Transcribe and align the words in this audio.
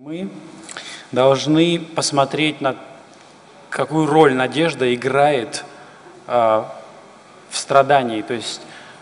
Мы 0.00 0.28
должны 1.10 1.80
посмотреть 1.80 2.60
на 2.60 2.76
какую 3.68 4.06
роль 4.06 4.32
надежда 4.32 4.94
играет 4.94 5.64
э, 6.28 6.32
в 7.50 7.56
страдании, 7.56 8.22
то 8.22 8.32
есть 8.32 8.60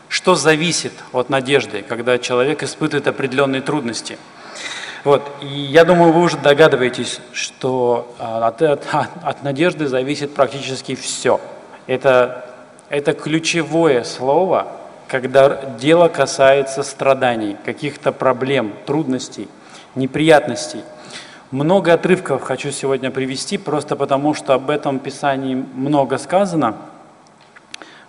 что 0.09 0.37
зависит 0.37 0.95
от 1.12 1.29
надежды, 1.29 1.82
когда 1.82 2.17
человек 2.17 2.62
испытывает 2.62 3.06
определенные 3.09 3.61
трудности. 3.61 4.17
Вот. 5.04 5.22
И 5.42 5.46
я 5.46 5.85
думаю, 5.85 6.13
вы 6.14 6.22
уже 6.22 6.38
догадываетесь, 6.38 7.21
что 7.33 8.17
э, 8.19 8.22
от, 8.22 8.63
от, 8.63 8.87
от 9.22 9.42
надежды 9.42 9.88
зависит 9.88 10.35
практически 10.35 10.94
все. 10.94 11.42
Это, 11.87 12.47
это 12.88 13.13
ключевое 13.13 14.03
слово, 14.03 14.67
когда 15.08 15.63
дело 15.78 16.09
касается 16.09 16.83
страданий, 16.83 17.55
каких-то 17.66 18.12
проблем, 18.12 18.73
трудностей– 18.87 19.47
неприятностей. 19.97 20.83
Много 21.50 21.95
отрывков 21.95 22.42
хочу 22.42 22.70
сегодня 22.70 23.10
привести, 23.10 23.56
просто 23.56 23.96
потому 23.96 24.34
что 24.34 24.55
об 24.55 24.70
этом 24.70 24.98
Писании 24.98 25.55
много 25.55 26.19
сказано. 26.19 26.77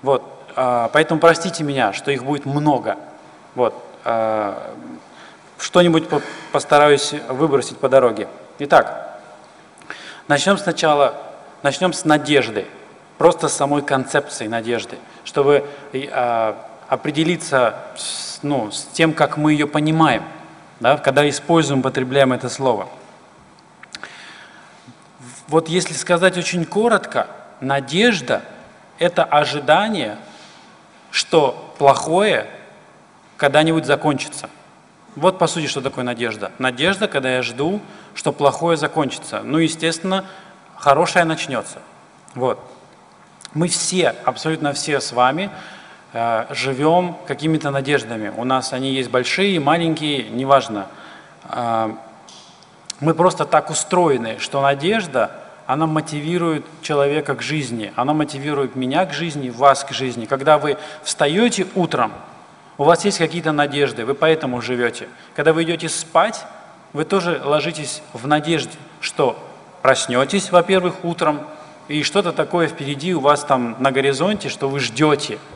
Вот, 0.02 0.24
а, 0.56 0.90
поэтому 0.92 1.20
простите 1.20 1.64
меня, 1.64 1.94
что 1.94 2.12
их 2.12 2.24
будет 2.24 2.46
много. 2.46 2.98
Вот, 3.56 3.74
а, 4.04 4.74
что-нибудь 5.60 6.06
постараюсь 6.52 7.14
выбросить 7.30 7.78
по 7.78 7.90
дороге. 7.90 8.28
Итак, 8.60 9.20
начнем 10.28 10.58
сначала, 10.58 11.16
начнем 11.64 11.94
с 11.94 12.06
надежды, 12.06 12.66
просто 13.18 13.48
с 13.48 13.54
самой 13.54 13.82
концепции 13.82 14.48
надежды, 14.48 14.98
чтобы 15.24 15.64
а, 16.12 16.58
определиться 16.88 17.76
ну, 18.42 18.72
с 18.72 18.84
тем, 18.94 19.14
как 19.14 19.38
мы 19.38 19.54
ее 19.54 19.68
понимаем– 19.68 20.24
да, 20.80 20.98
когда 20.98 21.28
используем, 21.28 21.80
употребляем 21.80 22.34
это 22.34 22.50
слово. 22.50 22.88
Вот 25.48 25.70
если 25.70 25.94
сказать 25.94 26.38
очень 26.38 26.66
коротко, 26.66 27.28
надежда– 27.62 28.42
это 29.00 29.24
ожидание, 29.24 30.18
что 31.12 31.74
плохое 31.78 32.48
когда-нибудь 33.38 33.86
закончится. 33.86 34.50
Вот 35.16 35.40
по 35.40 35.48
сути, 35.48 35.68
что 35.68 35.82
такое 35.82 36.04
надежда. 36.04 36.52
Надежда, 36.60 37.08
когда 37.08 37.36
я 37.36 37.42
жду, 37.42 37.82
что 38.14 38.32
плохое 38.32 38.78
закончится. 38.78 39.42
Ну, 39.44 39.58
естественно, 39.58 40.26
хорошее 40.76 41.26
начнется. 41.26 41.80
Вот. 42.36 42.60
Мы 43.54 43.68
все, 43.68 44.10
абсолютно 44.26 44.74
все 44.74 45.00
с 45.00 45.12
вами 45.12 45.50
живем 46.52 47.16
какими-то 47.28 47.70
надеждами. 47.70 48.32
У 48.36 48.44
нас 48.44 48.74
они 48.74 48.92
есть 48.92 49.10
большие, 49.10 49.60
маленькие, 49.60 50.24
неважно. 50.30 50.88
Э, 51.50 51.92
мы 53.00 53.14
просто 53.14 53.46
так 53.46 53.70
устроены, 53.70 54.38
что 54.40 54.62
надежда, 54.62 55.32
она 55.66 55.86
мотивирует 55.86 56.66
человека 56.82 57.36
к 57.36 57.42
жизни, 57.42 57.92
она 57.96 58.14
мотивирует 58.14 58.76
меня 58.76 59.06
к 59.06 59.14
жизни, 59.14 59.50
вас 59.50 59.84
к 59.84 59.92
жизни. 59.92 60.26
Когда 60.26 60.58
вы 60.58 60.78
встаете 61.04 61.68
утром, 61.76 62.14
у 62.78 62.86
вас 62.86 63.04
есть 63.04 63.18
какие-то 63.18 63.52
надежды, 63.52 64.06
вы 64.06 64.14
поэтому 64.14 64.62
живете. 64.62 65.10
Когда 65.36 65.52
вы 65.52 65.64
идете 65.64 65.90
спать, 65.90 66.46
вы 66.94 67.04
тоже 67.04 67.42
ложитесь 67.44 68.02
в 68.14 68.28
надежде, 68.28 68.78
что 69.02 69.38
проснетесь, 69.82 70.52
во-первых, 70.52 71.04
утром, 71.04 71.42
и 71.90 72.02
что-то 72.04 72.32
такое 72.32 72.68
впереди 72.68 73.14
у 73.14 73.20
вас 73.20 73.44
там 73.44 73.76
на 73.80 73.92
горизонте, 73.92 74.48
что 74.50 74.70
вы 74.70 74.80
ждете– 74.80 75.38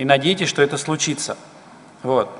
и 0.00 0.04
надейтесь, 0.06 0.48
что 0.48 0.62
это 0.62 0.78
случится. 0.78 1.36
Вот. 2.02 2.30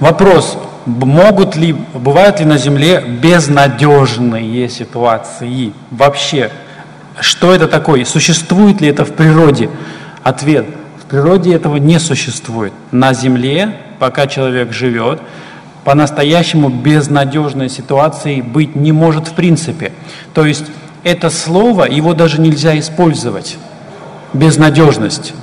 Вопрос, 0.00 0.56
могут 0.86 1.54
ли, 1.54 1.74
бывают 1.74 2.40
ли 2.40 2.46
на 2.46 2.56
Земле 2.56 3.02
безнадежные 3.02 4.70
ситуации? 4.70 5.74
Вообще, 5.90 6.50
что 7.20 7.54
это 7.54 7.68
такое? 7.68 8.06
Существует 8.06 8.80
ли 8.80 8.88
это 8.88 9.04
в 9.04 9.12
природе? 9.12 9.68
Ответ, 10.22 10.64
в 11.02 11.10
природе 11.10 11.54
этого 11.54 11.76
не 11.76 12.00
существует. 12.00 12.72
На 12.90 13.12
Земле, 13.12 13.76
пока 13.98 14.26
человек 14.26 14.72
живет, 14.72 15.20
по-настоящему 15.84 16.70
безнадежной 16.70 17.68
ситуации 17.68 18.40
быть 18.40 18.74
не 18.74 18.92
может 18.92 19.28
в 19.28 19.34
принципе. 19.34 19.92
То 20.32 20.46
есть 20.46 20.64
это 21.04 21.28
слово, 21.28 21.84
его 21.84 22.14
даже 22.14 22.40
нельзя 22.40 22.78
использовать. 22.78 23.58
Безнадежность. 24.32 25.34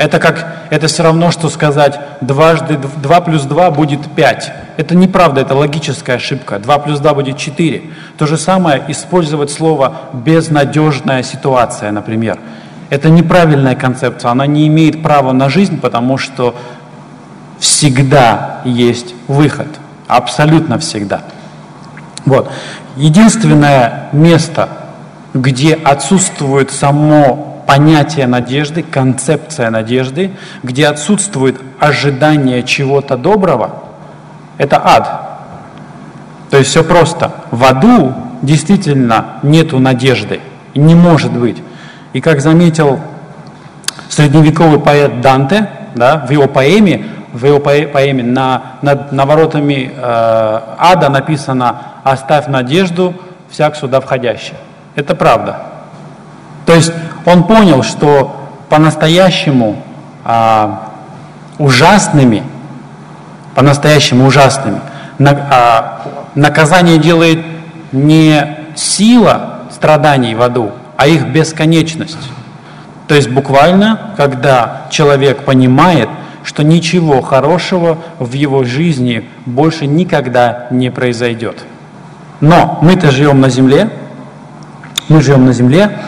Это 0.00 0.18
как, 0.18 0.64
это 0.70 0.86
все 0.86 1.02
равно, 1.02 1.30
что 1.30 1.50
сказать 1.50 2.00
дважды 2.22 2.78
2 2.78 3.20
плюс 3.20 3.42
2 3.42 3.70
будет 3.70 4.10
5. 4.10 4.52
Это 4.78 4.94
неправда, 4.94 5.42
это 5.42 5.54
логическая 5.54 6.16
ошибка. 6.16 6.58
2 6.58 6.78
плюс 6.78 7.00
2 7.00 7.12
будет 7.12 7.36
4. 7.36 7.82
То 8.16 8.24
же 8.24 8.38
самое 8.38 8.82
использовать 8.88 9.50
слово 9.50 9.92
безнадежная 10.14 11.22
ситуация, 11.22 11.92
например. 11.92 12.38
Это 12.88 13.10
неправильная 13.10 13.74
концепция, 13.74 14.30
она 14.30 14.46
не 14.46 14.66
имеет 14.68 15.02
права 15.02 15.32
на 15.32 15.50
жизнь, 15.50 15.78
потому 15.78 16.16
что 16.16 16.54
всегда 17.58 18.62
есть 18.64 19.14
выход. 19.28 19.68
Абсолютно 20.08 20.78
всегда. 20.78 21.20
Вот. 22.24 22.50
Единственное 22.96 24.08
место, 24.12 24.70
где 25.34 25.74
отсутствует 25.74 26.70
само 26.70 27.59
понятие 27.70 28.26
надежды, 28.26 28.82
концепция 28.82 29.70
надежды, 29.70 30.32
где 30.64 30.88
отсутствует 30.88 31.60
ожидание 31.78 32.64
чего-то 32.64 33.16
доброго, 33.16 33.70
это 34.58 34.82
ад. 34.84 35.38
То 36.50 36.56
есть 36.56 36.70
все 36.70 36.82
просто. 36.82 37.30
В 37.52 37.62
аду 37.62 38.12
действительно 38.42 39.38
нету 39.44 39.78
надежды. 39.78 40.40
Не 40.74 40.96
может 40.96 41.30
быть. 41.30 41.62
И 42.12 42.20
как 42.20 42.40
заметил 42.40 42.98
средневековый 44.08 44.80
поэт 44.80 45.20
Данте, 45.20 45.70
да, 45.94 46.26
в 46.26 46.30
его 46.32 46.48
поэме, 46.48 47.06
в 47.32 47.46
его 47.46 47.60
поэме 47.60 48.24
на, 48.24 48.62
над 48.82 49.12
наворотами 49.12 49.92
э, 49.94 50.60
ада 50.76 51.08
написано 51.08 51.82
«Оставь 52.02 52.48
надежду 52.48 53.14
всяк 53.48 53.76
сюда 53.76 54.00
входящий». 54.00 54.54
Это 54.96 55.14
правда. 55.14 55.69
То 56.66 56.74
есть 56.74 56.92
он 57.26 57.44
понял, 57.44 57.82
что 57.82 58.48
по-настоящему 58.68 59.82
а, 60.24 60.90
ужасными, 61.58 62.42
по-настоящему 63.54 64.26
ужасными, 64.26 64.80
на, 65.18 65.30
а, 65.30 66.02
наказание 66.34 66.98
делает 66.98 67.44
не 67.92 68.56
сила 68.76 69.60
страданий 69.70 70.34
в 70.34 70.42
аду, 70.42 70.72
а 70.96 71.06
их 71.06 71.26
бесконечность. 71.26 72.18
То 73.08 73.14
есть 73.14 73.28
буквально, 73.28 74.12
когда 74.16 74.82
человек 74.90 75.44
понимает, 75.44 76.08
что 76.44 76.62
ничего 76.62 77.20
хорошего 77.20 77.98
в 78.18 78.32
его 78.32 78.64
жизни 78.64 79.28
больше 79.46 79.86
никогда 79.86 80.68
не 80.70 80.90
произойдет. 80.90 81.58
Но 82.40 82.78
мы-то 82.82 83.10
живем 83.10 83.40
на 83.40 83.50
земле, 83.50 83.90
мы 85.08 85.20
живем 85.20 85.44
на 85.44 85.52
земле, 85.52 85.98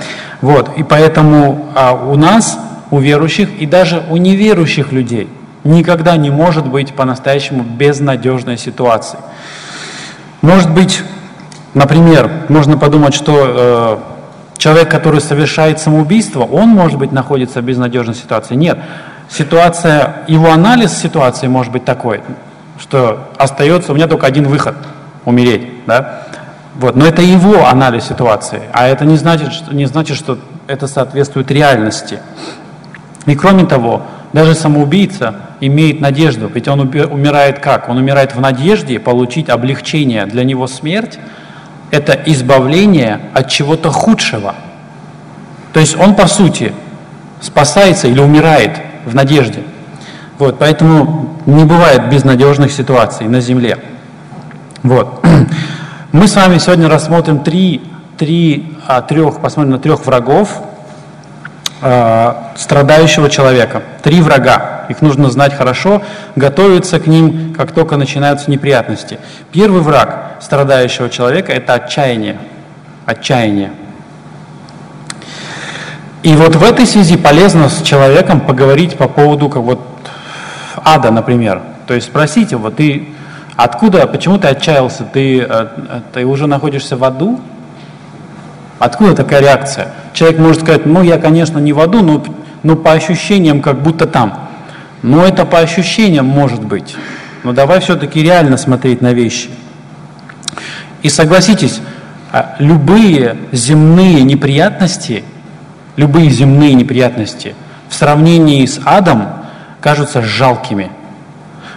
вот, 0.42 0.76
и 0.76 0.82
поэтому 0.82 1.70
а, 1.74 1.92
у 1.94 2.16
нас, 2.16 2.58
у 2.90 2.98
верующих 2.98 3.48
и 3.58 3.64
даже 3.64 4.04
у 4.10 4.18
неверующих 4.18 4.92
людей 4.92 5.28
никогда 5.64 6.16
не 6.16 6.30
может 6.30 6.66
быть 6.66 6.94
по-настоящему 6.94 7.62
безнадежной 7.62 8.58
ситуации. 8.58 9.18
Может 10.42 10.70
быть, 10.74 11.02
например, 11.72 12.30
можно 12.48 12.76
подумать, 12.76 13.14
что 13.14 14.02
э, 14.54 14.58
человек, 14.58 14.90
который 14.90 15.20
совершает 15.20 15.78
самоубийство, 15.78 16.42
он, 16.42 16.68
может 16.68 16.98
быть, 16.98 17.12
находится 17.12 17.60
в 17.60 17.64
безнадежной 17.64 18.16
ситуации. 18.16 18.56
Нет, 18.56 18.78
ситуация, 19.30 20.24
его 20.26 20.50
анализ 20.50 20.92
ситуации 20.92 21.46
может 21.46 21.72
быть 21.72 21.84
такой, 21.84 22.20
что 22.78 23.28
остается, 23.38 23.92
у 23.92 23.94
меня 23.94 24.08
только 24.08 24.26
один 24.26 24.48
выход– 24.48 24.74
умереть. 25.24 25.68
Да? 25.86 26.22
Вот. 26.74 26.96
Но 26.96 27.06
это 27.06 27.22
его 27.22 27.66
анализ 27.66 28.04
ситуации, 28.04 28.62
а 28.72 28.86
это 28.86 29.04
не 29.04 29.16
значит, 29.16 29.52
что, 29.52 29.74
не 29.74 29.86
значит, 29.86 30.16
что 30.16 30.38
это 30.66 30.86
соответствует 30.86 31.50
реальности. 31.50 32.20
И 33.26 33.34
кроме 33.34 33.64
того, 33.66 34.02
даже 34.32 34.54
самоубийца 34.54 35.34
имеет 35.60 36.00
надежду, 36.00 36.50
ведь 36.52 36.66
он 36.68 36.80
умирает 36.80 37.58
как? 37.58 37.88
Он 37.88 37.98
умирает 37.98 38.34
в 38.34 38.40
надежде 38.40 38.98
получить 38.98 39.50
облегчение. 39.50 40.26
Для 40.26 40.44
него 40.44 40.66
смерть– 40.66 41.18
это 41.90 42.18
избавление 42.26 43.20
от 43.34 43.48
чего-то 43.48 43.90
худшего. 43.90 44.54
То 45.74 45.80
есть 45.80 45.98
он, 45.98 46.14
по 46.14 46.26
сути, 46.26 46.72
спасается 47.40 48.08
или 48.08 48.20
умирает 48.20 48.80
в 49.04 49.14
надежде. 49.14 49.62
Вот, 50.38 50.58
поэтому 50.58 51.36
не 51.44 51.64
бывает 51.64 52.08
безнадежных 52.08 52.72
ситуаций 52.72 53.28
на 53.28 53.40
земле. 53.40 53.78
Вот. 54.82 55.21
Мы 56.12 56.28
с 56.28 56.36
вами 56.36 56.58
сегодня 56.58 56.90
рассмотрим 56.90 57.38
три, 57.38 57.80
три 58.18 58.76
а, 58.86 59.00
трех, 59.00 59.40
посмотрим 59.40 59.72
на 59.72 59.78
трех 59.78 60.04
врагов 60.04 60.62
а, 61.80 62.52
страдающего 62.54 63.30
человека. 63.30 63.82
Три 64.02 64.20
врага. 64.20 64.58
враг. 64.58 64.90
Их 64.90 65.00
нужно 65.00 65.30
знать 65.30 65.54
хорошо, 65.54 66.02
готовиться 66.36 67.00
к 67.00 67.06
ним, 67.06 67.54
как 67.54 67.72
только 67.72 67.96
начинаются 67.96 68.50
неприятности. 68.50 69.20
Первый 69.52 69.80
враг 69.80 70.36
страдающего 70.42 71.08
человека– 71.08 71.50
это 71.54 71.72
отчаяние. 71.72 72.36
Отчаяние. 73.06 73.72
И 76.22 76.34
вот 76.34 76.56
в 76.56 76.62
этой 76.62 76.84
связи 76.84 77.16
полезно 77.16 77.70
с 77.70 77.80
человеком 77.80 78.42
поговорить 78.42 78.98
по 78.98 79.08
поводу 79.08 79.48
как 79.48 79.62
вот 79.62 79.80
ада, 80.84 81.10
например. 81.10 81.62
То 81.86 81.94
есть 81.94 82.08
спросить 82.08 82.52
его, 82.52 82.68
ты 82.68 83.11
откуда, 83.56 84.06
почему 84.06 84.38
ты 84.38 84.48
отчаялся, 84.48 85.04
ты, 85.04 85.40
э, 85.40 85.66
ты 86.12 86.24
уже 86.24 86.46
находишься 86.46 86.96
в 86.96 87.04
аду? 87.04 87.40
Откуда 88.78 89.14
такая 89.14 89.40
реакция? 89.40 89.92
Человек 90.12 90.38
может 90.38 90.62
сказать, 90.62 90.86
ну 90.86 91.02
я, 91.02 91.18
конечно, 91.18 91.58
не 91.58 91.72
в 91.72 91.80
аду, 91.80 92.02
но, 92.02 92.24
но 92.62 92.76
по 92.76 92.92
ощущениям 92.92 93.60
как 93.60 93.80
будто 93.80 94.06
там. 94.06 94.48
Но 95.02 95.24
это 95.24 95.44
по 95.44 95.58
ощущениям 95.58 96.26
может 96.26 96.64
быть. 96.64 96.96
Но 97.44 97.52
давай 97.52 97.80
все-таки 97.80 98.22
реально 98.22 98.56
смотреть 98.56 99.00
на 99.00 99.12
вещи. 99.12 99.50
И 101.02 101.08
согласитесь, 101.08 101.80
а, 102.32 102.54
любые 102.58 103.36
земные 103.50 104.22
неприятности, 104.22 105.24
любые 105.96 106.30
земные 106.30 106.74
неприятности 106.74 107.54
в 107.88 107.94
сравнении 107.94 108.64
с 108.64 108.80
адом 108.84 109.28
кажутся 109.80 110.22
жалкими. 110.22 110.90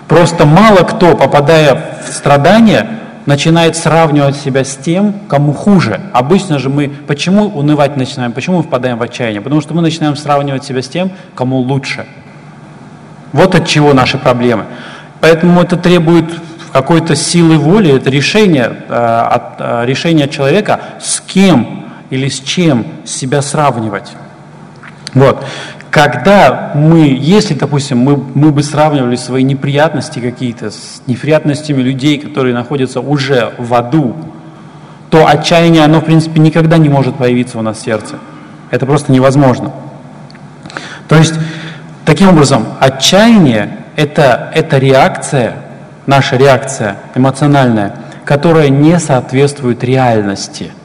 Просто 0.07 0.45
мало 0.45 0.83
кто, 0.83 1.15
попадая 1.15 1.99
в 2.07 2.13
страдания, 2.13 2.99
начинает 3.25 3.75
сравнивать 3.75 4.35
себя 4.35 4.63
с 4.63 4.75
тем, 4.75 5.13
кому 5.27 5.53
хуже. 5.53 5.99
Обычно 6.13 6.59
же 6.59 6.69
мы 6.69 6.89
почему 6.89 7.45
унывать 7.45 7.97
начинаем, 7.97 8.31
почему 8.31 8.57
мы 8.57 8.63
впадаем 8.63 8.97
в 8.97 9.01
отчаяние? 9.01 9.41
Потому 9.41 9.61
что 9.61 9.73
мы 9.73 9.81
начинаем 9.81 10.15
сравнивать 10.15 10.63
себя 10.63 10.81
с 10.81 10.87
тем, 10.87 11.11
кому 11.33 11.57
лучше. 11.57 12.05
Вот 13.33 13.55
от 13.55 13.67
чего 13.67 13.93
наши 13.93 14.17
проблемы. 14.17 14.65
Поэтому 15.21 15.61
это 15.61 15.75
требует 15.75 16.25
какой-то 16.71 17.15
силы 17.15 17.57
воли, 17.57 17.95
это 17.95 18.09
решение, 18.09 18.71
э, 18.89 18.93
от, 18.93 19.55
э, 19.59 19.85
решение 19.85 20.27
человека, 20.29 20.79
с 21.01 21.19
кем 21.21 21.85
или 22.09 22.29
с 22.29 22.39
чем 22.41 22.85
себя 23.05 23.41
сравнивать. 23.41 24.11
Вот. 25.13 25.43
Когда 25.95 26.73
мы, 26.75 27.17
если, 27.17 27.53
допустим, 27.53 27.99
мы, 27.99 28.17
мы 28.17 28.51
бы 28.51 28.63
сравнивали 28.63 29.15
свои 29.15 29.43
неприятности 29.43 30.19
какие-то 30.19 30.69
с 30.69 31.01
неприятностями 31.07 31.81
людей, 31.81 32.17
которые 32.19 32.53
находятся 32.53 32.99
уже 32.99 33.53
в 33.57 33.73
аду, 33.73 34.13
то 35.09 35.25
отчаяние, 35.25 35.85
оно, 35.85 36.01
в 36.01 36.03
принципе, 36.03 36.41
никогда 36.41 36.77
не 36.77 36.89
может 36.89 37.15
появиться 37.15 37.59
у 37.59 37.61
нас 37.61 37.77
в 37.77 37.81
сердце. 37.81 38.15
Это 38.71 38.85
просто 38.85 39.13
невозможно. 39.13 39.71
То 41.07 41.15
есть, 41.15 41.35
таким 42.03 42.27
образом, 42.27 42.65
отчаяние 42.81 43.77
это, 43.95 44.51
это 44.53 44.77
реакция, 44.77 45.55
наша 46.07 46.35
реакция 46.35 46.97
эмоциональная, 47.15 47.95
которая 48.25 48.67
не 48.67 48.99
соответствует 48.99 49.81
реальности– 49.81 50.71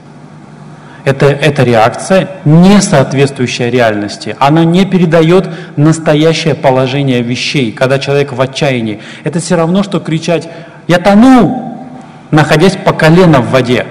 это, 1.04 1.26
это 1.26 1.62
реакция, 1.62 2.28
не 2.44 2.80
соответствующая 2.80 3.70
реальности. 3.70 4.36
Она 4.38 4.64
не 4.64 4.84
передает 4.84 5.48
настоящее 5.76 6.54
положение 6.54 7.22
вещей, 7.22 7.72
когда 7.72 7.98
человек 7.98 8.32
в 8.32 8.40
отчаянии. 8.40 9.00
Это 9.24 9.40
все 9.40 9.56
равно, 9.56 9.82
что 9.82 10.00
кричать 10.00 10.48
«Я 10.86 10.98
тону!», 10.98 11.88
находясь 12.30 12.76
по 12.76 12.92
колено 12.92 13.40
в 13.40 13.50
воде. 13.50 13.86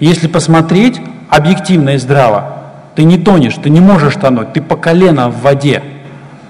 Если 0.00 0.26
посмотреть 0.26 1.00
объективно 1.28 1.90
и 1.90 1.98
здраво, 1.98 2.56
ты 2.94 3.04
не 3.04 3.18
тонешь, 3.18 3.54
ты 3.62 3.70
не 3.70 3.80
можешь 3.80 4.14
тонуть, 4.14 4.52
ты 4.52 4.62
по 4.62 4.76
колено 4.76 5.28
в 5.28 5.42
воде. 5.42 5.82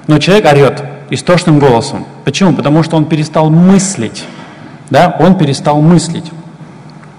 Но 0.06 0.18
человек 0.18 0.46
орет 0.46 0.84
истошным 1.10 1.58
голосом. 1.58 2.06
Почему? 2.24 2.52
Потому 2.54 2.82
что 2.82 2.96
он 2.96 3.06
перестал 3.06 3.50
мыслить. 3.50 4.24
Да? 4.90 5.16
Он 5.18 5.36
перестал 5.36 5.80
мыслить. 5.80 6.30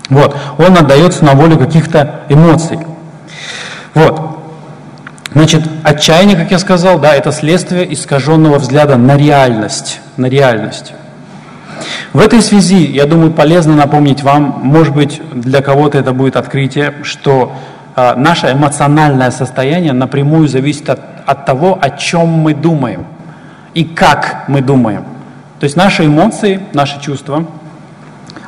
Вот, 0.09 0.35
он 0.57 0.77
отдается 0.77 1.25
на 1.25 1.33
волю 1.33 1.57
каких-то 1.57 2.21
эмоций. 2.29 2.79
Вот. 3.93 4.37
Значит, 5.33 5.63
отчаяние, 5.83 6.37
как 6.37 6.51
я 6.51 6.59
сказал, 6.59 6.99
да, 6.99 7.13
это 7.13 7.31
следствие 7.31 7.93
искаженного 7.93 8.57
взгляда 8.57 8.95
на 8.95 9.17
реальность, 9.17 9.99
на 10.15 10.27
реальность. 10.27 10.93
В 12.13 12.19
этой 12.19 12.41
связи, 12.41 12.85
я 12.85 13.05
думаю, 13.05 13.31
полезно 13.31 13.75
напомнить 13.75 14.23
вам, 14.23 14.61
может 14.63 14.95
быть, 14.95 15.21
для 15.33 15.61
кого-то 15.61 15.97
это 15.97 16.13
будет 16.13 16.35
открытие, 16.35 16.95
что 17.03 17.53
э, 17.95 18.15
наше 18.15 18.51
эмоциональное 18.51 19.29
состояние 19.29 19.93
напрямую 19.93 20.47
зависит 20.47 20.89
от, 20.89 21.01
от 21.25 21.45
того, 21.45 21.77
о 21.79 21.91
чем 21.91 22.27
мы 22.29 22.53
думаем 22.53 23.05
и 23.73 23.83
как 23.83 24.45
мы 24.47 24.61
думаем. 24.61 25.03
То 25.59 25.65
есть 25.65 25.75
наши 25.75 26.05
эмоции, 26.05 26.61
наши 26.73 26.99
чувства, 26.99 27.45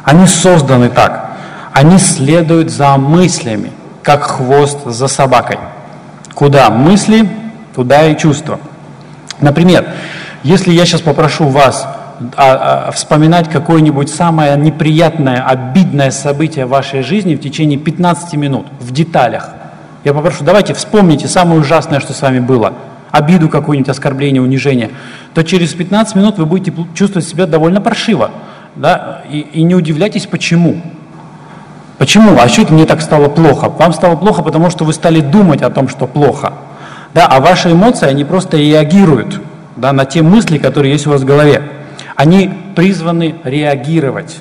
они 0.04 0.26
созданы 0.26 0.90
так, 0.90 1.29
они 1.74 1.98
следуют 1.98 2.70
за 2.70 2.98
мыслями, 2.98 3.72
как 4.04 4.24
хвост 4.24 4.86
за 4.86 5.08
собакой. 5.08 5.58
Куда 6.34 6.70
мысли, 6.70 7.30
туда 7.76 8.08
и 8.08 8.18
чувства. 8.18 8.60
Например, 9.42 9.86
если 10.44 10.72
я 10.72 10.86
сейчас 10.86 11.02
попрошу 11.02 11.48
вас 11.48 11.88
а, 12.36 12.88
а, 12.88 12.92
вспоминать 12.92 13.50
какое-нибудь 13.50 14.10
самое 14.10 14.58
неприятное, 14.58 15.42
обидное 15.42 16.12
событие 16.12 16.66
в 16.66 16.70
вашей 16.70 17.02
жизни 17.02 17.36
в 17.36 17.40
течение 17.40 17.80
15 17.80 18.34
минут, 18.34 18.68
в 18.80 18.92
деталях. 18.92 19.52
Я 20.04 20.14
попрошу, 20.14 20.44
давайте 20.44 20.74
вспомните 20.74 21.28
самое 21.28 21.62
ужасное, 21.62 22.00
что 22.00 22.14
с 22.14 22.22
вами 22.22 22.40
было, 22.40 22.74
обиду 23.12 23.48
какую-нибудь, 23.48 23.90
оскорбление, 23.90 24.42
унижение, 24.42 24.92
то 25.34 25.44
через 25.44 25.74
15 25.74 26.16
минут 26.16 26.38
вы 26.38 26.46
будете 26.46 26.74
чувствовать 26.94 27.28
себя 27.28 27.46
довольно 27.46 27.80
паршиво. 27.80 28.32
Да? 28.76 29.22
И, 29.30 29.40
и 29.40 29.64
не 29.64 29.76
удивляйтесь, 29.76 30.26
почему. 30.26 30.82
Почему? 32.00 32.40
А 32.40 32.48
это 32.48 32.74
мне 32.74 32.86
так 32.86 33.02
стало 33.02 33.28
плохо? 33.28 33.68
Вам 33.68 33.92
стало 33.92 34.16
плохо, 34.16 34.42
потому 34.42 34.70
что 34.70 34.86
вы 34.86 34.94
стали 34.94 35.20
думать 35.20 35.62
о 35.62 35.70
том, 35.70 35.90
что 35.90 36.08
плохо. 36.08 36.54
Да, 37.14 37.28
а 37.28 37.42
ваши 37.42 37.74
эмоции, 37.74 38.08
они 38.08 38.24
просто 38.24 38.56
реагируют 38.56 39.42
да, 39.76 39.92
на 39.92 40.06
те 40.06 40.22
мысли, 40.22 40.58
которые 40.58 40.94
есть 40.94 41.06
у 41.08 41.10
вас 41.10 41.22
в 41.22 41.26
голове. 41.26 41.62
Они 42.16 42.54
призваны 42.74 43.36
реагировать. 43.44 44.38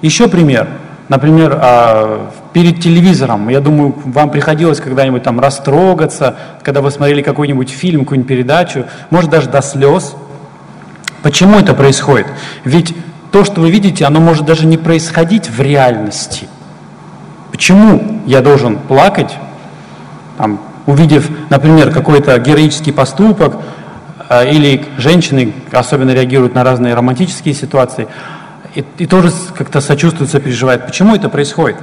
Еще 0.00 0.28
пример. 0.28 0.68
Например, 1.08 1.58
а, 1.60 2.30
перед 2.52 2.80
телевизором, 2.80 3.48
я 3.48 3.58
думаю, 3.58 3.96
вам 4.04 4.30
приходилось 4.30 4.78
когда-нибудь 4.78 5.24
там 5.24 5.40
растрогаться, 5.40 6.36
когда 6.62 6.82
вы 6.82 6.92
смотрели 6.92 7.22
какой-нибудь 7.22 7.70
фильм, 7.70 8.02
какую-нибудь 8.02 8.28
передачу, 8.28 8.84
может 9.10 9.28
даже 9.28 9.48
до 9.48 9.60
слез. 9.60 10.14
Почему 11.22 11.58
это 11.58 11.74
происходит? 11.74 12.28
Ведь 12.64 12.94
то, 13.32 13.44
что 13.44 13.60
вы 13.60 13.72
видите, 13.72 14.04
оно 14.04 14.20
может 14.20 14.44
даже 14.46 14.66
не 14.66 14.76
происходить 14.76 15.50
в 15.50 15.60
реальности– 15.60 16.46
Почему 17.52 18.22
я 18.26 18.40
должен 18.40 18.78
плакать, 18.78 19.36
там, 20.38 20.58
увидев, 20.86 21.28
например, 21.50 21.92
какой-то 21.92 22.36
героический 22.38 22.92
поступок, 22.92 23.56
э, 24.30 24.50
или 24.50 24.84
женщины 24.96 25.52
особенно 25.70 26.12
реагируют 26.12 26.54
на 26.54 26.64
разные 26.64 26.94
романтические 26.94 27.54
ситуации, 27.54 28.08
и, 28.74 28.82
и 28.96 29.06
тоже 29.06 29.30
как-то 29.54 29.82
сочувствуют, 29.82 30.30
сопереживают. 30.30 30.86
Почему 30.86 31.14
это 31.14 31.28
происходит? 31.28 31.76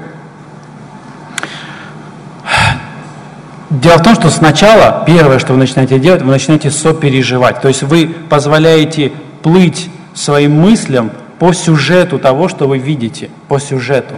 Дело 3.69 3.99
в 3.99 4.03
том, 4.03 4.15
что 4.15 4.31
сначала 4.31 5.03
первое, 5.05 5.37
что 5.37 5.53
вы 5.53 5.59
начинаете 5.59 5.99
делать, 5.99 6.23
вы 6.23 6.31
начинаете 6.31 6.71
сопереживать. 6.71 7.61
То 7.61 7.67
есть 7.67 7.83
вы 7.83 8.07
позволяете 8.07 9.11
плыть 9.43 9.91
своим 10.15 10.59
мыслям 10.59 11.11
по 11.37 11.53
сюжету 11.53 12.17
того, 12.17 12.49
что 12.49 12.67
вы 12.67 12.79
видите, 12.79 13.29
по 13.47 13.59
сюжету. 13.59 14.15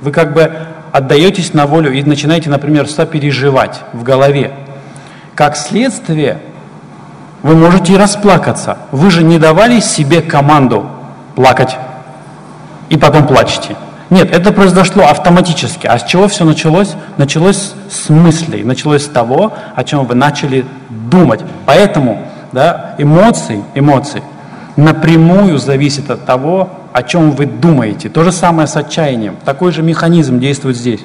Вы 0.00 0.10
как 0.10 0.32
бы 0.32 0.50
отдаетесь 0.94 1.54
на 1.54 1.66
волю 1.66 1.92
и 1.92 2.04
начинаете, 2.04 2.48
например, 2.48 2.88
сопереживать 2.88 3.80
в 3.92 4.04
голове, 4.04 4.52
как 5.34 5.56
следствие 5.56 6.38
вы 7.42 7.56
можете 7.56 7.94
и 7.94 7.96
расплакаться. 7.96 8.78
Вы 8.92 9.10
же 9.10 9.24
не 9.24 9.40
давали 9.40 9.80
себе 9.80 10.22
команду 10.22 10.86
плакать 11.34 11.76
и 12.90 12.96
потом 12.96 13.26
плачете. 13.26 13.74
Нет, 14.08 14.30
это 14.30 14.52
произошло 14.52 15.02
автоматически. 15.02 15.88
А 15.88 15.98
с 15.98 16.04
чего 16.04 16.28
все 16.28 16.44
началось? 16.44 16.94
Началось 17.16 17.72
с 17.90 18.08
мыслей, 18.08 18.62
началось 18.62 19.02
с 19.02 19.08
того, 19.08 19.52
о 19.74 19.82
чем 19.82 20.06
вы 20.06 20.14
начали 20.14 20.64
думать. 20.88 21.40
Поэтому 21.66 22.22
да, 22.52 22.94
эмоции, 22.98 23.64
эмоции 23.74 24.22
напрямую 24.76 25.58
зависят 25.58 26.08
от 26.08 26.24
того, 26.24 26.70
о 26.94 27.02
чем 27.02 27.32
вы 27.32 27.46
думаете. 27.46 28.08
То 28.08 28.22
же 28.22 28.30
самое 28.30 28.68
с 28.68 28.76
отчаянием. 28.76 29.36
Такой 29.44 29.72
же 29.72 29.82
механизм 29.82 30.38
действует 30.38 30.76
здесь. 30.76 31.00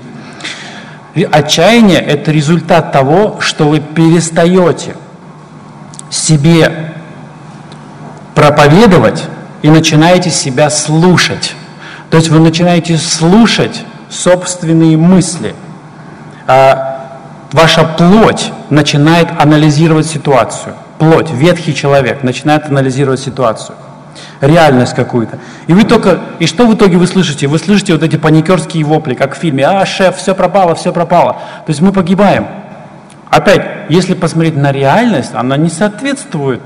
Отчаяние– 1.31 1.99
это 2.07 2.31
результат 2.31 2.91
того, 2.91 3.37
что 3.39 3.67
вы 3.67 3.79
перестаете 3.79 4.95
себе 6.11 6.93
проповедовать 8.35 9.23
и 9.63 9.71
начинаете 9.71 10.29
себя 10.29 10.69
слушать. 10.69 11.55
То 12.11 12.17
есть 12.17 12.29
вы 12.29 12.37
начинаете 12.37 12.95
слушать 12.95 13.83
собственные 14.11 14.95
мысли. 14.95 15.55
А 16.45 17.17
ваша 17.51 17.83
плоть 17.83 18.51
начинает 18.69 19.27
анализировать 19.41 20.05
ситуацию. 20.05 20.75
плоть, 20.99 21.31
ветхий 21.31 21.73
человек 21.73 22.21
начинает 22.21 22.67
анализировать 22.67 23.21
ситуацию, 23.21 23.75
реальность 24.41 24.93
какую-то. 24.93 25.39
И 25.67 25.73
вы 25.73 25.83
только, 25.83 26.19
и 26.39 26.47
что 26.47 26.65
в 26.65 26.73
итоге 26.73 26.97
вы 26.97 27.07
слышите? 27.07 27.47
Вы 27.47 27.59
слышите 27.59 27.93
вот 27.93 28.03
эти 28.03 28.15
паникерские 28.15 28.83
вопли, 28.83 29.13
как 29.13 29.35
в 29.35 29.37
фильме, 29.37 29.67
а, 29.67 29.85
шеф, 29.85 30.17
все 30.17 30.33
пропало, 30.33 30.75
все 30.75 30.91
пропало. 30.91 31.33
То 31.65 31.69
есть 31.69 31.81
мы 31.81 31.91
погибаем. 31.91 32.47
Опять, 33.29 33.65
если 33.89 34.13
посмотреть 34.13 34.55
на 34.55 34.71
реальность, 34.71 35.31
она 35.33 35.55
не 35.57 35.69
соответствует 35.69 36.61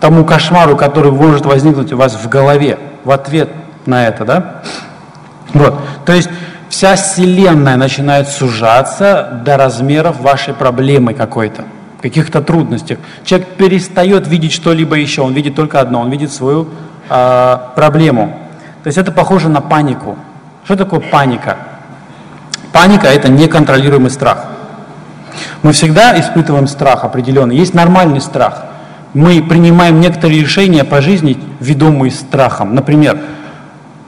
тому 0.00 0.24
кошмару, 0.24 0.76
который 0.76 1.12
может 1.12 1.46
возникнуть 1.46 1.92
у 1.92 1.96
вас 1.96 2.14
в 2.14 2.28
голове 2.28 2.78
в 3.04 3.10
ответ 3.10 3.50
на 3.86 4.06
это, 4.06 4.24
да? 4.24 4.62
Вот, 5.54 5.78
то 6.04 6.12
есть 6.12 6.28
вся 6.68 6.96
Вселенная 6.96 7.76
начинает 7.76 8.28
сужаться 8.28 9.42
до 9.44 9.56
размеров 9.56 10.20
вашей 10.20 10.54
проблемы 10.54 11.14
какой-то, 11.14 11.64
каких-то 12.00 12.42
трудностях. 12.42 12.98
Человек 13.24 13.48
перестает 13.50 14.26
видеть 14.26 14.52
что-либо 14.52 14.96
еще, 14.96 15.22
он 15.22 15.34
видит 15.34 15.54
только 15.54 15.80
одно, 15.80 16.00
он 16.00 16.10
видит 16.10 16.32
свою 16.32 16.68
э, 17.12 17.58
проблему. 17.76 18.36
То 18.82 18.88
есть 18.88 18.98
это 18.98 19.12
похоже 19.12 19.48
на 19.48 19.60
панику. 19.60 20.16
Что 20.64 20.76
такое 20.76 21.00
паника? 21.00 21.56
Паника– 22.72 23.06
это 23.08 23.28
неконтролируемый 23.28 24.10
страх. 24.10 24.46
Мы 25.62 25.72
всегда 25.72 26.18
испытываем 26.18 26.66
страх 26.66 27.04
определенный. 27.04 27.56
Есть 27.56 27.74
нормальный 27.74 28.20
страх. 28.20 28.64
Мы 29.14 29.42
принимаем 29.42 30.00
некоторые 30.00 30.40
решения 30.40 30.84
по 30.84 31.00
жизни, 31.00 31.38
ведомые 31.60 32.10
страхом. 32.10 32.74
Например, 32.74 33.18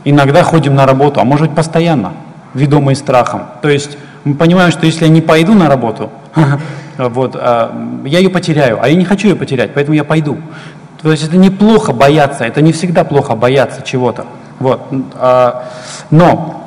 иногда 0.05 0.43
ходим 0.43 0.75
на 0.75 0.87
работу, 0.87 1.21
а 1.21 1.25
может 1.25 1.49
быть 1.49 1.57
постоянно, 1.57 2.13
ведомые 2.55 2.97
страхом. 2.97 3.43
То 3.61 3.69
есть 3.69 3.99
мы 4.25 4.35
понимаем, 4.35 4.71
что 4.71 4.87
если 4.87 5.05
я 5.05 5.11
не 5.11 5.21
пойду 5.21 5.55
на 5.55 5.69
работу, 5.69 6.11
вот, 6.99 7.37
а, 7.37 8.01
я 8.05 8.19
ее 8.19 8.31
потеряю, 8.31 8.83
а 8.83 8.89
я 8.89 8.95
не 8.95 9.05
хочу 9.05 9.29
ее 9.29 9.37
потерять, 9.37 9.75
поэтому 9.75 9.95
я 9.95 10.05
пойду. 10.05 10.39
То 11.05 11.11
есть 11.11 11.23
это 11.23 11.37
неплохо 11.37 11.93
бояться, 11.93 12.45
это 12.45 12.63
не 12.63 12.73
всегда 12.73 13.05
плохо 13.05 13.35
бояться 13.35 13.83
чего-то. 13.83 14.25
Вот. 14.59 14.81
А, 15.17 15.65
но 16.09 16.65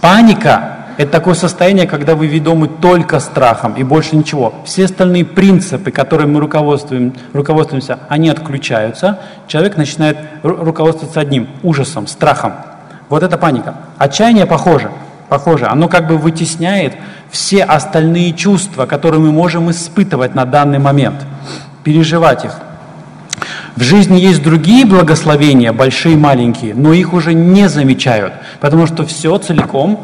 паника 0.00 0.78
это 0.96 1.12
такое 1.12 1.34
состояние, 1.34 1.86
когда 1.86 2.16
вы 2.16 2.26
ведомы 2.26 2.66
только 2.66 3.20
страхом 3.20 3.74
и 3.74 3.84
больше 3.84 4.16
ничего. 4.16 4.52
Все 4.64 4.86
остальные 4.86 5.26
принципы, 5.26 5.92
которыми 5.92 6.32
мы 6.32 6.40
руководствуем, 6.40 7.14
руководствуемся, 7.32 8.00
они 8.08 8.30
отключаются. 8.30 9.20
Человек 9.46 9.76
начинает 9.76 10.18
руководствоваться 10.42 11.20
одним– 11.20 11.46
ужасом, 11.62 12.08
страхом. 12.08 12.54
Вот 13.08 13.22
это 13.22 13.38
паника. 13.38 13.76
Отчаяние 13.96 14.46
похоже. 14.46 14.90
Похоже. 15.28 15.66
Оно 15.66 15.88
как 15.88 16.08
бы 16.08 16.18
вытесняет 16.18 16.94
все 17.30 17.62
остальные 17.62 18.32
чувства, 18.32 18.86
которые 18.86 19.20
мы 19.20 19.30
можем 19.30 19.70
испытывать 19.70 20.34
на 20.34 20.46
данный 20.46 20.80
момент, 20.80 21.24
переживать 21.84 22.44
их. 22.44 22.56
В 23.76 23.82
жизни 23.82 24.18
есть 24.18 24.42
другие 24.42 24.84
благословения, 24.84 25.72
большие 25.72 26.14
и 26.14 26.18
маленькие, 26.18 26.74
но 26.74 26.92
их 26.92 27.14
уже 27.14 27.32
не 27.32 27.68
замечают, 27.68 28.34
потому 28.60 28.86
что 28.86 29.06
все 29.06 29.36
целиком 29.38 29.98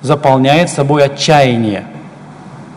заполняет 0.00 0.70
собой 0.70 1.04
отчаяние. 1.04 1.84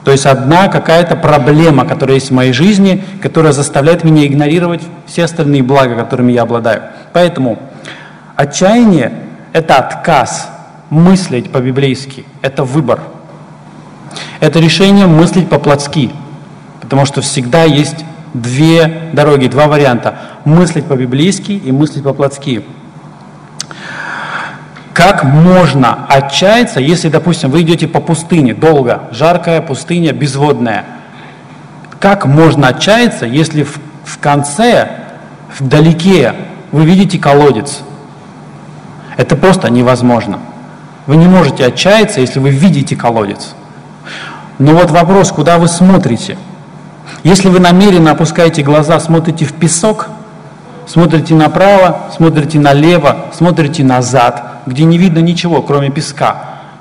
То 0.04 0.12
есть 0.12 0.26
одна 0.26 0.68
какая-то 0.68 1.16
проблема, 1.16 1.86
которая 1.86 2.16
есть 2.16 2.30
в 2.30 2.34
моей 2.34 2.52
жизни, 2.52 3.02
которая 3.22 3.54
заставляет 3.54 4.04
меня 4.04 4.26
игнорировать 4.26 4.82
все 5.06 5.24
остальные 5.24 5.64
блага, 5.64 5.96
которыми 5.96 6.34
я 6.34 6.42
обладаю. 6.42 6.84
Поэтому 7.14 7.58
отчаяние– 8.36 9.14
это 9.54 9.78
отказ 9.78 10.50
мыслить 10.90 11.52
по-библейски, 11.52 12.26
это 12.42 12.66
выбор. 12.66 13.00
Это 14.42 14.60
решение 14.60 15.08
мыслить 15.08 15.48
по-плотски, 15.48 16.12
потому 16.82 17.06
что 17.06 17.22
всегда 17.22 17.64
есть 17.64 18.04
две 18.34 19.10
дороги, 19.14 19.48
два 19.48 19.68
варианта– 19.68 20.16
мыслить 20.46 20.86
по-библейски 20.86 21.52
и 21.52 21.72
мыслить 21.72 22.04
по-плотски. 22.04 22.64
Как 24.94 25.24
можно 25.24 26.06
отчаяться, 26.08 26.80
если, 26.80 27.10
допустим, 27.10 27.50
вы 27.50 27.62
идете 27.62 27.88
по 27.88 28.00
пустыне 28.00 28.54
долго, 28.54 29.04
жаркая 29.12 29.62
пустыня, 29.62 30.14
безводная? 30.14 30.86
Как 32.00 32.26
можно 32.26 32.68
отчаяться, 32.68 33.26
если 33.26 33.64
в, 33.64 33.80
в 34.04 34.20
конце, 34.20 34.90
вдалеке, 35.58 36.36
вы 36.72 36.86
видите 36.86 37.18
колодец? 37.18 37.82
Это 39.18 39.36
просто 39.36 39.70
невозможно. 39.70 40.40
Вы 41.08 41.16
не 41.16 41.28
можете 41.28 41.66
отчаяться, 41.66 42.22
если 42.22 42.40
вы 42.40 42.50
видите 42.50 42.96
колодец. 42.96 43.56
Но 44.60 44.74
вот 44.74 44.92
вопрос, 44.92 45.32
куда 45.32 45.58
вы 45.58 45.68
смотрите? 45.68 46.38
Если 47.24 47.50
вы 47.50 47.60
намеренно 47.60 48.12
опускаете 48.12 48.64
глаза, 48.64 49.00
смотрите 49.00 49.46
в 49.46 49.54
песок, 49.54 50.10
смотрите 50.86 51.34
направо, 51.36 52.10
смотрите 52.16 52.60
налево, 52.60 53.26
смотрите 53.34 53.84
назад– 53.84 54.50
где 54.66 54.86
не 54.86 54.98
видно 54.98 55.20
ничего, 55.20 55.62
кроме 55.62 55.90
песка. 55.90 56.36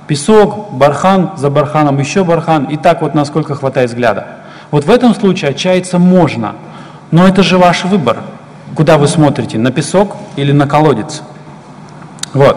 Песок, 0.07 0.73
бархан, 0.73 1.33
за 1.37 1.51
барханом 1.51 1.99
еще 1.99 2.25
бархан, 2.25 2.65
и 2.65 2.77
так 2.77 3.03
вот 3.03 3.15
насколько 3.15 3.55
хватает 3.55 3.91
взгляда. 3.91 4.27
Вот 4.71 4.85
в 4.85 4.91
этом 4.91 5.15
случае 5.15 5.51
отчаяться 5.51 5.99
можно, 5.99 6.55
но 7.11 7.27
это 7.27 7.43
же 7.43 7.59
ваш 7.59 7.85
выбор. 7.85 8.19
Куда 8.75 8.99
вы 8.99 9.07
смотрите, 9.07 9.59
на 9.59 9.71
песок 9.71 10.17
или 10.37 10.53
на 10.53 10.67
колодец? 10.67 11.23
Вот. 12.33 12.57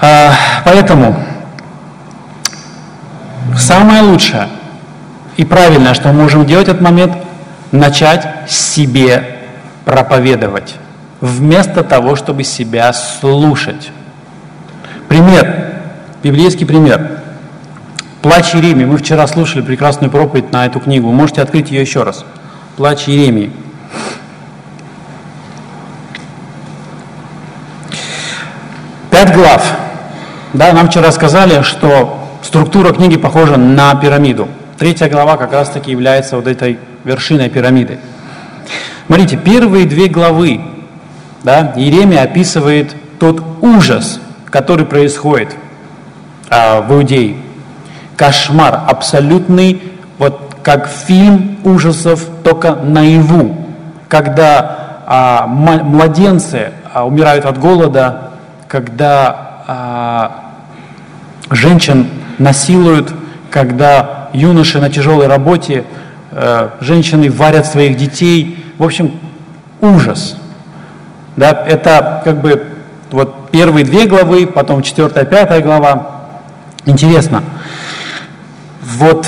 А, 0.00 0.32
поэтому 0.64 1.16
самое 3.56 4.02
лучшее 4.02 4.48
и 5.36 5.44
правильное, 5.44 5.94
что 5.94 6.08
мы 6.08 6.22
можем 6.22 6.46
делать 6.46 6.66
в 6.66 6.70
этот 6.70 6.82
момент, 6.82 7.12
начать 7.70 8.26
себе 8.48 9.38
проповедовать 9.84 10.76
вместо 11.22 11.84
того, 11.84 12.16
чтобы 12.16 12.44
себя 12.44 12.92
слушать. 12.92 13.90
Пример, 15.08 15.72
библейский 16.22 16.66
пример. 16.66 17.20
Плач 18.22 18.54
Иеремии. 18.54 18.84
Мы 18.84 18.98
вчера 18.98 19.26
слушали 19.26 19.62
прекрасную 19.62 20.10
проповедь 20.10 20.52
на 20.52 20.66
эту 20.66 20.80
книгу. 20.80 21.08
Вы 21.08 21.14
можете 21.14 21.42
открыть 21.42 21.70
ее 21.70 21.80
еще 21.80 22.02
раз. 22.02 22.24
Плач 22.76 23.08
Иеремии. 23.08 23.52
Пять 29.10 29.34
глав. 29.34 29.76
Да, 30.52 30.72
нам 30.72 30.88
вчера 30.88 31.12
сказали, 31.12 31.62
что 31.62 32.28
структура 32.42 32.92
книги 32.92 33.16
похожа 33.16 33.56
на 33.56 33.94
пирамиду. 33.94 34.48
Третья 34.82 35.08
глава 35.08 35.36
как 35.36 35.52
раз 35.52 35.70
таки 35.70 35.92
является 35.92 36.34
вот 36.34 36.48
этой 36.48 36.76
вершиной 37.04 37.48
пирамиды. 37.48 38.00
Смотрите, 39.06 39.36
первые 39.36 39.86
две 39.86 40.08
главы 40.08 40.60
да, 41.44 41.72
Иеремия 41.76 42.22
описывает 42.22 42.92
тот 43.20 43.44
ужас, 43.60 44.20
который 44.50 44.84
происходит 44.84 45.54
а, 46.50 46.80
в 46.80 46.92
Иудее. 46.94 47.36
Кошмар 48.16 48.80
абсолютный, 48.88 49.80
вот 50.18 50.56
как 50.64 50.88
фильм 50.88 51.58
ужасов, 51.62 52.26
только 52.42 52.74
наяву, 52.74 53.64
когда 54.08 55.04
а, 55.06 55.46
младенцы 55.46 56.72
а, 56.92 57.06
умирают 57.06 57.44
от 57.44 57.56
голода, 57.56 58.32
когда 58.66 59.62
а, 59.68 60.40
женщин 61.52 62.08
насилуют, 62.38 63.14
когда 63.48 64.21
юноши 64.32 64.80
на 64.80 64.90
тяжелой 64.90 65.26
работе, 65.26 65.84
а, 66.30 66.74
женщины 66.80 67.30
варят 67.30 67.66
своих 67.66 67.96
детей. 67.96 68.64
В 68.78 68.84
общем, 68.84 69.12
ужас– 69.80 70.36
да, 71.36 71.64
это 71.66 72.20
как 72.24 72.40
бы 72.40 72.66
вот 73.10 73.50
первые 73.50 73.84
две 73.84 74.06
главы, 74.06 74.46
потом 74.46 74.82
четвертая, 74.82 75.24
пятая 75.24 75.62
глава. 75.62 76.22
Интересно. 76.84 77.42
Вот 78.82 79.26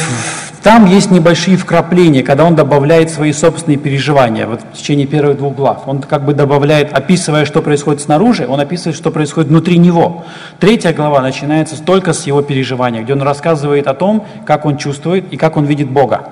там 0.64 0.86
есть 0.86 1.10
небольшие 1.10 1.58
вкрапления, 1.58 2.22
когда 2.22 2.46
он 2.46 2.56
добавляет 2.56 3.10
свои 3.10 3.34
собственные 3.34 3.76
переживания 3.76 4.46
вот 4.46 4.62
в 4.62 4.78
течение 4.78 5.06
первых 5.06 5.36
двух 5.36 5.54
глав. 5.54 5.82
Он 5.86 6.00
как 6.00 6.24
бы 6.24 6.32
добавляет, 6.32 6.90
описывая, 6.90 7.44
что 7.44 7.60
происходит 7.60 8.00
снаружи, 8.00 8.46
он 8.48 8.58
описывает, 8.58 8.96
что 8.96 9.10
происходит 9.10 9.50
внутри 9.50 9.76
него. 9.76 10.24
Третья 10.58 10.94
глава 10.94 11.20
начинается 11.20 11.80
только 11.82 12.14
с 12.14 12.26
его 12.26 12.40
переживания, 12.40 13.02
где 13.02 13.12
он 13.12 13.20
рассказывает 13.20 13.86
о 13.86 13.92
том, 13.92 14.26
как 14.46 14.64
он 14.64 14.78
чувствует 14.78 15.30
и 15.30 15.36
как 15.36 15.58
он 15.58 15.66
видит 15.66 15.90
Бога. 15.90 16.28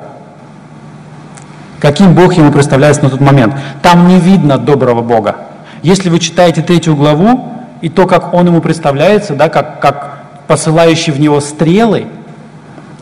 Каким 1.79 2.15
Бог 2.15 2.33
ему 2.33 2.51
представляется 2.53 3.05
на 3.05 3.11
тот 3.11 3.21
момент. 3.21 3.53
Там 3.83 4.09
не 4.09 4.19
видно 4.19 4.57
доброго 4.57 5.03
Бога. 5.03 5.37
Если 5.83 6.09
вы 6.09 6.19
читаете 6.19 6.63
третью 6.63 6.97
главу, 6.97 7.53
и 7.83 7.91
то, 7.91 8.07
как 8.07 8.33
он 8.33 8.47
ему 8.47 8.63
представляется, 8.63 9.35
да, 9.35 9.51
как, 9.51 9.81
как 9.81 10.23
посылающий 10.47 11.13
в 11.13 11.21
него 11.21 11.41
стрелы, 11.41 12.07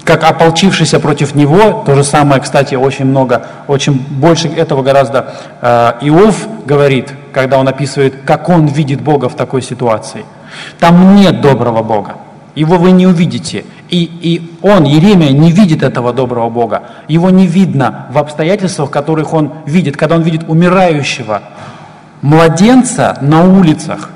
как 0.04 0.24
ополчившийся 0.24 1.00
против 1.00 1.34
него, 1.34 1.82
то 1.84 1.94
же 1.94 2.04
самое, 2.04 2.40
кстати, 2.40 2.74
очень 2.74 3.04
много, 3.04 3.46
очень 3.68 3.94
больше 3.94 4.48
этого 4.48 4.82
гораздо 4.82 5.34
э, 5.60 5.92
Иов 6.02 6.48
говорит, 6.66 7.12
когда 7.32 7.58
он 7.58 7.68
описывает, 7.68 8.14
как 8.24 8.48
он 8.48 8.66
видит 8.66 9.00
Бога 9.00 9.28
в 9.28 9.36
такой 9.36 9.62
ситуации. 9.62 10.24
Там 10.78 11.16
нет 11.16 11.40
доброго 11.40 11.82
Бога, 11.82 12.16
его 12.54 12.76
вы 12.76 12.90
не 12.90 13.06
увидите. 13.06 13.64
И, 13.88 14.04
и 14.04 14.56
он, 14.62 14.84
Еремия, 14.84 15.30
не 15.30 15.50
видит 15.50 15.82
этого 15.82 16.12
доброго 16.12 16.48
Бога. 16.48 16.82
Его 17.08 17.30
не 17.30 17.46
видно 17.46 18.06
в 18.10 18.18
обстоятельствах, 18.18 18.90
которых 18.90 19.32
он 19.32 19.52
видит, 19.66 19.96
когда 19.96 20.14
он 20.14 20.22
видит 20.22 20.48
умирающего 20.48 21.42
младенца 22.22 23.18
на 23.20 23.44
улицах 23.44 24.10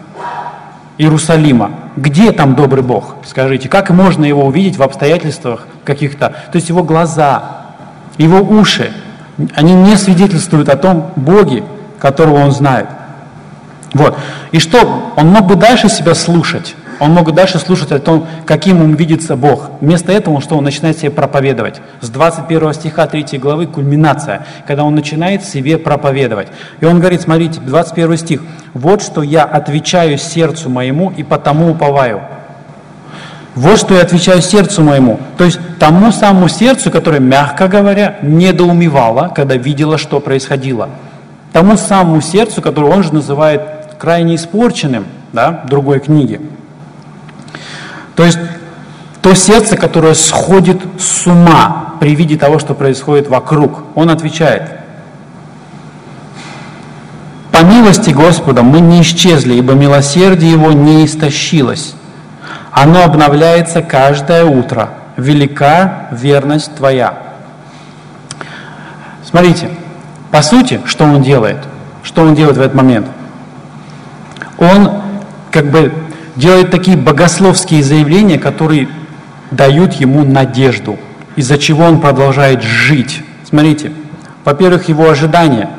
Иерусалима. 0.99 1.71
Где 1.97 2.33
там 2.33 2.55
добрый 2.55 2.83
Бог? 2.83 3.17
Скажите, 3.25 3.69
как 3.69 3.91
можно 3.91 4.25
его 4.25 4.45
увидеть 4.47 4.77
в 4.77 4.83
обстоятельствах 4.83 5.67
каких-то? 5.85 6.31
То 6.51 6.57
есть 6.57 6.69
его 6.69 6.83
глаза, 6.83 7.67
его 8.19 8.39
уши, 8.39 8.93
они 9.55 9.75
не 9.75 9.97
свидетельствуют 9.97 10.69
о 10.69 10.77
том 10.77 11.13
Боге, 11.17 11.65
которого 12.01 12.39
он 12.45 12.53
знает. 12.53 12.89
Вот. 13.93 14.17
И 14.51 14.59
что? 14.59 15.13
Он 15.17 15.29
мог 15.29 15.47
бы 15.47 15.55
дальше 15.55 15.89
себя 15.89 16.15
слушать. 16.15 16.75
Он 17.01 17.13
мог 17.13 17.33
дальше 17.33 17.59
слушать 17.59 17.93
о 17.93 17.99
том, 17.99 18.27
каким 18.47 18.83
ему 18.83 18.95
видится 18.95 19.37
Бог. 19.37 19.71
Вместо 19.81 20.13
этого, 20.13 20.41
что 20.41 20.57
он 20.57 20.65
начинает 20.65 20.99
себе 20.99 21.11
проповедовать. 21.11 21.81
С 22.01 22.09
21 22.09 22.73
стиха 22.75 23.07
3 23.07 23.39
главы 23.39 23.67
кульминация, 23.67 24.47
когда 24.67 24.85
он 24.85 24.95
начинает 24.95 25.45
себе 25.45 25.79
проповедовать. 25.79 26.49
И 26.81 26.85
он 26.85 27.01
говорит, 27.01 27.23
смотрите, 27.23 27.61
21 27.61 28.17
стих. 28.17 28.43
«Вот 28.75 29.03
что 29.03 29.23
я 29.23 29.45
отвечаю 29.45 30.19
сердцу 30.19 30.71
моему 30.71 31.13
и 31.17 31.23
потому 31.23 31.71
уповаю». 31.71 32.23
Вот 33.55 33.79
что 33.79 33.95
я 33.95 34.03
отвечаю 34.03 34.43
сердцу 34.43 34.83
моему. 34.83 35.21
То 35.39 35.45
есть 35.45 35.61
тому 35.79 36.11
самому 36.11 36.49
сердцу, 36.49 36.91
которое, 36.91 37.21
мягко 37.21 37.69
говоря, 37.69 38.17
недоумевало, 38.23 39.31
когда 39.35 39.55
видело, 39.55 39.97
что 39.97 40.19
происходило. 40.19 40.89
Тому 41.53 41.77
самому 41.77 42.21
сердцу, 42.21 42.63
которое 42.63 42.93
он 42.93 43.05
же 43.05 43.15
называет 43.15 43.63
крайне 43.97 44.35
испорченным, 44.35 45.05
да, 45.33 45.63
другой 45.69 46.01
книге. 46.01 46.41
То 48.17 48.25
есть 48.25 48.39
то 49.23 49.35
сердце, 49.35 49.77
которое 49.77 50.15
сходит 50.15 50.81
с 50.99 51.27
ума 51.27 51.95
при 52.01 52.15
виде 52.15 52.37
того, 52.37 52.59
что 52.59 52.75
происходит 52.75 53.29
вокруг, 53.29 53.85
он 53.95 54.11
отвечает, 54.11 54.71
по 57.51 57.63
милости 57.63 58.11
Господа 58.11 58.63
мы 58.63 58.81
не 58.81 59.01
исчезли, 59.03 59.55
ибо 59.55 59.75
милосердие 59.75 60.53
Его 60.53 60.73
не 60.73 61.07
истощилось. 61.07 61.95
Оно 62.73 63.05
обновляется 63.05 63.81
каждое 63.81 64.45
утро. 64.45 64.91
Велика 65.17 66.09
верность 66.11 66.75
Твоя. 66.75 67.17
Смотрите, 69.25 69.71
по 70.33 70.43
сути, 70.43 70.81
что 70.85 71.05
он 71.05 71.23
делает? 71.23 71.59
Что 72.03 72.23
он 72.23 72.35
делает 72.35 72.57
в 72.57 72.61
этот 72.61 72.75
момент? 72.75 73.07
Он 74.59 75.03
как 75.53 75.71
бы 75.71 75.93
делает 76.37 76.71
такие 76.71 76.97
богословские 76.97 77.83
заявления, 77.83 78.39
которые 78.39 78.89
дают 79.51 79.95
ему 79.95 80.25
надежду, 80.25 80.99
из-за 81.37 81.59
чего 81.59 81.85
он 81.85 82.01
продолжает 82.01 82.63
жить. 82.63 83.23
Смотрите, 83.49 83.93
во-первых, 84.45 84.89
его 84.89 85.09
ожидания, 85.09 85.71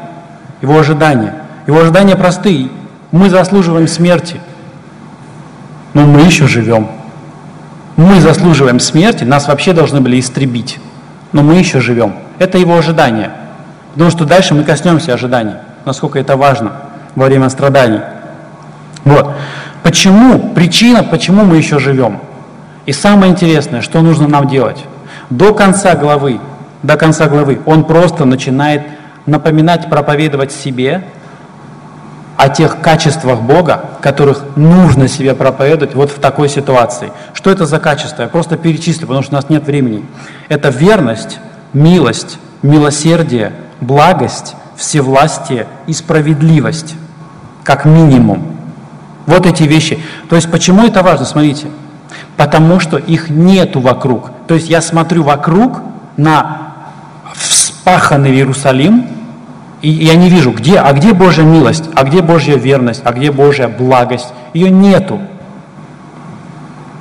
его 0.62 0.80
ожидания, 0.80 1.36
его 1.68 1.80
ожидания 1.80 2.16
простые. 2.16 2.70
Мы 3.12 3.30
заслуживаем 3.30 3.88
смерти, 3.88 4.40
но 5.94 6.06
мы 6.06 6.22
еще 6.22 6.48
живем. 6.48 6.90
Мы 7.96 8.20
заслуживаем 8.20 8.80
смерти, 8.80 9.24
нас 9.24 9.48
вообще 9.48 9.72
должны 9.72 10.02
были 10.02 10.20
истребить, 10.20 10.80
но 11.32 11.44
мы 11.44 11.56
еще 11.56 11.80
живем. 11.80 12.16
Это 12.40 12.58
его 12.58 12.78
ожидание. 12.78 13.32
Потому 13.94 14.12
что 14.12 14.26
дальше 14.26 14.54
мы 14.54 14.66
коснемся 14.66 15.14
ожиданий, 15.14 15.54
насколько 15.86 16.20
это 16.20 16.36
важно 16.36 16.74
во 17.16 17.26
время 17.26 17.48
страданий. 17.48 18.02
Вот. 19.06 19.34
Почему? 19.86 20.39
Причина, 20.56 21.04
почему 21.04 21.46
мы 21.46 21.58
еще 21.58 21.77
живем. 21.77 22.20
И 22.88 22.92
самое 22.92 23.32
интересное, 23.32 23.82
что 23.82 24.01
нужно 24.01 24.27
нам 24.27 24.48
делать. 24.48 24.84
До 25.30 25.54
конца 25.54 25.94
главы, 25.96 26.39
до 26.82 26.98
конца 26.98 27.27
главы 27.27 27.62
он 27.68 27.84
просто 27.84 28.25
начинает 28.25 28.82
напоминать, 29.27 29.88
проповедовать 29.88 30.51
себе 30.51 31.04
о 32.36 32.50
тех 32.50 32.82
качествах 32.82 33.42
Бога, 33.42 33.92
которых 34.01 34.44
нужно 34.56 35.08
себе 35.08 35.36
проповедовать 35.36 35.94
вот 35.94 36.10
в 36.10 36.20
такой 36.20 36.50
ситуации. 36.50 37.12
Что 37.36 37.51
это 37.51 37.68
за 37.68 37.77
качество? 37.77 38.24
Я 38.24 38.27
просто 38.27 38.58
перечислю, 38.58 39.06
потому 39.06 39.22
что 39.22 39.34
у 39.34 39.36
нас 39.36 39.50
нет 39.50 39.68
времени. 39.68 40.04
Это 40.50 40.69
верность, 40.69 41.38
милость, 41.74 42.39
милосердие, 42.63 43.52
благость, 43.82 44.56
всевластие 44.78 45.67
и 45.86 45.93
справедливость, 45.93 46.95
как 47.63 47.86
минимум. 47.86 48.55
Вот 49.26 49.46
эти 49.46 49.64
вещи. 49.64 50.00
То 50.30 50.36
есть 50.36 50.50
почему 50.52 50.86
это 50.86 51.02
важно? 51.04 51.26
Смотрите. 51.26 51.68
Потому 52.38 52.80
что 52.80 52.98
их 52.98 53.30
нету 53.30 53.80
вокруг. 53.80 54.32
То 54.48 54.56
есть 54.56 54.70
я 54.70 54.82
смотрю 54.82 55.24
вокруг 55.24 55.82
на 56.18 56.74
вспаханный 57.34 58.32
Иерусалим, 58.32 59.08
и 59.82 59.90
я 59.90 60.16
не 60.16 60.30
вижу, 60.30 60.52
где, 60.52 60.80
а 60.80 60.94
где 60.94 61.14
Божья 61.14 61.44
милость, 61.44 61.86
а 61.94 62.04
где 62.04 62.22
Божья 62.22 62.56
верность, 62.56 63.02
а 63.04 63.12
где 63.14 63.32
Божья 63.32 63.68
благость. 63.68 64.34
Ее 64.54 64.70
нету. 64.70 65.20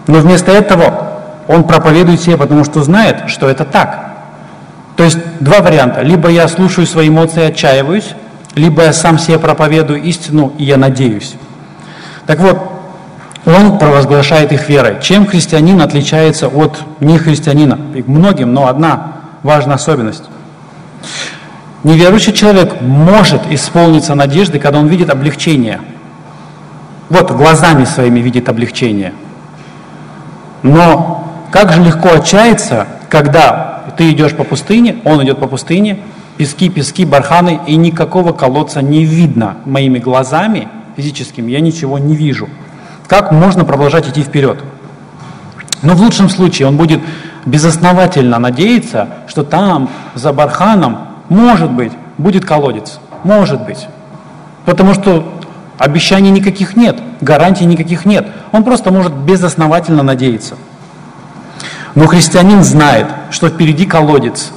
Но 0.06 0.18
вместо 0.18 0.52
этого 0.52 1.14
он 1.48 1.64
проповедует 1.64 2.20
себе, 2.20 2.36
потому 2.36 2.64
что 2.64 2.82
знает, 2.82 3.24
что 3.28 3.48
это 3.48 3.64
так. 3.64 4.12
То 4.96 5.04
есть 5.04 5.18
два 5.40 5.60
варианта. 5.60 6.02
Либо 6.02 6.28
я 6.28 6.48
слушаю 6.48 6.86
свои 6.86 7.08
эмоции 7.08 7.42
и 7.42 7.46
отчаиваюсь, 7.46 8.14
либо 8.54 8.82
я 8.82 8.92
сам 8.92 9.18
себе 9.18 9.38
проповедую 9.38 10.02
истину, 10.02 10.52
и 10.58 10.64
я 10.64 10.76
надеюсь. 10.76 11.34
Так 12.26 12.40
вот, 12.40 12.58
он 13.46 13.78
провозглашает 13.78 14.52
их 14.52 14.68
верой. 14.68 14.96
Чем 15.02 15.26
христианин 15.26 15.80
отличается 15.82 16.48
от 16.48 16.80
нехристианина? 17.00 17.78
Их 17.94 18.06
многим, 18.06 18.54
но 18.54 18.68
одна 18.68 19.12
важная 19.42 19.74
особенность. 19.74 20.24
Неверующий 21.82 22.32
человек 22.32 22.80
может 22.80 23.42
исполниться 23.50 24.14
надежды, 24.14 24.58
когда 24.58 24.78
он 24.78 24.86
видит 24.86 25.10
облегчение. 25.10 25.80
Вот 27.10 27.30
глазами 27.30 27.84
своими 27.84 28.20
видит 28.20 28.48
облегчение. 28.48 29.12
Но 30.62 31.30
как 31.50 31.70
же 31.72 31.82
легко 31.82 32.14
отчаяться, 32.14 32.86
когда 33.10 33.84
ты 33.98 34.10
идешь 34.10 34.34
по 34.34 34.44
пустыне, 34.44 34.96
он 35.04 35.22
идет 35.22 35.38
по 35.38 35.46
пустыне, 35.46 35.98
пески, 36.38 36.70
пески, 36.70 37.04
барханы, 37.04 37.60
и 37.66 37.76
никакого 37.76 38.32
колодца 38.32 38.80
не 38.80 39.04
видно 39.04 39.58
моими 39.66 39.98
глазами– 39.98 40.68
физическим, 40.96 41.46
я 41.46 41.60
ничего 41.60 41.98
не 41.98 42.14
вижу. 42.14 42.48
Как 43.06 43.32
можно 43.32 43.64
продолжать 43.64 44.08
идти 44.08 44.22
вперед? 44.22 44.58
Но 45.82 45.94
в 45.94 46.00
лучшем 46.00 46.28
случае 46.28 46.68
он 46.68 46.76
будет 46.76 47.00
безосновательно 47.44 48.38
надеяться, 48.38 49.08
что 49.28 49.44
там, 49.44 49.90
за 50.14 50.32
барханом, 50.32 50.98
может 51.28 51.70
быть, 51.70 51.92
будет 52.16 52.44
колодец. 52.44 52.98
Может 53.22 53.64
быть. 53.64 53.86
Потому 54.64 54.94
что 54.94 55.34
обещаний 55.78 56.30
никаких 56.30 56.76
нет, 56.76 57.00
гарантий 57.20 57.66
никаких 57.66 58.06
нет. 58.06 58.28
Он 58.52 58.64
просто 58.64 58.90
может 58.90 59.12
безосновательно 59.12 60.02
надеяться. 60.02 60.54
Но 61.94 62.06
христианин 62.06 62.64
знает, 62.64 63.06
что 63.30 63.48
впереди 63.48 63.84
колодец, 63.84 64.50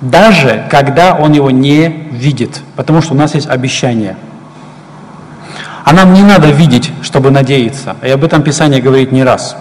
даже 0.00 0.66
когда 0.70 1.14
он 1.14 1.32
его 1.32 1.50
не 1.50 2.08
видит, 2.10 2.60
потому 2.74 3.00
что 3.00 3.14
у 3.14 3.16
нас 3.16 3.34
есть 3.34 3.48
обещание– 3.48 4.16
а 5.86 5.92
нам 5.92 6.12
не 6.14 6.22
надо 6.22 6.50
видеть, 6.50 6.90
чтобы 7.00 7.30
надеяться. 7.30 7.94
И 8.02 8.10
об 8.10 8.24
этом 8.24 8.42
Писание 8.42 8.82
говорит 8.82 9.12
не 9.12 9.22
раз. 9.22 9.56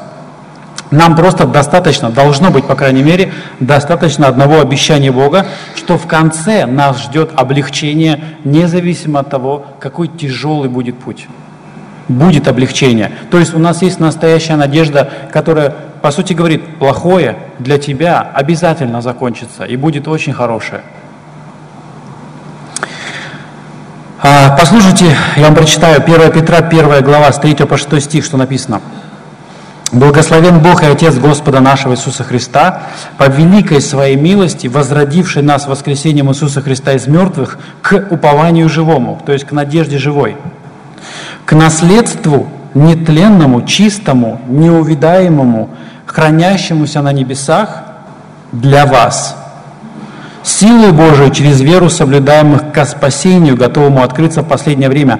Нам 0.90 1.16
просто 1.16 1.46
достаточно, 1.46 2.10
должно 2.10 2.50
быть, 2.50 2.66
по 2.66 2.74
крайней 2.74 3.04
мере, 3.04 3.32
достаточно 3.60 4.28
одного 4.28 4.60
обещания 4.60 5.12
Бога, 5.12 5.46
что 5.76 6.00
в 6.00 6.08
конце 6.08 6.66
нас 6.66 7.04
ждет 7.04 7.30
облегчение, 7.36 8.24
независимо 8.44 9.20
от 9.20 9.30
того, 9.30 9.68
какой 9.80 10.08
тяжелый 10.08 10.68
будет 10.68 10.98
путь. 10.98 11.28
Будет 12.08 12.48
облегчение. 12.48 13.12
То 13.30 13.38
есть 13.38 13.54
у 13.54 13.60
нас 13.60 13.84
есть 13.84 14.00
настоящая 14.00 14.56
надежда, 14.56 15.12
которая, 15.32 15.76
по 16.02 16.10
сути, 16.10 16.34
говорит, 16.34 16.80
плохое 16.80 17.38
для 17.60 17.78
тебя 17.78 18.28
обязательно 18.34 19.04
закончится 19.04 19.64
и 19.64 19.78
будет 19.78 20.08
очень 20.08 20.34
хорошее. 20.34 20.82
А, 24.28 24.55
послушайте, 24.65 25.15
я 25.38 25.43
вам 25.43 25.54
прочитаю. 25.54 26.01
1 26.01 26.32
Петра, 26.32 26.58
1 26.58 27.04
глава, 27.04 27.32
с 27.32 27.38
3 27.38 27.54
по 27.67 27.78
6 27.78 28.01
стих, 28.01 28.25
что 28.25 28.36
написано. 28.36 28.82
Благословен 29.91 30.60
Бог 30.60 30.82
и 30.82 30.88
Отец 30.88 31.13
Господа 31.15 31.60
нашего 31.60 31.93
Иисуса 31.93 32.23
Христа, 32.23 32.82
по 33.19 33.25
великой 33.28 33.80
своей 33.80 34.15
милости, 34.15 34.65
возродивший 34.65 35.43
нас 35.43 35.67
воскресением 35.67 36.32
Иисуса 36.32 36.62
Христа 36.62 36.93
из 36.93 37.06
мертвых 37.06 37.60
к 37.84 38.08
упованию 38.10 38.67
живому, 38.67 39.21
то 39.23 39.34
есть 39.34 39.45
к 39.45 39.51
надежде 39.51 39.99
живой, 39.99 40.36
к 41.45 41.54
наследству 41.54 42.49
нетленному, 42.73 43.62
чистому, 43.62 44.41
неувидаемому, 44.47 45.69
хранящемуся 46.08 47.04
на 47.04 47.13
небесах 47.13 47.84
для 48.51 48.88
вас– 48.88 49.38
силой 50.46 50.92
Божией 50.92 51.32
через 51.32 51.60
веру 51.62 51.90
соблюдаемых 51.90 52.72
ко 52.72 52.86
спасению, 52.86 53.58
готовому 53.58 54.04
открыться 54.04 54.42
в 54.42 54.48
последнее 54.48 54.90
время. 54.90 55.20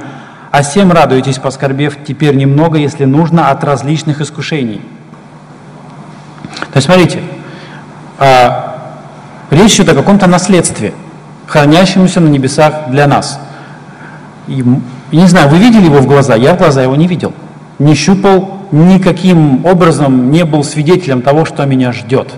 А 0.52 0.62
всем 0.62 0.92
радуйтесь, 0.92 1.40
поскорбев 1.40 1.98
теперь 2.08 2.36
немного, 2.36 2.78
если 2.78 3.06
нужно, 3.06 3.50
от 3.50 3.64
различных 3.64 4.22
искушений. 4.22 4.82
То 6.72 6.78
есть, 6.78 6.86
смотрите, 6.86 7.20
а, 8.18 8.94
речь 9.50 9.76
идет 9.80 9.90
о 9.90 9.96
каком-то 9.96 10.28
наследстве, 10.28 10.94
хранящемуся 11.48 12.22
на 12.22 12.30
небесах 12.30 12.90
для 12.90 13.08
нас. 13.08 13.40
И, 14.48 14.64
не 15.12 15.28
знаю, 15.28 15.50
вы 15.50 15.58
видели 15.58 15.86
его 15.86 15.98
в 15.98 16.08
глаза? 16.08 16.36
Я 16.36 16.54
в 16.54 16.58
глаза 16.58 16.84
его 16.84 16.96
не 16.96 17.08
видел. 17.08 17.34
Не 17.80 17.96
щупал, 17.96 18.68
никаким 18.72 19.66
образом 19.66 20.32
не 20.32 20.46
был 20.46 20.64
свидетелем 20.64 21.22
того, 21.22 21.46
что 21.46 21.66
меня 21.66 21.92
ждет. 21.92 22.32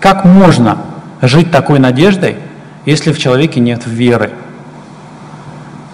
Как 0.00 0.24
можно 0.24 0.78
жить 1.26 1.50
такой 1.50 1.78
надеждой, 1.78 2.36
если 2.86 3.12
в 3.12 3.18
человеке 3.18 3.60
нет 3.60 3.82
веры? 3.86 4.30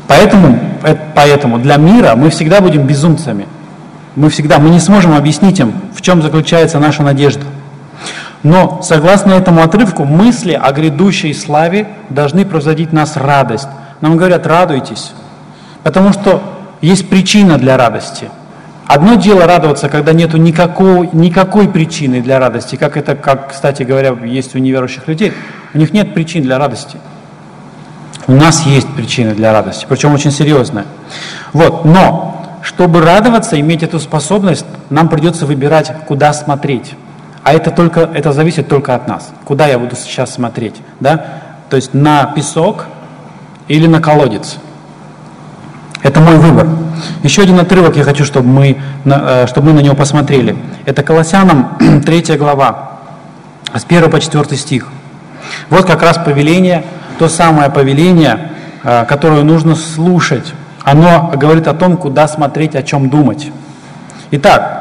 Поэтому, 0.08 0.58
э, 0.82 0.96
поэтому 1.14 1.58
для 1.58 1.76
мира 1.76 2.14
мы 2.16 2.30
всегда 2.30 2.60
будем 2.60 2.86
безумцами. 2.86 3.46
Мы 4.16 4.28
всегда, 4.28 4.58
мы 4.58 4.70
не 4.70 4.80
сможем 4.80 5.14
объяснить 5.14 5.60
им, 5.60 5.72
в 5.94 6.02
чем 6.02 6.20
заключается 6.20 6.80
наша 6.80 7.02
надежда. 7.02 7.44
Но, 8.42 8.80
согласно 8.82 9.32
этому 9.32 9.62
отрывку, 9.62 10.04
мысли 10.04 10.52
о 10.52 10.72
грядущей 10.72 11.34
славе 11.34 11.86
должны 12.08 12.44
производить 12.44 12.92
нас 12.92 13.16
радость. 13.16 13.68
Нам 14.00 14.16
говорят, 14.16 14.46
радуйтесь, 14.46 15.12
потому 15.82 16.12
что 16.12 16.42
есть 16.80 17.08
причина 17.08 17.58
для 17.58 17.76
радости. 17.76 18.30
Одно 18.90 19.14
дело 19.14 19.46
радоваться, 19.46 19.88
когда 19.88 20.12
нету 20.12 20.36
никакой, 20.36 21.10
никакой 21.12 21.68
причины 21.68 22.20
для 22.20 22.40
радости, 22.40 22.74
как 22.74 22.96
это, 22.96 23.14
как, 23.14 23.50
кстати 23.50 23.84
говоря, 23.84 24.16
есть 24.24 24.56
у 24.56 24.58
неверующих 24.58 25.06
людей. 25.06 25.32
У 25.74 25.78
них 25.78 25.92
нет 25.92 26.12
причин 26.12 26.42
для 26.42 26.58
радости. 26.58 26.96
У 28.26 28.32
нас 28.32 28.66
есть 28.66 28.92
причины 28.96 29.32
для 29.36 29.52
радости, 29.52 29.86
причем 29.88 30.12
очень 30.12 30.32
серьезная. 30.32 30.86
Вот, 31.52 31.84
но 31.84 32.58
чтобы 32.62 33.00
радоваться, 33.00 33.60
иметь 33.60 33.84
эту 33.84 34.00
способность, 34.00 34.66
нам 34.90 35.08
придется 35.08 35.46
выбирать, 35.46 35.92
куда 36.08 36.32
смотреть. 36.32 36.96
А 37.44 37.52
это, 37.52 37.70
только, 37.70 38.10
это 38.12 38.32
зависит 38.32 38.66
только 38.66 38.96
от 38.96 39.06
нас. 39.06 39.30
Куда 39.44 39.68
я 39.68 39.78
буду 39.78 39.94
сейчас 39.94 40.34
смотреть? 40.34 40.82
Да? 40.98 41.26
То 41.68 41.76
есть 41.76 41.94
на 41.94 42.24
песок 42.24 42.86
или 43.68 43.86
на 43.86 44.00
колодец. 44.00 44.56
Это 46.02 46.18
мой 46.18 46.38
выбор. 46.38 46.66
Еще 47.22 47.42
один 47.42 47.58
отрывок 47.58 47.96
я 47.96 48.04
хочу, 48.04 48.24
чтобы 48.24 48.48
мы, 48.48 48.76
э, 49.04 49.46
чтобы 49.46 49.68
мы 49.68 49.74
на 49.74 49.80
него 49.80 49.94
посмотрели. 49.94 50.56
Это 50.84 51.02
Колоссянам 51.02 52.02
3 52.06 52.36
глава, 52.36 52.90
с 53.74 53.84
1 53.84 54.10
по 54.10 54.20
4 54.20 54.56
стих. 54.56 54.88
Вот 55.68 55.86
как 55.86 56.02
раз 56.02 56.18
повеление, 56.18 56.84
то 57.18 57.28
самое 57.28 57.70
повеление, 57.70 58.50
э, 58.82 59.04
которое 59.06 59.42
нужно 59.42 59.74
слушать. 59.74 60.54
Оно 60.82 61.32
говорит 61.36 61.68
о 61.68 61.74
том, 61.74 61.96
куда 61.96 62.26
смотреть, 62.28 62.74
о 62.74 62.82
чем 62.82 63.10
думать. 63.10 63.50
Итак, 64.30 64.80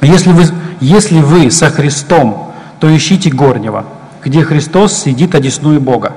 если 0.00 0.32
вы, 0.32 0.44
если 0.80 1.20
вы 1.20 1.50
со 1.50 1.70
Христом, 1.70 2.52
то 2.78 2.94
ищите 2.96 3.30
горнего, 3.30 3.84
где 4.24 4.42
Христос 4.42 4.96
сидит 4.96 5.34
одесную 5.34 5.80
Бога. 5.80 6.12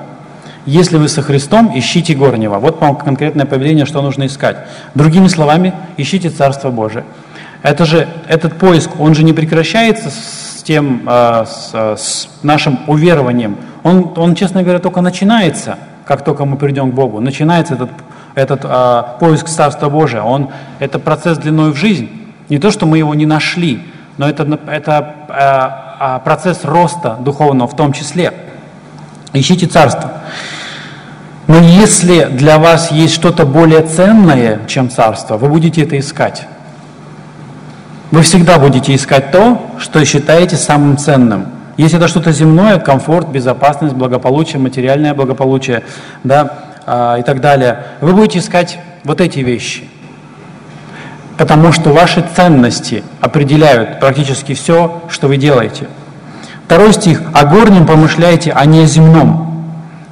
Если 0.66 0.96
вы 0.96 1.08
со 1.08 1.20
Христом, 1.20 1.72
ищите 1.74 2.14
горнего. 2.14 2.58
Вот 2.58 2.80
вам 2.80 2.96
конкретное 2.96 3.44
повеление, 3.44 3.84
что 3.84 4.00
нужно 4.00 4.26
искать. 4.26 4.56
Другими 4.94 5.28
словами, 5.28 5.74
ищите 5.98 6.30
Царство 6.30 6.70
Божие. 6.70 7.04
Это 7.62 7.84
же, 7.84 8.08
этот 8.28 8.58
поиск, 8.58 8.90
он 8.98 9.14
же 9.14 9.24
не 9.24 9.32
прекращается 9.32 10.10
с 10.10 10.62
тем, 10.62 11.02
э, 11.06 11.44
с, 11.46 11.74
с 11.74 12.28
нашим 12.42 12.80
уверованием. 12.86 13.56
Он, 13.82 14.12
он, 14.16 14.34
честно 14.34 14.62
говоря, 14.62 14.78
только 14.78 15.02
начинается, 15.02 15.78
как 16.06 16.24
только 16.24 16.46
мы 16.46 16.56
придем 16.56 16.92
к 16.92 16.94
Богу. 16.94 17.20
Начинается 17.20 17.74
этот, 17.74 17.90
этот 18.34 18.60
э, 18.64 19.02
поиск 19.20 19.48
Царства 19.48 19.90
Божия. 19.90 20.22
Он, 20.22 20.48
это 20.78 20.98
процесс 20.98 21.36
длиной 21.36 21.72
в 21.72 21.76
жизнь. 21.76 22.08
Не 22.48 22.58
то, 22.58 22.70
что 22.70 22.86
мы 22.86 22.98
его 22.98 23.14
не 23.14 23.26
нашли, 23.26 23.82
но 24.16 24.28
это, 24.28 24.58
это 24.66 26.20
процесс 26.24 26.64
роста 26.64 27.16
духовного 27.20 27.68
в 27.68 27.76
том 27.76 27.92
числе. 27.92 28.32
Ищите 29.34 29.66
Царство. 29.66 30.12
Но 31.46 31.58
если 31.58 32.24
для 32.24 32.58
вас 32.58 32.90
есть 32.90 33.12
что-то 33.12 33.44
более 33.44 33.82
ценное, 33.82 34.60
чем 34.66 34.88
царство, 34.88 35.36
вы 35.36 35.48
будете 35.48 35.82
это 35.82 35.98
искать. 35.98 36.46
Вы 38.10 38.22
всегда 38.22 38.58
будете 38.58 38.94
искать 38.94 39.30
то, 39.30 39.70
что 39.78 40.02
считаете 40.04 40.56
самым 40.56 40.96
ценным. 40.96 41.48
Если 41.76 41.98
это 41.98 42.08
что-то 42.08 42.32
земное, 42.32 42.78
комфорт, 42.78 43.28
безопасность, 43.28 43.94
благополучие, 43.94 44.58
материальное 44.58 45.12
благополучие, 45.12 45.82
да, 46.22 46.54
э, 46.86 47.20
и 47.20 47.22
так 47.24 47.40
далее, 47.40 47.84
вы 48.00 48.12
будете 48.14 48.38
искать 48.38 48.78
вот 49.02 49.20
эти 49.20 49.40
вещи. 49.40 49.88
Потому 51.36 51.72
что 51.72 51.90
ваши 51.90 52.24
ценности 52.34 53.02
определяют 53.20 53.98
практически 53.98 54.54
все, 54.54 55.02
что 55.08 55.26
вы 55.26 55.36
делаете. 55.36 55.88
Второй 56.66 56.92
стих. 56.92 57.22
«О 57.32 57.44
горнем 57.44 57.86
помышляйте, 57.86 58.52
а 58.52 58.64
не 58.64 58.80
о 58.80 58.86
земном». 58.86 59.64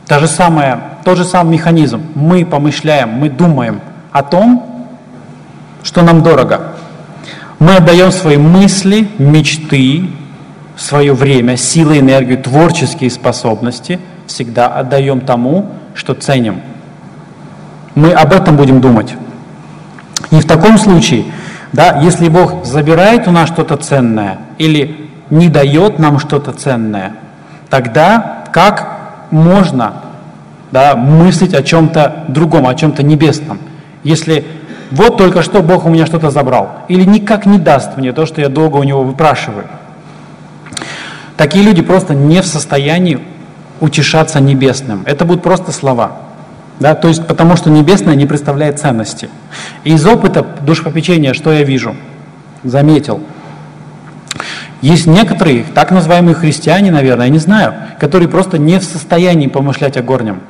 Та 0.06 0.18
же 0.18 0.26
самая 0.26 0.92
тот 1.04 1.18
же 1.18 1.24
самый 1.24 1.54
механизм. 1.54 2.02
Мы 2.14 2.44
помышляем, 2.44 3.10
мы 3.10 3.28
думаем 3.28 3.80
о 4.12 4.22
том, 4.22 4.88
что 5.82 6.02
нам 6.02 6.22
дорого. 6.22 6.74
Мы 7.58 7.76
отдаем 7.76 8.10
свои 8.12 8.36
мысли, 8.36 9.08
мечты, 9.18 10.10
свое 10.76 11.12
время, 11.12 11.56
силы, 11.56 11.98
энергию, 11.98 12.38
творческие 12.38 13.10
способности 13.10 14.00
всегда 14.26 14.68
отдаем 14.68 15.20
тому, 15.20 15.70
что 15.94 16.14
ценим. 16.14 16.60
Мы 17.94 18.12
об 18.12 18.32
этом 18.32 18.56
будем 18.56 18.80
думать. 18.80 19.14
И 20.30 20.36
в 20.36 20.46
таком 20.46 20.78
случае, 20.78 21.24
да, 21.72 22.00
если 22.00 22.28
Бог 22.28 22.64
забирает 22.64 23.28
у 23.28 23.30
нас 23.30 23.48
что-то 23.48 23.76
ценное 23.76 24.38
или 24.58 25.01
не 25.32 25.48
дает 25.48 25.98
нам 25.98 26.18
что-то 26.18 26.52
ценное, 26.52 27.14
тогда 27.70 28.44
как 28.52 28.98
можно 29.30 29.94
да, 30.70 30.94
мыслить 30.94 31.54
о 31.54 31.62
чем-то 31.62 32.24
другом, 32.28 32.66
о 32.66 32.74
чем-то 32.74 33.02
небесном. 33.02 33.58
Если 34.04 34.44
вот 34.90 35.16
только 35.16 35.40
что 35.42 35.62
Бог 35.62 35.86
у 35.86 35.88
меня 35.88 36.04
что-то 36.04 36.30
забрал, 36.30 36.70
или 36.88 37.04
никак 37.04 37.46
не 37.46 37.58
даст 37.58 37.96
мне 37.96 38.12
то, 38.12 38.26
что 38.26 38.42
я 38.42 38.50
долго 38.50 38.76
у 38.76 38.82
него 38.82 39.02
выпрашиваю. 39.02 39.64
Такие 41.38 41.64
люди 41.64 41.80
просто 41.80 42.14
не 42.14 42.42
в 42.42 42.46
состоянии 42.46 43.18
утешаться 43.80 44.38
небесным. 44.38 45.02
Это 45.06 45.24
будут 45.24 45.42
просто 45.42 45.72
слова. 45.72 46.12
Да? 46.78 46.94
То 46.94 47.08
есть 47.08 47.26
потому 47.26 47.56
что 47.56 47.70
небесное 47.70 48.16
не 48.16 48.26
представляет 48.26 48.78
ценности. 48.80 49.30
И 49.84 49.94
из 49.94 50.04
опыта 50.06 50.44
душпопечения, 50.60 51.32
что 51.32 51.50
я 51.52 51.62
вижу, 51.62 51.96
заметил, 52.64 53.22
есть 54.82 55.06
некоторые, 55.06 55.62
так 55.62 55.92
называемые 55.92 56.34
христиане, 56.34 56.90
наверное, 56.90 57.26
я 57.26 57.32
не 57.32 57.38
знаю, 57.38 57.74
которые 58.00 58.28
просто 58.28 58.58
не 58.58 58.80
в 58.80 58.84
состоянии 58.84 59.46
помышлять 59.46 59.96
о 59.96 60.02
горнем. 60.02 60.40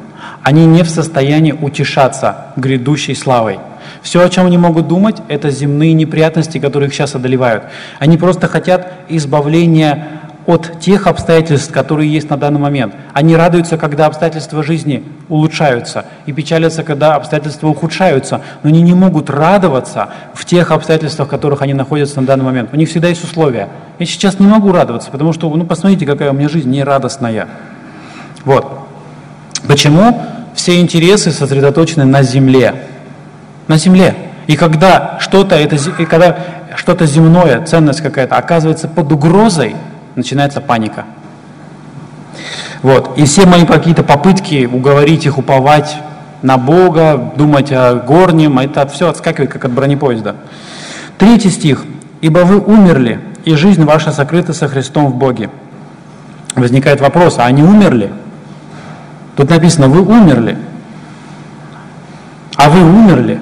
Они 0.42 0.64
не 0.64 0.82
в 0.82 0.88
состоянии 0.88 1.52
утешаться 1.52 2.46
грядущей 2.56 3.14
славой. 3.14 3.60
Все, 4.00 4.24
о 4.24 4.28
чем 4.30 4.46
они 4.46 4.56
могут 4.56 4.88
думать, 4.88 5.16
это 5.28 5.50
земные 5.50 5.92
неприятности, 5.92 6.58
которые 6.58 6.88
их 6.88 6.94
сейчас 6.94 7.14
одолевают. 7.14 7.64
Они 7.98 8.16
просто 8.16 8.48
хотят 8.48 8.92
избавления 9.08 10.21
от 10.46 10.80
тех 10.80 11.06
обстоятельств, 11.06 11.72
которые 11.72 12.12
есть 12.12 12.28
на 12.28 12.36
данный 12.36 12.58
момент. 12.58 12.94
Они 13.12 13.36
радуются, 13.36 13.78
когда 13.78 14.06
обстоятельства 14.06 14.62
жизни 14.62 15.04
улучшаются, 15.28 16.04
и 16.26 16.32
печалятся, 16.32 16.82
когда 16.82 17.14
обстоятельства 17.14 17.68
ухудшаются, 17.68 18.40
но 18.62 18.68
они 18.68 18.82
не 18.82 18.94
могут 18.94 19.30
радоваться 19.30 20.08
в 20.34 20.44
тех 20.44 20.70
обстоятельствах, 20.70 21.28
в 21.28 21.30
которых 21.30 21.62
они 21.62 21.74
находятся 21.74 22.20
на 22.20 22.26
данный 22.26 22.44
момент. 22.44 22.70
У 22.72 22.76
них 22.76 22.88
всегда 22.88 23.08
есть 23.08 23.22
условия. 23.22 23.68
Я 23.98 24.06
сейчас 24.06 24.40
не 24.40 24.46
могу 24.46 24.72
радоваться, 24.72 25.10
потому 25.10 25.32
что, 25.32 25.48
ну, 25.54 25.64
посмотрите, 25.64 26.06
какая 26.06 26.30
у 26.30 26.34
меня 26.34 26.48
жизнь 26.48 26.70
нерадостная. 26.70 27.48
Вот. 28.44 28.66
Почему 29.68 30.20
все 30.54 30.80
интересы 30.80 31.30
сосредоточены 31.30 32.04
на 32.04 32.22
земле? 32.22 32.74
На 33.68 33.78
земле. 33.78 34.14
И 34.48 34.56
когда 34.56 35.18
что-то, 35.20 35.54
это, 35.54 35.76
и 35.76 36.04
когда 36.04 36.36
что-то 36.74 37.06
земное, 37.06 37.64
ценность 37.64 38.00
какая-то 38.00 38.36
оказывается 38.36 38.88
под 38.88 39.12
угрозой, 39.12 39.76
начинается 40.16 40.60
паника. 40.60 41.04
Вот. 42.82 43.16
И 43.16 43.24
все 43.24 43.46
мои 43.46 43.64
какие-то 43.64 44.02
попытки 44.02 44.68
уговорить 44.70 45.26
их 45.26 45.38
уповать 45.38 45.96
на 46.42 46.58
Бога, 46.58 47.32
думать 47.36 47.70
о 47.72 47.94
горнем, 47.94 48.58
это 48.58 48.86
все 48.88 49.08
отскакивает, 49.08 49.52
как 49.52 49.64
от 49.64 49.72
бронепоезда. 49.72 50.36
Третий 51.18 51.50
стих. 51.50 51.84
«Ибо 52.20 52.40
вы 52.40 52.60
умерли, 52.60 53.20
и 53.44 53.54
жизнь 53.56 53.84
ваша 53.84 54.12
сокрыта 54.12 54.52
со 54.52 54.68
Христом 54.68 55.06
в 55.06 55.16
Боге». 55.16 55.50
Возникает 56.54 57.00
вопрос, 57.00 57.38
а 57.38 57.46
они 57.46 57.62
умерли? 57.62 58.12
Тут 59.36 59.50
написано, 59.50 59.88
вы 59.88 60.02
умерли. 60.02 60.56
А 62.56 62.68
вы 62.68 62.80
умерли. 62.80 63.40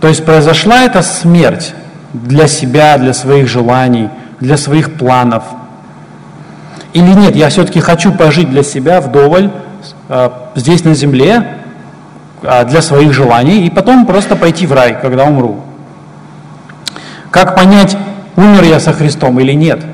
То 0.00 0.08
есть 0.08 0.24
произошла 0.24 0.82
эта 0.82 1.02
смерть 1.02 1.74
для 2.12 2.46
себя, 2.46 2.98
для 2.98 3.12
своих 3.12 3.48
желаний, 3.48 4.08
для 4.38 4.56
своих 4.56 4.94
планов. 4.94 5.44
Или 6.92 7.12
нет, 7.12 7.34
я 7.36 7.48
все-таки 7.48 7.80
хочу 7.80 8.12
пожить 8.12 8.50
для 8.50 8.62
себя 8.62 9.00
вдоволь 9.00 9.50
э, 10.08 10.30
здесь 10.54 10.84
на 10.84 10.94
земле, 10.94 11.58
э, 12.42 12.64
для 12.66 12.82
своих 12.82 13.12
желаний, 13.12 13.66
и 13.66 13.70
потом 13.70 14.06
просто 14.06 14.36
пойти 14.36 14.66
в 14.66 14.72
рай, 14.72 14.98
когда 15.00 15.24
умру. 15.24 15.62
Как 17.30 17.54
понять, 17.54 17.96
умер 18.36 18.64
я 18.64 18.78
со 18.78 18.92
Христом 18.92 19.40
или 19.40 19.52
нет? 19.52 19.84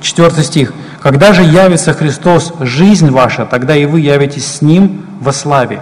Четвертый 0.00 0.44
стих. 0.44 0.72
«Когда 1.00 1.32
же 1.32 1.42
явится 1.42 1.92
Христос, 1.92 2.52
жизнь 2.60 3.10
ваша, 3.10 3.44
тогда 3.44 3.74
и 3.74 3.86
вы 3.86 4.00
явитесь 4.00 4.46
с 4.46 4.62
Ним 4.62 5.04
во 5.20 5.32
славе». 5.32 5.80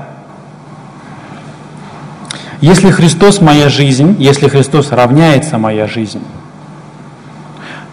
Если 2.63 2.91
Христос 2.91 3.41
моя 3.41 3.69
жизнь, 3.69 4.17
если 4.19 4.49
Христос 4.49 4.93
равняется 4.93 5.57
моя 5.59 5.87
жизнь, 5.87 6.23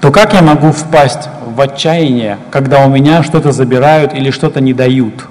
то 0.01 0.11
как 0.11 0.33
я 0.33 0.41
могу 0.41 0.71
впасть 0.71 1.29
в 1.57 1.61
отчаяние, 1.61 2.37
когда 2.51 2.85
у 2.85 2.89
меня 2.89 3.23
что-то 3.23 3.51
забирают 3.51 4.13
или 4.13 4.29
что-то 4.29 4.61
не 4.61 4.75
дают? 4.75 5.25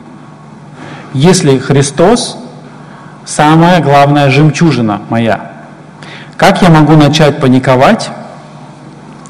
Если 1.15 1.57
Христос 1.57 2.37
самая 3.25 3.81
главная 3.81 4.29
жемчужина 4.29 5.03
моя, 5.09 5.53
как 6.37 6.63
я 6.63 6.69
могу 6.69 6.95
начать 6.95 7.41
паниковать, 7.41 8.11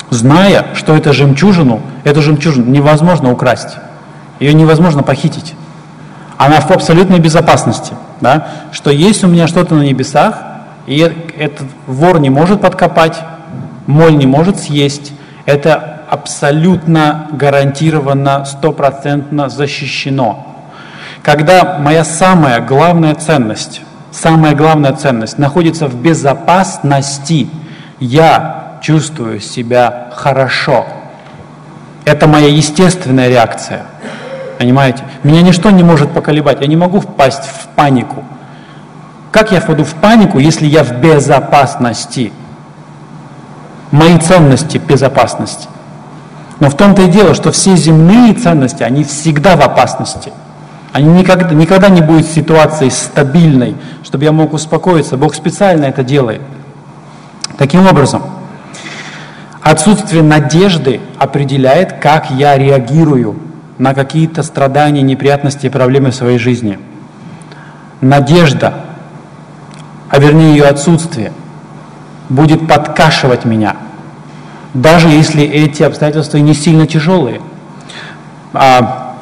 зная, 0.08 0.68
что 0.72 0.96
эту 0.96 1.12
жемчужину, 1.12 1.82
эту 2.04 2.22
жемчужину 2.22 2.70
невозможно 2.70 3.30
украсть, 3.30 3.76
ее 4.40 4.54
невозможно 4.54 5.02
похитить. 5.02 5.54
Она 6.38 6.60
в 6.60 6.70
абсолютной 6.70 7.18
безопасности, 7.18 7.92
да? 8.22 8.48
что 8.72 8.90
есть 8.90 9.22
у 9.22 9.26
меня 9.26 9.46
что-то 9.48 9.74
на 9.74 9.82
небесах, 9.82 10.38
и 10.86 10.98
этот 11.36 11.66
вор 11.86 12.20
не 12.20 12.30
может 12.30 12.62
подкопать, 12.62 13.20
моль 13.86 14.16
не 14.16 14.26
может 14.26 14.58
съесть. 14.58 15.12
Это 15.44 15.95
абсолютно 16.08 17.28
гарантированно, 17.32 18.44
стопроцентно 18.44 19.48
защищено. 19.48 20.46
Когда 21.22 21.78
моя 21.78 22.04
самая 22.04 22.60
главная 22.60 23.14
ценность, 23.14 23.82
самая 24.12 24.54
главная 24.54 24.92
ценность 24.92 25.38
находится 25.38 25.88
в 25.88 25.94
безопасности, 25.94 27.48
я 27.98 28.78
чувствую 28.80 29.40
себя 29.40 30.10
хорошо. 30.14 30.86
Это 32.04 32.28
моя 32.28 32.48
естественная 32.48 33.28
реакция. 33.28 33.82
Понимаете? 34.58 35.02
Меня 35.22 35.42
ничто 35.42 35.70
не 35.70 35.82
может 35.82 36.12
поколебать. 36.12 36.60
Я 36.60 36.66
не 36.66 36.76
могу 36.76 37.00
впасть 37.00 37.44
в 37.44 37.66
панику. 37.74 38.24
Как 39.32 39.52
я 39.52 39.60
впаду 39.60 39.84
в 39.84 39.94
панику, 39.94 40.38
если 40.38 40.66
я 40.66 40.82
в 40.82 40.92
безопасности? 41.00 42.32
Мои 43.90 44.18
ценности 44.18 44.78
в 44.78 44.86
безопасности. 44.86 45.68
Но 46.60 46.70
в 46.70 46.76
том-то 46.76 47.02
и 47.02 47.08
дело, 47.08 47.34
что 47.34 47.52
все 47.52 47.76
земные 47.76 48.32
ценности, 48.34 48.82
они 48.82 49.04
всегда 49.04 49.56
в 49.56 49.62
опасности. 49.62 50.32
Они 50.92 51.08
никогда, 51.08 51.54
никогда 51.54 51.88
не 51.88 52.00
будет 52.00 52.26
ситуации 52.26 52.88
стабильной, 52.88 53.76
чтобы 54.02 54.24
я 54.24 54.32
мог 54.32 54.54
успокоиться. 54.54 55.16
Бог 55.16 55.34
специально 55.34 55.84
это 55.84 56.02
делает. 56.02 56.40
Таким 57.58 57.86
образом, 57.86 58.22
Отсутствие 59.66 60.22
надежды 60.22 61.00
определяет, 61.18 61.94
как 61.94 62.30
я 62.30 62.56
реагирую 62.56 63.34
на 63.78 63.94
какие-то 63.94 64.44
страдания, 64.44 65.02
неприятности 65.02 65.66
и 65.66 65.70
проблемы 65.70 66.12
в 66.12 66.14
своей 66.14 66.38
жизни. 66.38 66.78
Надежда, 68.00 68.84
а 70.08 70.20
вернее 70.20 70.52
ее 70.52 70.66
отсутствие, 70.66 71.32
будет 72.28 72.68
подкашивать 72.68 73.44
меня, 73.44 73.74
даже 74.74 75.08
если 75.08 75.42
эти 75.44 75.82
обстоятельства 75.82 76.38
не 76.38 76.54
сильно 76.54 76.86
тяжелые. 76.86 77.40
А, 78.52 79.16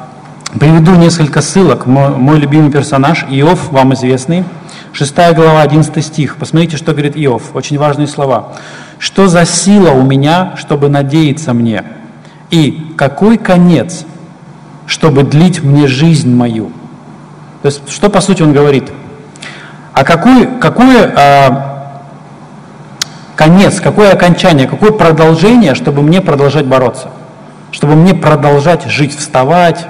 приведу 0.59 0.95
несколько 0.95 1.41
ссылок. 1.41 1.85
Мой, 1.85 2.09
мой 2.09 2.39
любимый 2.39 2.71
персонаж 2.71 3.25
Иов, 3.29 3.71
вам 3.71 3.93
известный, 3.93 4.43
6 4.93 5.15
глава, 5.35 5.61
11 5.61 6.05
стих. 6.05 6.37
Посмотрите, 6.37 6.77
что 6.77 6.91
говорит 6.91 7.17
Иов. 7.17 7.55
Очень 7.55 7.77
важные 7.77 8.07
слова. 8.07 8.53
Что 8.97 9.27
за 9.27 9.45
сила 9.45 9.91
у 9.91 10.03
меня, 10.03 10.53
чтобы 10.57 10.89
надеяться 10.89 11.53
мне? 11.53 11.83
И 12.49 12.93
какой 12.97 13.37
конец, 13.37 14.05
чтобы 14.87 15.23
длить 15.23 15.61
мне 15.63 15.87
жизнь 15.87 16.33
мою? 16.33 16.71
То 17.61 17.67
есть, 17.67 17.89
что 17.89 18.09
по 18.09 18.21
сути 18.21 18.41
он 18.41 18.53
говорит? 18.53 18.91
А 19.91 20.03
какой, 20.03 20.47
какое 20.59 21.13
а, 21.15 21.74
конец, 23.35 23.79
какое 23.79 24.11
окончание, 24.11 24.67
какое 24.67 24.91
продолжение, 24.91 25.75
чтобы 25.75 26.01
мне 26.01 26.21
продолжать 26.21 26.65
бороться? 26.65 27.09
Чтобы 27.71 27.95
мне 27.95 28.13
продолжать 28.13 28.85
жить, 28.85 29.15
вставать, 29.15 29.85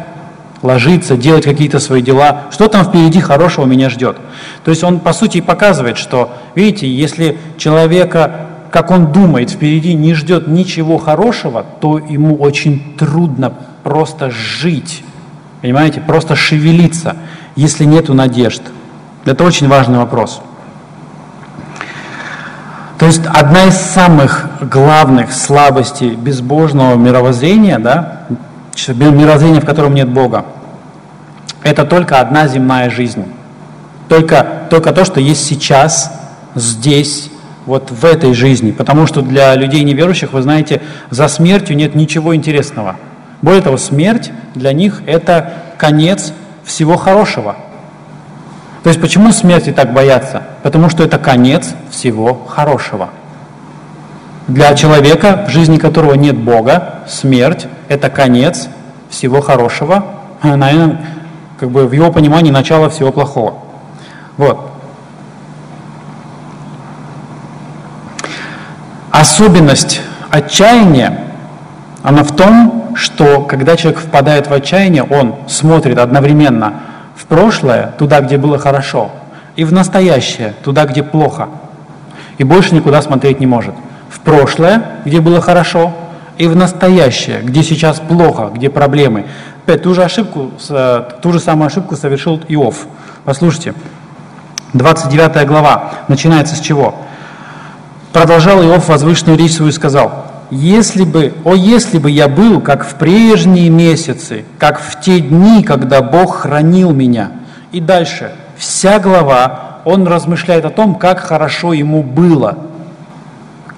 ложиться, 0.62 1.16
делать 1.16 1.44
какие-то 1.46 1.80
свои 1.80 2.02
дела. 2.02 2.44
Что 2.52 2.68
там 2.68 2.86
впереди 2.86 3.20
хорошего 3.20 3.66
меня 3.66 3.90
ждет? 3.90 4.18
То 4.64 4.72
есть 4.72 4.84
он, 4.84 5.00
по 5.00 5.14
сути, 5.14 5.42
показывает, 5.42 5.98
что, 5.98 6.34
видите, 6.56 6.88
если 6.88 7.38
человека 7.58 8.48
как 8.76 8.92
он 8.92 9.14
думает, 9.14 9.52
впереди 9.52 9.94
не 9.94 10.14
ждет 10.14 10.48
ничего 10.48 10.98
хорошего, 10.98 11.66
то 11.80 11.98
ему 11.98 12.36
очень 12.36 12.98
трудно 12.98 13.54
просто 13.84 14.32
жить, 14.32 15.02
понимаете, 15.62 16.02
просто 16.02 16.36
шевелиться, 16.36 17.16
если 17.56 17.86
нету 17.86 18.14
надежд. 18.14 18.62
Это 19.24 19.46
очень 19.46 19.70
важный 19.70 19.98
вопрос. 19.98 20.42
То 23.06 23.10
есть 23.10 23.22
одна 23.28 23.66
из 23.66 23.76
самых 23.76 24.48
главных 24.62 25.32
слабостей 25.32 26.16
безбожного 26.16 26.96
мировоззрения, 26.96 27.78
да, 27.78 28.22
мировоззрения, 28.88 29.62
в 29.62 29.66
котором 29.66 29.94
нет 29.94 30.10
Бога, 30.10 30.44
это 31.62 31.86
только 31.86 32.20
одна 32.20 32.48
земная 32.48 32.90
жизнь. 32.90 33.26
Только, 34.10 34.64
только 34.72 34.92
то, 34.92 35.06
что 35.06 35.20
есть 35.20 35.46
сейчас, 35.46 36.20
здесь 36.56 37.30
вот 37.68 37.92
в 37.92 38.04
этой 38.06 38.34
жизни, 38.34 38.72
потому 38.72 39.06
что 39.06 39.22
для 39.22 39.54
людей 39.54 39.84
неверующих, 39.84 40.34
вы 40.34 40.42
знаете, 40.42 40.82
за 41.12 41.28
смертью 41.28 41.76
нет 41.76 41.94
ничего 41.94 42.36
интересного. 42.36 42.96
Более 43.44 43.62
того, 43.62 43.78
смерть 43.78 44.32
для 44.56 44.74
них 44.74 45.04
это 45.06 45.54
конец 45.78 46.34
всего 46.64 46.98
хорошего. 46.98 47.56
То 48.86 48.90
есть 48.90 49.02
почему 49.02 49.32
смерти 49.32 49.72
так 49.72 49.94
боятся? 49.94 50.44
Потому 50.62 50.90
что 50.90 51.04
это 51.04 51.18
конец 51.18 51.74
всего 51.90 52.36
хорошего. 52.48 53.10
Для 54.48 54.76
человека, 54.76 55.46
в 55.48 55.50
жизни 55.50 55.80
которого 55.80 56.14
нет 56.14 56.38
Бога, 56.38 57.00
смерть– 57.08 57.66
это 57.88 58.12
конец 58.12 58.68
всего 59.10 59.42
хорошего, 59.42 60.06
наверное, 60.44 61.02
как 61.60 61.72
бы 61.72 61.88
в 61.88 61.94
его 61.94 62.12
понимании 62.12 62.52
начало 62.52 62.92
всего 62.92 63.12
плохого. 63.12 63.56
Вот. 64.38 64.70
Особенность 69.10 70.02
отчаяния, 70.30 71.22
она 72.04 72.22
в 72.22 72.36
том, 72.36 72.92
что 72.94 73.42
когда 73.42 73.76
человек 73.76 74.00
впадает 74.00 74.46
в 74.46 74.54
отчаяние, 74.54 75.02
он 75.02 75.38
смотрит 75.48 75.98
одновременно 75.98 76.82
в 77.16 77.26
прошлое, 77.26 77.94
туда, 77.98 78.22
где 78.22 78.38
было 78.38 78.58
хорошо, 78.58 79.12
и 79.56 79.64
в 79.64 79.72
настоящее, 79.72 80.54
туда, 80.64 80.86
где 80.86 81.02
плохо. 81.02 81.50
И 82.38 82.44
больше 82.44 82.76
никуда 82.76 83.02
смотреть 83.02 83.40
не 83.40 83.46
может. 83.46 83.74
В 84.10 84.20
прошлое, 84.20 85.00
где 85.06 85.22
было 85.22 85.42
хорошо, 85.42 85.94
и 86.38 86.48
в 86.48 86.56
настоящее, 86.56 87.40
где 87.42 87.64
сейчас 87.64 88.00
плохо, 88.00 88.52
где 88.54 88.70
проблемы. 88.70 89.26
Опять 89.64 89.84
ту 89.84 89.94
же 89.94 90.04
ошибку, 90.04 90.52
ту 91.22 91.32
же 91.32 91.40
самую 91.40 91.68
ошибку 91.68 91.96
совершил 91.96 92.42
Иов. 92.50 92.88
Послушайте, 93.24 93.74
29 94.74 95.48
глава 95.48 95.94
начинается 96.10 96.56
с 96.56 96.60
чего? 96.60 96.96
Продолжал 98.12 98.62
Иов 98.62 98.90
возвышенную 98.90 99.38
речь 99.40 99.54
свою 99.56 99.72
и 99.72 99.74
сказал, 99.74 100.26
«Если 100.52 101.04
бы, 101.04 101.34
о, 101.44 101.56
если 101.56 101.98
бы 101.98 102.12
я 102.12 102.28
был, 102.28 102.62
как 102.62 102.86
в 102.86 102.96
прежние 102.96 103.70
месяцы, 103.70 104.46
как 104.60 104.80
в 104.80 105.02
те 105.02 105.20
дни, 105.20 105.64
когда 105.64 106.02
Бог 106.02 106.38
хранил 106.38 106.92
меня». 106.92 107.32
И 107.72 107.80
дальше, 107.80 108.32
вся 108.58 109.00
глава, 109.00 109.80
он 109.86 110.08
размышляет 110.08 110.66
о 110.66 110.70
том, 110.70 110.96
как 110.96 111.20
хорошо 111.20 111.74
ему 111.74 112.04
было, 112.04 112.58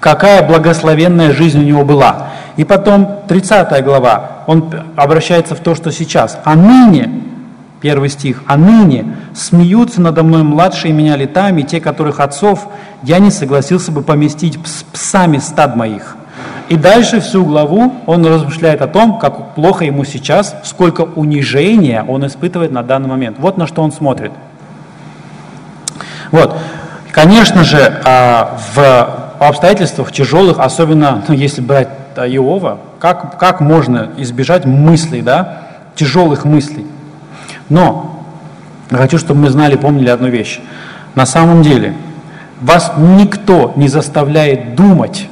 какая 0.00 0.46
благословенная 0.46 1.32
жизнь 1.32 1.58
у 1.60 1.64
него 1.64 1.84
была. 1.84 2.28
И 2.56 2.64
потом 2.64 3.20
30 3.28 3.84
глава, 3.84 4.44
он 4.46 4.72
обращается 4.96 5.54
в 5.54 5.60
то, 5.60 5.74
что 5.74 5.90
сейчас. 5.90 6.38
А 6.44 6.54
ныне 6.54 7.10
Первый 7.80 8.08
стих. 8.08 8.42
«А 8.46 8.56
ныне 8.56 9.16
смеются 9.34 10.00
надо 10.00 10.24
мной 10.24 10.42
младшие 10.42 10.92
меня 10.92 11.16
летами, 11.16 11.62
те, 11.62 11.80
которых 11.80 12.18
отцов 12.18 12.66
я 13.04 13.18
не 13.20 13.30
согласился 13.30 13.92
бы 13.92 14.02
поместить 14.02 14.58
с 14.66 14.82
псами 14.82 15.38
стад 15.38 15.76
моих». 15.76 16.17
И 16.68 16.76
дальше 16.76 17.20
всю 17.20 17.44
главу 17.44 17.94
он 18.06 18.26
размышляет 18.26 18.82
о 18.82 18.88
том, 18.88 19.18
как 19.18 19.54
плохо 19.54 19.84
ему 19.84 20.04
сейчас, 20.04 20.54
сколько 20.64 21.02
унижения 21.02 22.04
он 22.06 22.26
испытывает 22.26 22.72
на 22.72 22.82
данный 22.82 23.08
момент. 23.08 23.38
Вот 23.38 23.56
на 23.56 23.66
что 23.66 23.82
он 23.82 23.90
смотрит. 23.90 24.32
Вот. 26.30 26.56
Конечно 27.10 27.64
же, 27.64 28.00
а, 28.04 28.58
в 28.74 29.46
обстоятельствах 29.48 30.12
тяжелых, 30.12 30.58
особенно 30.58 31.24
ну, 31.26 31.34
если 31.34 31.62
брать 31.62 31.88
Иова, 32.16 32.78
как, 32.98 33.38
как 33.38 33.60
можно 33.60 34.10
избежать 34.18 34.66
мыслей, 34.66 35.22
да, 35.22 35.62
тяжелых 35.94 36.44
мыслей? 36.44 36.86
Но 37.70 38.24
хочу, 38.90 39.18
чтобы 39.18 39.40
мы 39.40 39.50
знали, 39.50 39.76
помнили 39.76 40.10
одну 40.10 40.28
вещь. 40.28 40.60
На 41.14 41.24
самом 41.24 41.62
деле, 41.62 41.94
вас 42.60 42.92
никто 42.98 43.72
не 43.76 43.88
заставляет 43.88 44.74
думать 44.74 45.28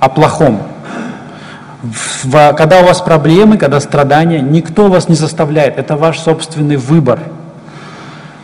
о 0.00 0.08
плохом. 0.08 0.62
В, 1.82 2.52
когда 2.54 2.80
у 2.80 2.84
вас 2.84 3.00
проблемы, 3.00 3.56
когда 3.56 3.80
страдания, 3.80 4.40
никто 4.40 4.88
вас 4.88 5.08
не 5.08 5.14
заставляет. 5.14 5.78
Это 5.78 5.96
ваш 5.96 6.18
собственный 6.18 6.76
выбор. 6.76 7.20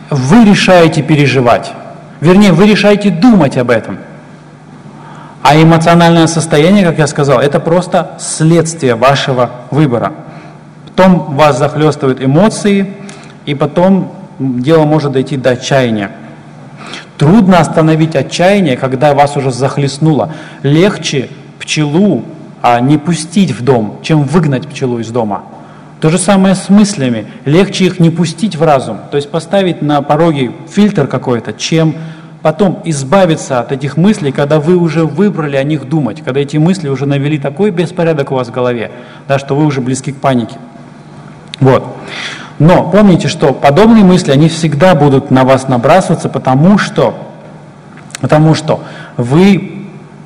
Вы 0.09 0.45
решаете 0.45 1.01
переживать. 1.01 1.71
Вернее, 2.21 2.53
вы 2.53 2.67
решаете 2.67 3.09
думать 3.09 3.57
об 3.57 3.69
этом. 3.69 3.97
А 5.41 5.55
эмоциональное 5.55 6.27
состояние, 6.27 6.85
как 6.85 6.97
я 6.97 7.07
сказал, 7.07 7.39
это 7.39 7.59
просто 7.59 8.17
следствие 8.19 8.95
вашего 8.95 9.51
выбора. 9.69 10.13
Потом 10.85 11.35
вас 11.35 11.59
захлестывают 11.59 12.23
эмоции, 12.23 12.93
и 13.45 13.53
потом 13.53 14.11
дело 14.39 14.85
может 14.85 15.11
дойти 15.11 15.37
до 15.37 15.51
отчаяния. 15.51 16.11
Трудно 17.17 17.59
остановить 17.59 18.15
отчаяние, 18.15 18.75
когда 18.75 19.13
вас 19.13 19.37
уже 19.37 19.51
захлестнуло. 19.51 20.33
Легче 20.63 21.29
пчелу 21.65 22.23
а, 22.61 22.79
не 22.79 22.97
пустить 22.97 23.51
в 23.51 23.63
дом, 23.63 23.99
чем 24.01 24.23
выгнать 24.23 24.67
пчелу 24.67 24.99
из 24.99 25.09
дома. 25.09 25.43
То 25.99 26.09
же 26.09 26.17
самое 26.17 26.55
с 26.55 26.69
мыслями. 26.69 27.25
Легче 27.45 27.85
их 27.85 27.99
не 27.99 28.09
пустить 28.09 28.55
в 28.55 28.63
разум, 28.63 28.99
то 29.09 29.17
есть 29.17 29.29
поставить 29.31 29.81
на 29.81 30.01
пороге 30.01 30.51
фильтр 30.69 31.07
какой-то, 31.07 31.53
чем 31.53 31.95
потом 32.41 32.79
избавиться 32.85 33.59
от 33.59 33.71
этих 33.71 33.97
мыслей, 33.97 34.31
когда 34.31 34.59
вы 34.59 34.77
уже 34.77 35.05
выбрали 35.05 35.55
о 35.55 35.63
них 35.63 35.89
думать, 35.89 36.21
когда 36.23 36.41
эти 36.41 36.57
мысли 36.57 36.89
уже 36.89 37.07
навели 37.07 37.39
такой 37.39 37.71
беспорядок 37.71 38.31
у 38.31 38.35
вас 38.35 38.49
в 38.49 38.51
голове, 38.51 38.91
да, 39.27 39.39
что 39.39 39.55
вы 39.55 39.65
уже 39.65 39.81
близки 39.81 40.11
к 40.11 40.17
панике. 40.17 40.55
Вот. 41.59 41.83
Но 42.59 42.89
помните, 42.89 43.27
что 43.27 43.51
подобные 43.51 44.03
мысли, 44.03 44.31
они 44.31 44.47
всегда 44.47 44.95
будут 44.95 45.31
на 45.31 45.43
вас 45.43 45.67
набрасываться, 45.67 46.29
потому 46.29 46.77
что, 46.77 47.15
потому 48.21 48.53
что 48.53 48.81
вы 49.17 49.84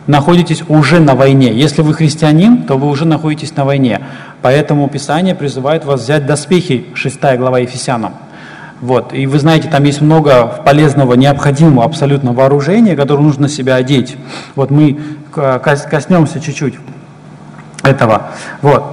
находитесь 0.10 0.64
уже 0.68 1.00
на 1.00 1.14
войне. 1.14 1.54
Если 1.54 1.84
вы 1.84 1.94
христианин, 1.94 2.64
то 2.64 2.78
вы 2.78 2.88
уже 2.88 3.06
находитесь 3.06 3.56
на 3.56 3.64
войне. 3.64 4.02
Поэтому 4.42 4.90
Писание 4.90 5.36
призывает 5.36 5.86
вас 5.86 6.02
взять 6.02 6.26
доспехи, 6.26 6.88
6 6.96 7.20
глава 7.38 7.60
Ефесянам. 7.60 8.14
Вот. 8.82 9.14
И 9.14 9.28
вы 9.28 9.38
знаете, 9.38 9.70
там 9.70 9.84
есть 9.84 10.02
много 10.02 10.48
полезного, 10.66 11.14
необходимого 11.14 11.86
абсолютно 11.86 12.34
вооружения, 12.34 12.96
которое 12.96 13.22
нужно 13.22 13.48
себя 13.48 13.76
одеть. 13.76 14.18
Вот 14.56 14.72
мы 14.72 15.00
коснемся 15.32 16.40
чуть-чуть 16.40 16.76
этого. 17.84 18.32
Вот. 18.64 18.84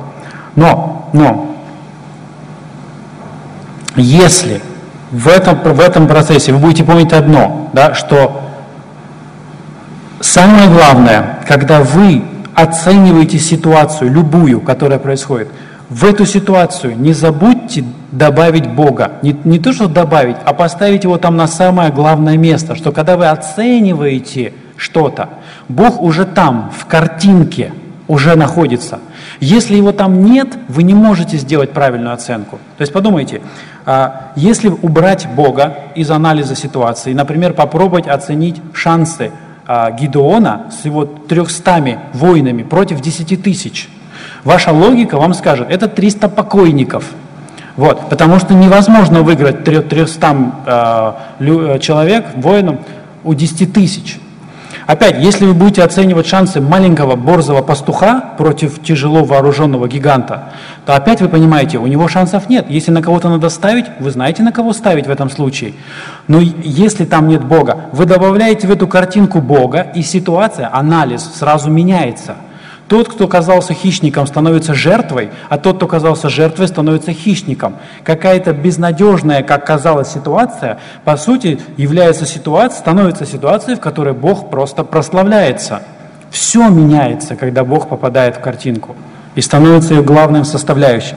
Но, 0.54 1.08
но, 1.14 1.56
если 3.96 4.60
в 5.10 5.28
этом, 5.28 5.56
в 5.62 5.80
этом 5.80 6.08
процессе 6.08 6.52
вы 6.52 6.58
будете 6.58 6.84
помнить 6.84 7.14
одно, 7.14 7.70
да, 7.72 7.94
что 7.94 8.45
самое 10.36 10.68
главное, 10.68 11.38
когда 11.48 11.80
вы 11.80 12.22
оцениваете 12.54 13.38
ситуацию, 13.38 14.12
любую, 14.12 14.60
которая 14.60 14.98
происходит, 14.98 15.48
в 15.88 16.04
эту 16.04 16.26
ситуацию 16.26 16.94
не 16.94 17.14
забудьте 17.14 17.84
добавить 18.12 18.68
Бога. 18.68 19.12
Не, 19.22 19.34
не 19.44 19.58
то, 19.58 19.72
что 19.72 19.88
добавить, 19.88 20.36
а 20.44 20.52
поставить 20.52 21.04
его 21.04 21.16
там 21.16 21.36
на 21.36 21.46
самое 21.46 21.90
главное 21.90 22.36
место, 22.36 22.74
что 22.74 22.92
когда 22.92 23.16
вы 23.16 23.28
оцениваете 23.28 24.52
что-то, 24.76 25.30
Бог 25.70 26.02
уже 26.02 26.26
там, 26.26 26.70
в 26.76 26.84
картинке, 26.84 27.72
уже 28.06 28.36
находится. 28.36 28.98
Если 29.40 29.74
его 29.74 29.92
там 29.92 30.22
нет, 30.22 30.48
вы 30.68 30.82
не 30.82 30.92
можете 30.92 31.38
сделать 31.38 31.70
правильную 31.70 32.12
оценку. 32.12 32.58
То 32.76 32.82
есть 32.82 32.92
подумайте, 32.92 33.40
а, 33.86 34.32
если 34.36 34.68
убрать 34.68 35.26
Бога 35.34 35.78
из 35.94 36.10
анализа 36.10 36.54
ситуации, 36.54 37.14
например, 37.14 37.54
попробовать 37.54 38.06
оценить 38.06 38.60
шансы 38.74 39.32
Гидеона 39.68 40.66
с 40.70 40.84
его 40.84 41.04
300 41.04 41.98
воинами 42.12 42.62
против 42.62 43.00
10 43.00 43.42
тысяч, 43.42 43.88
ваша 44.44 44.70
логика 44.72 45.18
вам 45.18 45.34
скажет, 45.34 45.68
это 45.70 45.88
300 45.88 46.28
покойников. 46.28 47.04
Вот, 47.76 48.08
потому 48.08 48.38
что 48.38 48.54
невозможно 48.54 49.22
выиграть 49.22 49.64
300 49.64 50.36
а, 50.66 51.78
человек, 51.78 52.26
воинам, 52.36 52.78
у 53.22 53.34
10 53.34 53.72
тысяч. 53.72 54.18
Опять, 54.86 55.16
если 55.18 55.46
вы 55.46 55.52
будете 55.52 55.82
оценивать 55.82 56.28
шансы 56.28 56.60
маленького 56.60 57.16
борзого 57.16 57.60
пастуха 57.60 58.34
против 58.38 58.80
тяжело 58.82 59.24
вооруженного 59.24 59.88
гиганта, 59.88 60.52
то 60.84 60.94
опять 60.94 61.20
вы 61.20 61.28
понимаете, 61.28 61.78
у 61.78 61.88
него 61.88 62.06
шансов 62.06 62.48
нет. 62.48 62.66
Если 62.68 62.92
на 62.92 63.02
кого-то 63.02 63.28
надо 63.28 63.48
ставить, 63.48 63.86
вы 63.98 64.12
знаете, 64.12 64.44
на 64.44 64.52
кого 64.52 64.72
ставить 64.72 65.08
в 65.08 65.10
этом 65.10 65.28
случае. 65.28 65.74
Но 66.28 66.40
если 66.40 67.04
там 67.04 67.26
нет 67.26 67.44
Бога, 67.44 67.86
вы 67.90 68.04
добавляете 68.06 68.68
в 68.68 68.70
эту 68.70 68.86
картинку 68.86 69.40
Бога, 69.40 69.80
и 69.80 70.02
ситуация, 70.02 70.70
анализ 70.72 71.22
сразу 71.34 71.68
меняется– 71.68 72.36
тот, 72.88 73.08
кто 73.08 73.26
казался 73.26 73.74
хищником, 73.74 74.26
становится 74.26 74.74
жертвой, 74.74 75.30
а 75.48 75.58
тот, 75.58 75.76
кто 75.76 75.86
казался 75.86 76.28
жертвой, 76.28 76.68
становится 76.68 77.12
хищником. 77.12 77.76
Какая-то 78.04 78.52
безнадежная, 78.52 79.42
как 79.42 79.66
казалось, 79.66 80.08
ситуация, 80.08 80.78
по 81.04 81.16
сути, 81.16 81.60
является 81.76 82.26
ситуацией, 82.26 82.80
становится 82.80 83.26
ситуацией, 83.26 83.76
в 83.76 83.80
которой 83.80 84.14
Бог 84.14 84.50
просто 84.50 84.84
прославляется. 84.84 85.82
Все 86.30 86.68
меняется, 86.68 87.34
когда 87.34 87.64
Бог 87.64 87.88
попадает 87.88 88.36
в 88.36 88.40
картинку 88.40 88.94
и 89.34 89.40
становится 89.40 89.94
ее 89.94 90.02
главным 90.02 90.44
составляющим. 90.44 91.16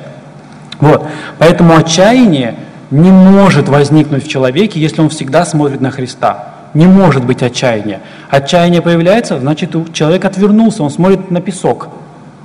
Вот. 0.80 1.04
Поэтому 1.38 1.76
отчаяние 1.76 2.56
не 2.90 3.12
может 3.12 3.70
возникнуть 3.70 4.26
в 4.26 4.28
человеке, 4.28 4.80
если 4.80 5.02
он 5.02 5.10
всегда 5.10 5.46
смотрит 5.46 5.82
на 5.82 5.92
Христа 5.92 6.49
не 6.74 6.86
может 6.86 7.26
быть 7.26 7.44
отчаяния. 7.44 8.02
Отчаяние 8.30 8.82
появляется, 8.82 9.40
значит, 9.40 9.76
человек 9.94 10.26
отвернулся, 10.26 10.84
он 10.84 10.90
смотрит 10.90 11.32
на 11.32 11.42
песок. 11.42 11.90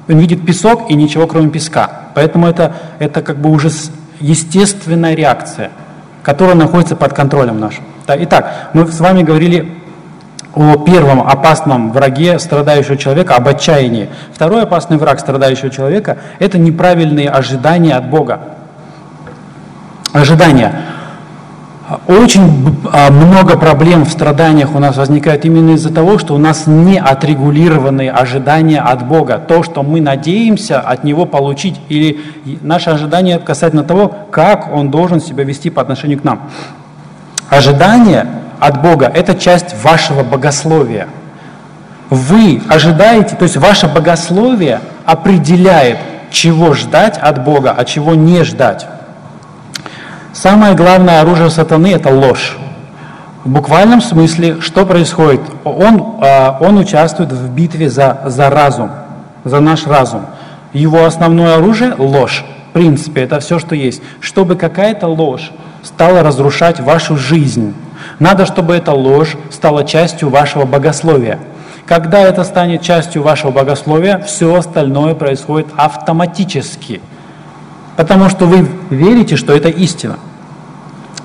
Он 0.08 0.18
видит 0.18 0.44
песок 0.44 0.90
и 0.90 0.94
ничего, 0.94 1.26
кроме 1.26 1.50
песка. 1.50 1.90
Поэтому 2.14 2.46
это, 2.46 2.74
это 2.98 3.22
как 3.22 3.38
бы 3.38 3.50
уже 3.50 3.70
естественная 4.20 5.14
реакция, 5.14 5.70
которая 6.22 6.54
находится 6.54 6.96
под 6.96 7.12
контролем 7.12 7.58
нашим. 7.60 7.84
Итак, 8.06 8.70
мы 8.74 8.87
с 8.87 9.00
вами 9.00 9.22
говорили 9.22 9.72
о 10.54 10.76
первом 10.78 11.26
опасном 11.26 11.90
враге 11.90 12.38
страдающего 12.38 12.96
человека, 12.96 13.34
об 13.34 13.48
отчаянии. 13.48 14.08
Второй 14.32 14.62
опасный 14.62 14.98
враг 14.98 15.18
страдающего 15.18 15.70
человека– 15.70 16.18
это 16.38 16.58
неправильные 16.58 17.28
ожидания 17.28 17.94
от 17.94 18.08
Бога. 18.08 18.40
Ожидания. 20.12 20.72
Очень 22.06 22.78
а, 22.92 23.10
много 23.10 23.58
проблем 23.58 24.06
в 24.06 24.10
страданиях 24.10 24.74
у 24.74 24.78
нас 24.78 24.96
возникает 24.96 25.44
именно 25.44 25.72
из-за 25.72 25.92
того, 25.92 26.18
что 26.18 26.34
у 26.34 26.38
нас 26.38 26.66
не 26.66 26.98
отрегулированные 26.98 28.10
ожидания 28.10 28.80
от 28.80 29.06
Бога. 29.06 29.36
То, 29.36 29.62
что 29.62 29.82
мы 29.82 30.00
надеемся 30.00 30.80
от 30.80 31.04
Него 31.04 31.26
получить, 31.26 31.78
или 31.90 32.20
наше 32.62 32.88
ожидание 32.88 33.38
касательно 33.38 33.84
того, 33.84 34.10
как 34.30 34.72
Он 34.72 34.90
должен 34.90 35.20
себя 35.20 35.44
вести 35.44 35.68
по 35.68 35.82
отношению 35.82 36.18
к 36.20 36.24
нам. 36.24 36.48
Ожидание 37.50 38.28
от 38.60 38.80
Бога– 38.80 39.10
это 39.14 39.34
часть 39.34 39.74
вашего 39.84 40.22
богословия. 40.22 41.06
Вы 42.08 42.62
ожидаете, 42.66 43.36
то 43.36 43.42
есть 43.42 43.58
ваше 43.58 43.88
богословие 43.88 44.80
определяет, 45.04 45.98
чего 46.30 46.72
ждать 46.72 47.18
от 47.18 47.44
Бога, 47.44 47.74
а 47.76 47.84
чего 47.84 48.14
не 48.14 48.42
ждать. 48.42 48.86
Самое 50.34 50.74
главное 50.74 51.20
оружие 51.20 51.48
сатаны– 51.48 51.92
это 51.94 52.10
ложь. 52.10 52.56
В 53.44 53.50
буквальном 53.50 54.00
смысле, 54.00 54.60
что 54.60 54.84
происходит? 54.84 55.40
Он, 55.62 56.16
а, 56.20 56.58
он 56.60 56.76
участвует 56.76 57.30
в 57.30 57.50
битве 57.54 57.88
за, 57.88 58.20
за 58.26 58.50
разум, 58.50 58.90
за 59.44 59.60
наш 59.60 59.86
разум. 59.86 60.26
Его 60.72 61.04
основное 61.04 61.58
оружие– 61.58 61.94
ложь. 61.98 62.44
В 62.70 62.72
принципе, 62.72 63.22
это 63.22 63.38
все, 63.38 63.60
что 63.60 63.76
есть. 63.76 64.02
Чтобы 64.18 64.56
какая-то 64.56 65.06
ложь 65.06 65.52
стала 65.84 66.24
разрушать 66.24 66.80
вашу 66.80 67.16
жизнь, 67.16 67.72
надо, 68.18 68.44
чтобы 68.44 68.74
эта 68.74 68.90
ложь 68.90 69.36
стала 69.52 69.84
частью 69.84 70.30
вашего 70.30 70.64
богословия. 70.64 71.38
Когда 71.86 72.18
это 72.18 72.42
станет 72.42 72.82
частью 72.82 73.22
вашего 73.22 73.52
богословия, 73.52 74.18
все 74.18 74.52
остальное 74.56 75.14
происходит 75.14 75.68
автоматически– 75.76 77.00
потому 77.96 78.28
что 78.28 78.46
вы 78.46 78.68
верите, 78.90 79.37
что 79.37 79.52
это 79.52 79.68
истина. 79.68 80.16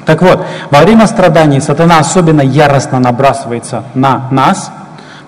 Так 0.05 0.21
вот, 0.21 0.43
во 0.71 0.79
время 0.79 1.08
страданий 1.08 1.62
сатана 1.62 2.00
особенно 2.00 2.41
яростно 2.41 3.00
набрасывается 3.00 3.83
на 3.93 4.27
нас, 4.31 4.71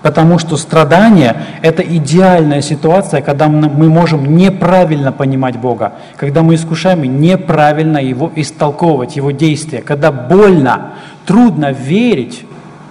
потому 0.02 0.38
что 0.38 0.56
страдание– 0.56 1.36
это 1.62 1.82
идеальная 1.82 2.62
ситуация, 2.62 3.22
когда 3.22 3.48
мы 3.48 3.88
можем 3.88 4.36
неправильно 4.36 5.12
понимать 5.12 5.56
Бога, 5.56 5.92
когда 6.16 6.42
мы 6.42 6.56
искушаем 6.56 7.20
неправильно 7.20 7.98
Его 7.98 8.32
истолковывать, 8.34 9.14
Его 9.14 9.30
действия, 9.30 9.82
когда 9.82 10.10
больно, 10.10 10.94
трудно 11.26 11.70
верить 11.70 12.44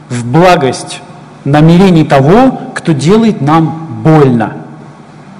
в 0.07 0.25
благость 0.25 1.01
намерений 1.43 2.05
того, 2.05 2.57
кто 2.73 2.93
делает 2.93 3.41
нам 3.41 4.01
больно– 4.03 4.53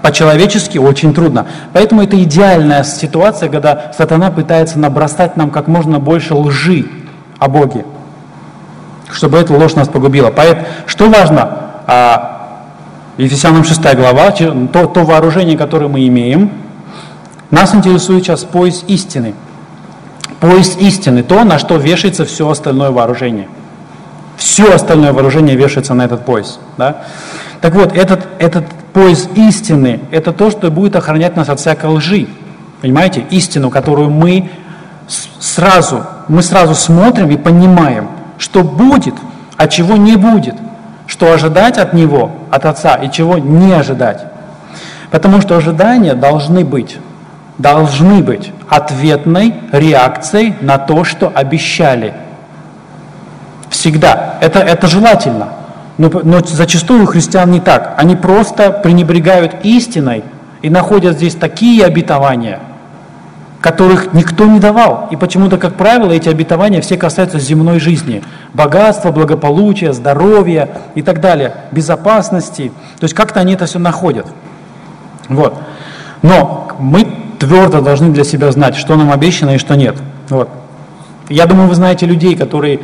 по-человечески 0.02 0.78
очень 0.78 1.14
трудно. 1.14 1.48
Поэтому 1.74 2.04
это 2.04 2.22
идеальная 2.22 2.84
ситуация, 2.84 3.50
когда 3.50 3.92
сатана 3.98 4.32
пытается 4.32 4.80
набросать 4.80 5.38
нам 5.38 5.52
как 5.52 5.68
можно 5.68 6.00
больше 6.00 6.34
лжи 6.34 6.86
о 7.40 7.48
Боге, 7.48 7.86
чтобы 9.12 9.38
эта 9.38 9.54
ложь 9.54 9.76
нас 9.76 9.88
погубила. 9.88 10.32
Поэтому, 10.32 10.68
что 10.86 11.10
важно, 11.10 11.58
а, 11.88 12.32
Ефесянам 13.18 13.64
6 13.64 13.96
глава, 13.96 14.32
то, 14.32 14.88
то 14.88 15.04
вооружение, 15.04 15.58
которое 15.58 15.88
мы 15.88 16.08
имеем, 16.08 16.52
нас 17.52 17.76
интересует 17.76 18.24
сейчас 18.24 18.44
поиск 18.44 18.86
истины. 18.88 19.36
Поиск 20.40 20.80
истины, 20.80 21.22
то, 21.22 21.44
на 21.44 21.60
что 21.60 21.76
вешается 21.76 22.26
все 22.26 22.50
остальное 22.50 22.90
вооружение. 22.90 23.48
Все 24.38 24.74
остальное 24.74 25.14
вооружение 25.14 25.56
вешается 25.56 25.94
на 25.94 26.04
этот 26.04 26.26
пояс. 26.26 26.60
Да? 26.78 27.04
Так 27.62 27.76
вот, 27.76 27.96
этот, 27.96 28.28
этот 28.40 28.66
пояс 28.92 29.30
истины– 29.36 30.00
это 30.12 30.34
то, 30.34 30.50
что 30.50 30.72
будет 30.72 30.96
охранять 30.96 31.36
нас 31.36 31.48
от 31.48 31.60
всякой 31.60 31.92
лжи. 31.92 32.28
Понимаете? 32.82 33.24
Истину, 33.30 33.70
которую 33.70 34.10
мы 34.10 34.50
сразу, 35.40 36.04
мы 36.28 36.42
сразу 36.42 36.74
смотрим 36.74 37.30
и 37.30 37.38
понимаем, 37.38 38.10
что 38.40 38.64
будет, 38.64 39.14
а 39.58 39.68
чего 39.68 39.96
не 39.96 40.16
будет, 40.16 40.56
что 41.06 41.32
ожидать 41.32 41.78
от 41.78 41.94
Него, 41.94 42.32
от 42.50 42.66
Отца, 42.66 42.96
и 42.96 43.12
чего 43.12 43.38
не 43.38 43.74
ожидать. 43.74 44.26
Потому 45.12 45.40
что 45.42 45.56
ожидания 45.56 46.16
должны 46.16 46.66
быть, 46.66 46.98
должны 47.60 48.24
быть 48.24 48.52
ответной 48.70 49.54
реакцией 49.72 50.56
на 50.62 50.80
то, 50.80 51.04
что 51.04 51.32
обещали. 51.34 52.16
Всегда. 53.70 54.38
Это, 54.42 54.60
это 54.60 54.88
желательно. 54.88 55.50
Но, 55.98 56.10
но 56.24 56.40
зачастую 56.40 57.04
у 57.04 57.06
христиан 57.06 57.52
не 57.52 57.60
так. 57.60 57.96
Они 57.98 58.16
просто 58.16 58.72
пренебрегают 58.72 59.56
истиной 59.64 60.24
и 60.62 60.70
находят 60.70 61.18
здесь 61.18 61.36
такие 61.36 61.86
обетования– 61.86 62.60
которых 63.62 64.14
никто 64.14 64.46
не 64.48 64.60
давал. 64.60 65.08
И 65.12 65.16
почему-то, 65.16 65.58
как 65.58 65.76
правило, 65.76 66.12
эти 66.12 66.28
обетования 66.28 66.82
все 66.82 66.98
касаются 66.98 67.40
земной 67.40 67.80
жизни. 67.80 68.24
Богатства, 68.54 69.12
благополучия, 69.12 69.94
здоровья 69.94 70.70
и 70.96 71.04
так 71.04 71.22
далее, 71.22 71.54
безопасности. 71.72 72.72
То 73.00 73.04
есть 73.04 73.14
как-то 73.14 73.40
они 73.40 73.54
это 73.54 73.68
все 73.68 73.78
находят. 73.78 74.26
Вот. 75.30 75.54
Но 76.24 76.70
мы 76.80 77.08
твердо 77.40 77.82
должны 77.82 78.10
для 78.10 78.24
себя 78.24 78.52
знать, 78.52 78.76
что 78.76 78.96
нам 78.96 79.12
обещано 79.12 79.52
и 79.52 79.58
что 79.60 79.76
нет. 79.76 79.96
Вот. 80.30 80.50
Я 81.30 81.46
думаю, 81.46 81.70
вы 81.70 81.76
знаете 81.76 82.08
людей, 82.08 82.36
которые 82.36 82.80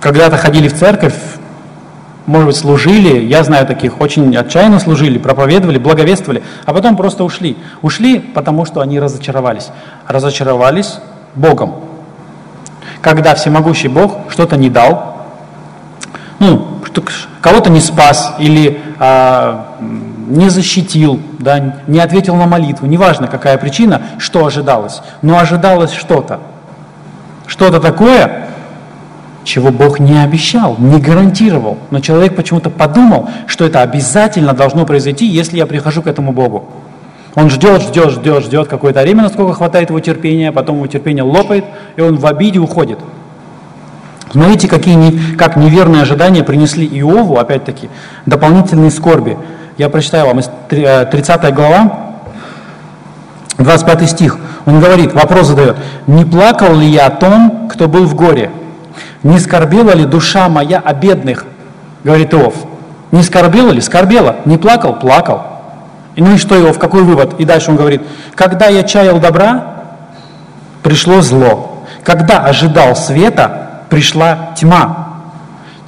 когда-то 0.00 0.36
ходили 0.36 0.68
в 0.68 0.78
церковь, 0.78 1.14
может 2.30 2.46
быть, 2.46 2.56
служили, 2.56 3.24
я 3.24 3.42
знаю 3.42 3.66
таких, 3.66 4.00
очень 4.00 4.36
отчаянно 4.36 4.78
служили, 4.78 5.18
проповедовали, 5.18 5.78
благовествовали, 5.78 6.44
а 6.64 6.72
потом 6.72 6.96
просто 6.96 7.24
ушли. 7.24 7.56
Ушли, 7.82 8.20
потому 8.20 8.64
что 8.64 8.80
они 8.80 9.00
разочаровались. 9.00 9.70
Разочаровались 10.06 10.98
Богом. 11.34 11.74
Когда 13.02 13.34
всемогущий 13.34 13.88
Бог 13.88 14.16
что-то 14.30 14.56
не 14.56 14.70
дал, 14.70 15.16
ну, 16.38 16.78
кого-то 17.40 17.68
не 17.68 17.80
спас 17.80 18.34
или 18.38 18.80
а, 19.00 19.76
не 20.28 20.50
защитил, 20.50 21.20
да, 21.40 21.74
не 21.88 21.98
ответил 21.98 22.36
на 22.36 22.46
молитву, 22.46 22.86
неважно 22.86 23.26
какая 23.26 23.58
причина, 23.58 24.02
что 24.18 24.46
ожидалось, 24.46 25.02
но 25.20 25.36
ожидалось 25.36 25.92
что-то. 25.92 26.38
Что-то 27.48 27.80
такое, 27.80 28.46
чего 29.50 29.72
Бог 29.72 29.98
не 29.98 30.22
обещал, 30.22 30.76
не 30.78 31.00
гарантировал. 31.00 31.76
Но 31.90 31.98
человек 31.98 32.36
почему-то 32.36 32.70
подумал, 32.70 33.28
что 33.48 33.64
это 33.64 33.82
обязательно 33.82 34.52
должно 34.52 34.86
произойти, 34.86 35.26
если 35.26 35.58
я 35.58 35.66
прихожу 35.66 36.02
к 36.02 36.06
этому 36.06 36.32
Богу. 36.32 36.68
Он 37.34 37.50
ждет, 37.50 37.82
ждет, 37.82 38.10
ждет, 38.10 38.44
ждет 38.44 38.68
какое-то 38.68 39.02
время, 39.02 39.24
насколько 39.24 39.52
хватает 39.54 39.90
его 39.90 39.98
терпения, 39.98 40.52
потом 40.52 40.76
его 40.76 40.86
терпение 40.86 41.24
лопает, 41.24 41.64
и 41.96 42.00
он 42.00 42.16
в 42.16 42.26
обиде 42.26 42.60
уходит. 42.60 43.00
Смотрите, 44.30 44.68
какие 44.68 45.34
как 45.34 45.56
неверные 45.56 46.02
ожидания 46.02 46.44
принесли 46.44 46.86
Иову, 46.86 47.36
опять-таки, 47.36 47.90
дополнительные 48.26 48.92
скорби. 48.92 49.36
Я 49.78 49.88
прочитаю 49.88 50.26
вам 50.26 50.38
из 50.38 50.48
30 50.68 51.44
э, 51.44 51.50
глава, 51.50 52.12
25 53.58 54.10
стих. 54.10 54.38
Он 54.66 54.78
говорит, 54.78 55.12
вопрос 55.12 55.48
задает, 55.48 55.76
«Не 56.06 56.24
плакал 56.24 56.76
ли 56.76 56.86
я 56.86 57.06
о 57.06 57.10
том, 57.10 57.68
кто 57.68 57.88
был 57.88 58.04
в 58.04 58.14
горе?» 58.14 58.50
Не 59.22 59.38
скорбела 59.38 59.90
ли 59.90 60.04
душа 60.04 60.48
моя 60.48 60.78
о 60.78 60.94
бедных? 60.94 61.44
Говорит 62.04 62.32
Иов. 62.32 62.54
Не 63.12 63.22
скорбела 63.22 63.70
ли? 63.70 63.80
Скорбела. 63.80 64.36
Не 64.44 64.56
плакал? 64.56 64.94
Плакал. 64.94 65.42
Ну 66.16 66.34
и 66.34 66.38
что, 66.38 66.58
Иов, 66.60 66.78
какой 66.78 67.02
вывод? 67.02 67.38
И 67.38 67.44
дальше 67.44 67.70
он 67.70 67.76
говорит, 67.76 68.02
когда 68.34 68.66
я 68.66 68.82
чаял 68.82 69.18
добра, 69.20 69.82
пришло 70.82 71.20
зло. 71.20 71.84
Когда 72.04 72.40
ожидал 72.44 72.96
света, 72.96 73.82
пришла 73.88 74.50
тьма. 74.56 75.22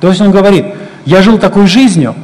То 0.01 0.09
есть 0.09 0.20
он 0.20 0.30
говорит, 0.30 0.66
я 1.05 1.22
жил 1.22 1.39
такой 1.39 1.66
жизнью, 1.66 2.14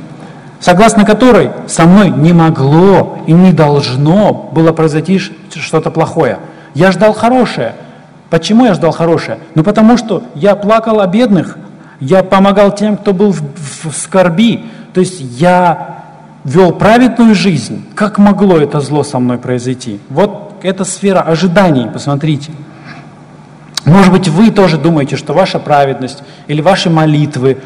согласно 0.60 1.04
которой 1.04 1.50
со 1.66 1.84
мной 1.84 2.10
не 2.10 2.32
могло 2.32 3.18
и 3.26 3.32
не 3.32 3.52
должно 3.52 4.50
было 4.52 4.72
произойти 4.72 5.18
что-то 5.18 5.90
плохое. 5.90 6.38
Я 6.74 6.92
ждал 6.92 7.12
хорошее, 7.12 7.74
Почему 8.30 8.66
я 8.66 8.74
ждал 8.74 8.92
хорошее? 8.92 9.38
Ну 9.54 9.62
потому 9.62 9.96
что 9.96 10.22
я 10.34 10.54
плакал 10.54 11.00
о 11.00 11.06
бедных, 11.06 11.56
я 12.00 12.22
помогал 12.22 12.74
тем, 12.74 12.96
кто 12.96 13.12
был 13.12 13.32
в, 13.32 13.42
в, 13.42 13.92
скорби. 13.96 14.64
То 14.92 15.00
есть 15.00 15.20
я 15.20 16.04
вел 16.44 16.72
праведную 16.72 17.34
жизнь. 17.34 17.84
Как 17.94 18.18
могло 18.18 18.58
это 18.58 18.80
зло 18.80 19.02
со 19.02 19.18
мной 19.18 19.38
произойти? 19.38 20.00
Вот 20.08 20.60
эта 20.62 20.84
сфера 20.84 21.20
ожиданий, 21.20 21.88
посмотрите. 21.92 22.52
Может 23.84 24.12
быть, 24.12 24.28
вы 24.28 24.50
тоже 24.50 24.76
думаете, 24.76 25.16
что 25.16 25.32
ваша 25.32 25.58
праведность 25.58 26.22
или 26.46 26.60
ваши 26.60 26.90
молитвы, 26.90 27.58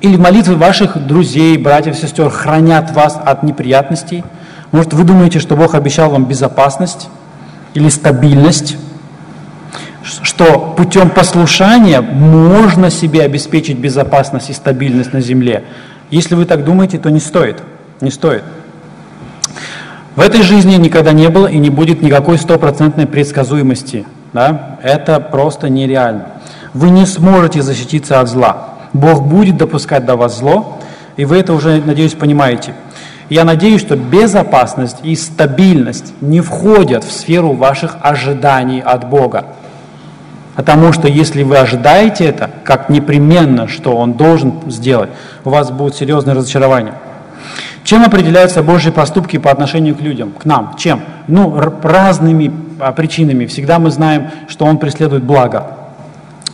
или 0.00 0.16
молитвы 0.16 0.56
ваших 0.56 1.06
друзей, 1.06 1.56
братьев, 1.56 1.96
сестер 1.96 2.28
хранят 2.28 2.90
вас 2.92 3.18
от 3.24 3.42
неприятностей. 3.42 4.24
Может, 4.72 4.92
вы 4.94 5.04
думаете, 5.04 5.38
что 5.38 5.56
Бог 5.56 5.74
обещал 5.74 6.10
вам 6.10 6.24
безопасность 6.24 7.08
или 7.74 7.88
стабильность, 7.88 8.76
что 10.02 10.74
путем 10.76 11.10
послушания 11.10 12.00
можно 12.00 12.90
себе 12.90 13.22
обеспечить 13.22 13.78
безопасность 13.78 14.50
и 14.50 14.52
стабильность 14.52 15.12
на 15.12 15.20
земле. 15.20 15.64
Если 16.10 16.34
вы 16.34 16.44
так 16.44 16.64
думаете, 16.64 16.98
то 16.98 17.10
не 17.10 17.20
стоит. 17.20 17.62
Не 18.00 18.10
стоит. 18.10 18.42
В 20.16 20.20
этой 20.20 20.42
жизни 20.42 20.74
никогда 20.74 21.12
не 21.12 21.28
было 21.28 21.46
и 21.46 21.58
не 21.58 21.70
будет 21.70 22.02
никакой 22.02 22.38
стопроцентной 22.38 23.06
предсказуемости. 23.06 24.06
Да? 24.32 24.78
Это 24.82 25.20
просто 25.20 25.68
нереально. 25.68 26.26
Вы 26.74 26.90
не 26.90 27.06
сможете 27.06 27.62
защититься 27.62 28.20
от 28.20 28.28
зла. 28.28 28.70
Бог 28.92 29.22
будет 29.22 29.56
допускать 29.56 30.04
до 30.04 30.16
вас 30.16 30.38
зло, 30.38 30.78
и 31.16 31.24
вы 31.24 31.38
это 31.38 31.52
уже, 31.52 31.80
надеюсь, 31.84 32.14
понимаете. 32.14 32.74
Я 33.28 33.44
надеюсь, 33.44 33.80
что 33.80 33.96
безопасность 33.96 34.96
и 35.04 35.14
стабильность 35.14 36.12
не 36.20 36.40
входят 36.40 37.04
в 37.04 37.12
сферу 37.12 37.52
ваших 37.52 37.96
ожиданий 38.00 38.80
от 38.80 39.08
Бога. 39.08 39.46
Потому 40.60 40.92
что 40.92 41.08
если 41.08 41.42
вы 41.42 41.56
ожидаете 41.56 42.26
это, 42.26 42.50
как 42.64 42.90
непременно, 42.90 43.66
что 43.66 43.96
Он 43.96 44.12
должен 44.12 44.70
сделать, 44.70 45.08
у 45.46 45.48
вас 45.48 45.70
будет 45.70 45.94
серьезное 45.94 46.34
разочарование. 46.34 46.92
Чем 47.82 48.04
определяются 48.04 48.62
Божьи 48.62 48.90
поступки 48.90 49.38
по 49.38 49.50
отношению 49.50 49.94
к 49.94 50.02
людям, 50.02 50.32
к 50.38 50.44
нам? 50.44 50.76
Чем? 50.76 51.00
Ну, 51.28 51.58
разными 51.82 52.52
а, 52.78 52.92
причинами. 52.92 53.46
Всегда 53.46 53.78
мы 53.78 53.90
знаем, 53.90 54.32
что 54.48 54.66
Он 54.66 54.76
преследует 54.76 55.24
благо. 55.24 55.78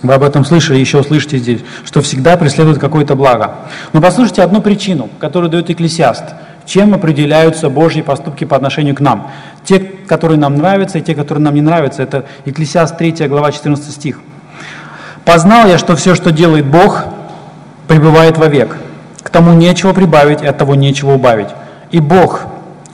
Вы 0.04 0.14
об 0.14 0.22
этом 0.22 0.44
слышали, 0.44 0.78
еще 0.78 1.00
услышите 1.00 1.38
здесь, 1.38 1.62
что 1.84 2.00
всегда 2.00 2.36
преследует 2.36 2.78
какое-то 2.78 3.16
благо. 3.16 3.56
Но 3.92 4.00
послушайте 4.00 4.44
одну 4.44 4.60
причину, 4.62 5.08
которую 5.18 5.50
дает 5.50 5.68
Экклесиаст– 5.68 6.26
чем 6.66 6.92
определяются 6.94 7.70
Божьи 7.70 8.02
поступки 8.02 8.44
по 8.44 8.56
отношению 8.56 8.94
к 8.94 9.00
нам. 9.00 9.30
Те, 9.64 9.78
которые 9.78 10.38
нам 10.38 10.56
нравятся, 10.56 10.98
и 10.98 11.00
те, 11.00 11.14
которые 11.14 11.42
нам 11.42 11.54
не 11.54 11.62
нравятся. 11.62 12.02
Это 12.02 12.26
Екклесиаст 12.44 12.98
3 12.98 13.28
глава 13.28 13.52
14 13.52 13.90
стих. 13.90 14.20
«Познал 15.24 15.66
я, 15.66 15.78
что 15.78 15.96
все, 15.96 16.14
что 16.14 16.30
делает 16.30 16.66
Бог, 16.66 17.04
пребывает 17.88 18.36
вовек. 18.36 18.76
К 19.22 19.30
тому 19.30 19.54
нечего 19.54 19.92
прибавить, 19.92 20.42
от 20.42 20.58
того 20.58 20.74
нечего 20.74 21.14
убавить. 21.14 21.48
И 21.90 22.00
Бог 22.00 22.46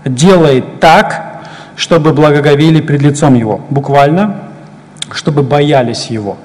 делает 0.04 0.80
так, 0.80 1.42
чтобы 1.76 2.12
благоговели 2.12 2.80
пред 2.80 3.02
лицом 3.02 3.34
Его». 3.34 3.60
Буквально, 3.70 4.36
чтобы 5.12 5.42
боялись 5.42 6.06
Его. 6.06 6.36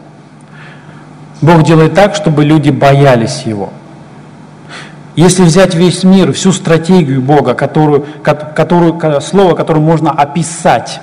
Бог 1.41 1.63
делает 1.63 1.93
так, 1.93 2.15
чтобы 2.15 2.43
люди 2.43 2.69
боялись 2.69 3.43
Его. 3.43 3.71
Если 5.17 5.41
взять 5.41 5.73
весь 5.73 6.03
мир, 6.03 6.31
всю 6.31 6.51
стратегию 6.51 7.23
Бога, 7.23 7.55
которую, 7.55 8.05
которую, 8.21 9.19
слово, 9.19 9.55
которое 9.55 9.79
можно 9.79 10.11
описать, 10.11 11.01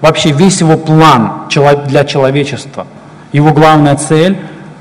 вообще 0.00 0.30
весь 0.30 0.60
его 0.60 0.78
план 0.78 1.48
для 1.88 2.04
человечества, 2.04 2.86
его 3.32 3.52
главная 3.52 3.96
цель, 3.96 4.38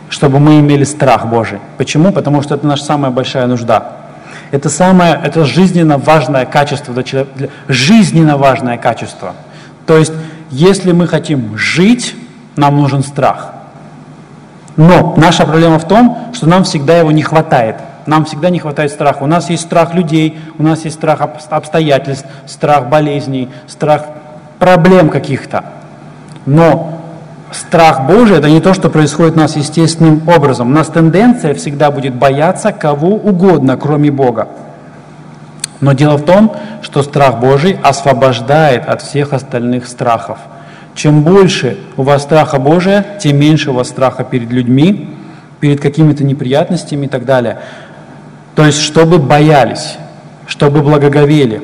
чтобы 0.08 0.40
мы 0.40 0.60
имели 0.60 0.84
страх 0.84 1.26
Божий. 1.26 1.58
Почему? 1.80 2.12
Потому 2.12 2.44
что 2.44 2.54
это 2.54 2.68
наша 2.68 2.84
самая 2.84 3.10
большая 3.10 3.48
нужда. 3.48 3.94
Это 4.52 4.70
самое, 4.70 5.20
это 5.24 5.46
жизненно 5.46 5.98
важное 5.98 6.46
качество, 6.46 6.94
для, 6.94 7.26
для, 7.26 7.50
жизненно 7.68 8.38
важное 8.38 8.78
качество. 8.78 9.34
То 9.88 9.98
есть, 9.98 10.14
если 10.52 10.92
мы 10.92 11.08
хотим 11.08 11.58
жить, 11.58 12.16
нам 12.56 12.78
нужен 12.78 13.02
страх. 13.02 13.50
Но 14.78 15.16
наша 15.18 15.46
проблема 15.46 15.80
в 15.80 15.88
том, 15.88 16.30
что 16.34 16.48
нам 16.48 16.64
всегда 16.66 17.00
его 17.00 17.12
не 17.12 17.24
хватает. 17.24 17.78
Нам 18.10 18.26
всегда 18.26 18.50
не 18.50 18.58
хватает 18.58 18.92
страха. 18.92 19.22
У 19.22 19.28
нас 19.28 19.52
есть 19.52 19.62
страх 19.62 19.94
людей, 19.94 20.40
у 20.58 20.64
нас 20.64 20.84
есть 20.84 20.96
страх 20.96 21.22
обстоятельств, 21.22 22.26
страх 22.48 22.90
болезней, 22.90 23.50
страх 23.68 24.06
проблем 24.58 25.10
каких-то. 25.10 25.64
Но 26.48 27.04
страх 27.52 28.08
Божий– 28.08 28.38
это 28.40 28.50
не 28.50 28.62
то, 28.62 28.74
что 28.74 28.90
происходит 28.90 29.36
у 29.36 29.38
нас 29.38 29.56
естественным 29.56 30.28
образом. 30.28 30.72
У 30.72 30.74
нас 30.74 30.88
тенденция 30.88 31.54
всегда 31.54 31.92
будет 31.92 32.16
бояться 32.16 32.72
кого 32.72 33.10
угодно, 33.10 33.78
кроме 33.78 34.10
Бога. 34.10 34.48
Но 35.80 35.94
дело 35.94 36.18
в 36.18 36.26
том, 36.26 36.56
что 36.82 37.04
страх 37.04 37.40
Божий 37.40 37.78
освобождает 37.84 38.90
от 38.90 39.04
всех 39.04 39.34
остальных 39.34 39.88
страхов. 39.88 40.40
Чем 40.96 41.22
больше 41.22 41.78
у 41.96 42.02
вас 42.02 42.24
страха 42.24 42.58
Божия, 42.58 43.06
тем 43.22 43.40
меньше 43.40 43.70
у 43.70 43.76
вас 43.76 43.88
страха 43.88 44.24
перед 44.24 44.50
людьми, 44.50 45.16
перед 45.60 45.80
какими-то 45.80 46.24
неприятностями 46.24 47.06
и 47.06 47.10
так 47.10 47.26
далее. 47.26 47.60
То 48.60 48.66
есть, 48.66 48.82
чтобы 48.82 49.20
боялись, 49.20 49.96
чтобы 50.46 50.82
благоговели. 50.82 51.62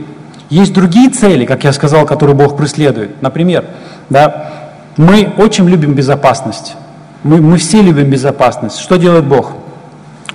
Есть 0.49 0.73
другие 0.73 1.09
цели, 1.09 1.43
как 1.43 1.65
я 1.65 1.73
сказал, 1.73 2.05
которые 2.05 2.37
Бог 2.37 2.55
преследует. 2.55 3.21
Например, 3.21 3.65
да, 4.09 4.69
мы 4.95 5.33
очень 5.37 5.67
любим 5.67 5.93
безопасность. 5.93 6.75
Мы, 7.21 7.41
мы 7.41 7.57
все 7.57 7.81
любим 7.81 8.09
безопасность. 8.09 8.79
Что 8.79 8.95
делает 8.95 9.25
Бог? 9.25 9.51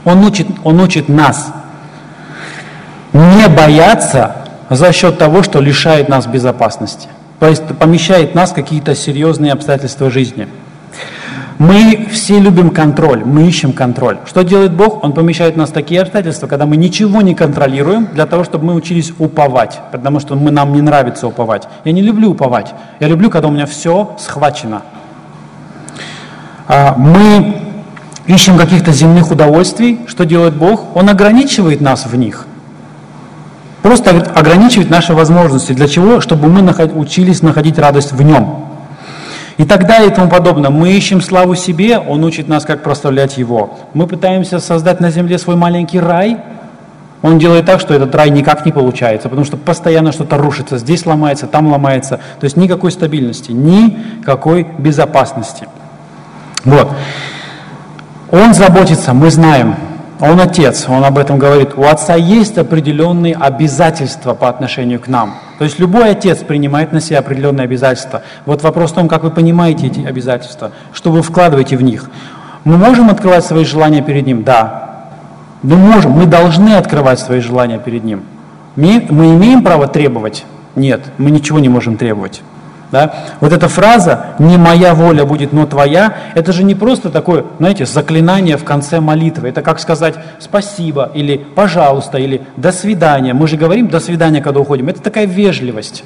Он 0.04 0.22
учит, 0.22 0.48
он 0.62 0.80
учит 0.80 1.08
нас 1.08 1.50
не 3.14 3.48
бояться 3.48 4.36
за 4.68 4.92
счет 4.92 5.16
того, 5.16 5.42
что 5.42 5.61
лишает 5.61 6.11
нас 6.11 6.26
безопасности. 6.26 7.08
То 7.38 7.46
есть 7.48 7.64
помещает 7.78 8.34
нас 8.34 8.50
в 8.50 8.54
какие-то 8.54 8.94
серьезные 8.94 9.54
обстоятельства 9.54 10.11
жизни. 10.11 10.46
Мы 11.61 12.08
все 12.11 12.40
любим 12.40 12.70
контроль, 12.70 13.22
мы 13.22 13.46
ищем 13.46 13.74
контроль. 13.74 14.16
Что 14.26 14.42
делает 14.42 14.72
Бог? 14.72 15.04
Он 15.04 15.12
помещает 15.12 15.58
нас 15.58 15.68
в 15.68 15.72
такие 15.74 16.00
обстоятельства, 16.00 16.46
когда 16.46 16.64
мы 16.64 16.78
ничего 16.78 17.20
не 17.20 17.34
контролируем, 17.34 18.08
для 18.14 18.24
того, 18.24 18.44
чтобы 18.44 18.64
мы 18.64 18.74
учились 18.74 19.12
уповать, 19.18 19.78
потому 19.92 20.20
что 20.20 20.36
мы, 20.36 20.50
нам 20.50 20.72
не 20.72 20.80
нравится 20.80 21.26
уповать. 21.26 21.68
Я 21.84 21.92
не 21.92 22.00
люблю 22.00 22.30
уповать, 22.30 22.72
я 22.98 23.08
люблю, 23.08 23.28
когда 23.28 23.48
у 23.48 23.50
меня 23.50 23.66
все 23.66 24.16
схвачено. 24.18 24.80
А, 26.66 26.94
мы 26.96 27.61
ищем 28.26 28.56
каких-то 28.56 28.90
земных 28.92 29.30
удовольствий. 29.30 30.00
Что 30.06 30.24
делает 30.24 30.56
Бог? 30.56 30.96
Он 30.96 31.11
ограничивает 31.11 31.82
нас 31.82 32.06
в 32.06 32.16
них. 32.16 32.46
Просто 33.82 34.12
ограничивает 34.34 34.88
наши 34.88 35.12
возможности. 35.12 35.74
Для 35.74 35.88
чего? 35.88 36.22
Чтобы 36.22 36.48
мы 36.48 36.62
учились 36.94 37.42
находить 37.42 37.78
радость 37.78 38.12
в 38.12 38.22
нем 38.22 38.70
и 39.61 39.64
так 39.66 39.86
далее 39.86 40.11
и 40.11 40.14
тому 40.14 40.30
подобное. 40.30 40.70
Мы 40.70 40.92
ищем 40.92 41.20
славу 41.20 41.54
себе, 41.54 41.98
Он 41.98 42.24
учит 42.24 42.48
нас, 42.48 42.64
как 42.64 42.82
прославлять 42.82 43.36
Его. 43.36 43.78
Мы 43.92 44.06
пытаемся 44.06 44.58
создать 44.58 45.00
на 45.00 45.11
земле 45.11 45.38
свой 45.38 45.54
маленький 45.54 46.00
рай, 46.00 46.38
он 47.20 47.38
делает 47.38 47.66
так, 47.66 47.78
что 47.78 47.92
этот 47.92 48.14
рай 48.14 48.30
никак 48.30 48.64
не 48.64 48.72
получается, 48.72 49.28
потому 49.28 49.44
что 49.44 49.58
постоянно 49.58 50.12
что-то 50.12 50.38
рушится, 50.38 50.78
здесь 50.78 51.04
ломается, 51.04 51.46
там 51.46 51.70
ломается. 51.70 52.20
То 52.40 52.44
есть 52.44 52.56
никакой 52.56 52.90
стабильности, 52.90 53.52
никакой 53.52 54.66
безопасности. 54.78 55.68
Вот. 56.64 56.88
Он 58.30 58.54
заботится, 58.54 59.12
мы 59.12 59.30
знаем, 59.30 59.76
он 60.21 60.41
отец, 60.41 60.87
он 60.89 61.05
об 61.05 61.16
этом 61.18 61.39
говорит. 61.39 61.71
У 61.77 61.85
отца 61.85 62.14
есть 62.14 62.59
определенные 62.59 63.35
обязательства 63.35 64.35
по 64.35 64.49
отношению 64.49 65.01
к 65.01 65.09
нам. 65.09 65.37
То 65.59 65.64
есть 65.64 65.79
любой 65.79 66.11
отец 66.11 66.39
принимает 66.39 66.93
на 66.93 67.01
себя 67.01 67.21
определенные 67.21 67.64
обязательства. 67.64 68.23
Вот 68.45 68.62
вопрос 68.62 68.93
в 68.93 68.95
том, 68.95 69.09
как 69.09 69.23
вы 69.23 69.31
понимаете 69.31 69.87
эти 69.87 70.01
обязательства, 70.01 70.73
что 70.93 71.11
вы 71.11 71.23
вкладываете 71.23 71.77
в 71.77 71.83
них. 71.83 72.11
Мы 72.64 72.77
можем 72.77 73.09
открывать 73.09 73.45
свои 73.45 73.64
желания 73.64 74.03
перед 74.03 74.27
ним? 74.27 74.43
Да. 74.43 75.09
Мы 75.62 75.77
можем, 75.77 76.12
мы 76.12 76.27
должны 76.27 76.75
открывать 76.75 77.18
свои 77.18 77.41
желания 77.41 77.79
перед 77.79 78.05
ним. 78.05 78.23
Мы, 78.77 79.07
мы 79.09 79.35
имеем 79.35 79.62
право 79.62 79.89
требовать? 79.89 80.45
Нет, 80.77 81.01
мы 81.18 81.31
ничего 81.31 81.59
не 81.59 81.68
можем 81.68 81.97
требовать. 81.97 82.43
Да? 82.93 83.14
Вот 83.41 83.53
эта 83.53 83.68
фраза 83.68 84.26
«не 84.38 84.57
моя 84.57 84.95
воля 84.95 85.24
будет, 85.24 85.53
но 85.53 85.64
твоя» 85.64 86.14
это 86.34 86.53
же 86.53 86.64
не 86.64 86.74
просто 86.74 87.11
такое, 87.11 87.45
знаете, 87.59 87.86
заклинание 87.86 88.57
в 88.57 88.64
конце 88.64 89.01
молитвы. 89.01 89.49
Это 89.49 89.62
как 89.62 89.78
сказать 89.78 90.14
«спасибо» 90.41 91.11
или 91.14 91.36
«пожалуйста» 91.36 92.18
или 92.18 92.43
«до 92.57 92.72
свидания». 92.72 93.32
Мы 93.32 93.47
же 93.47 93.57
говорим 93.57 93.88
«до 93.88 94.01
свидания», 94.01 94.41
когда 94.41 94.61
уходим. 94.61 94.88
Это 94.88 95.01
такая 95.01 95.26
вежливость. 95.26 96.05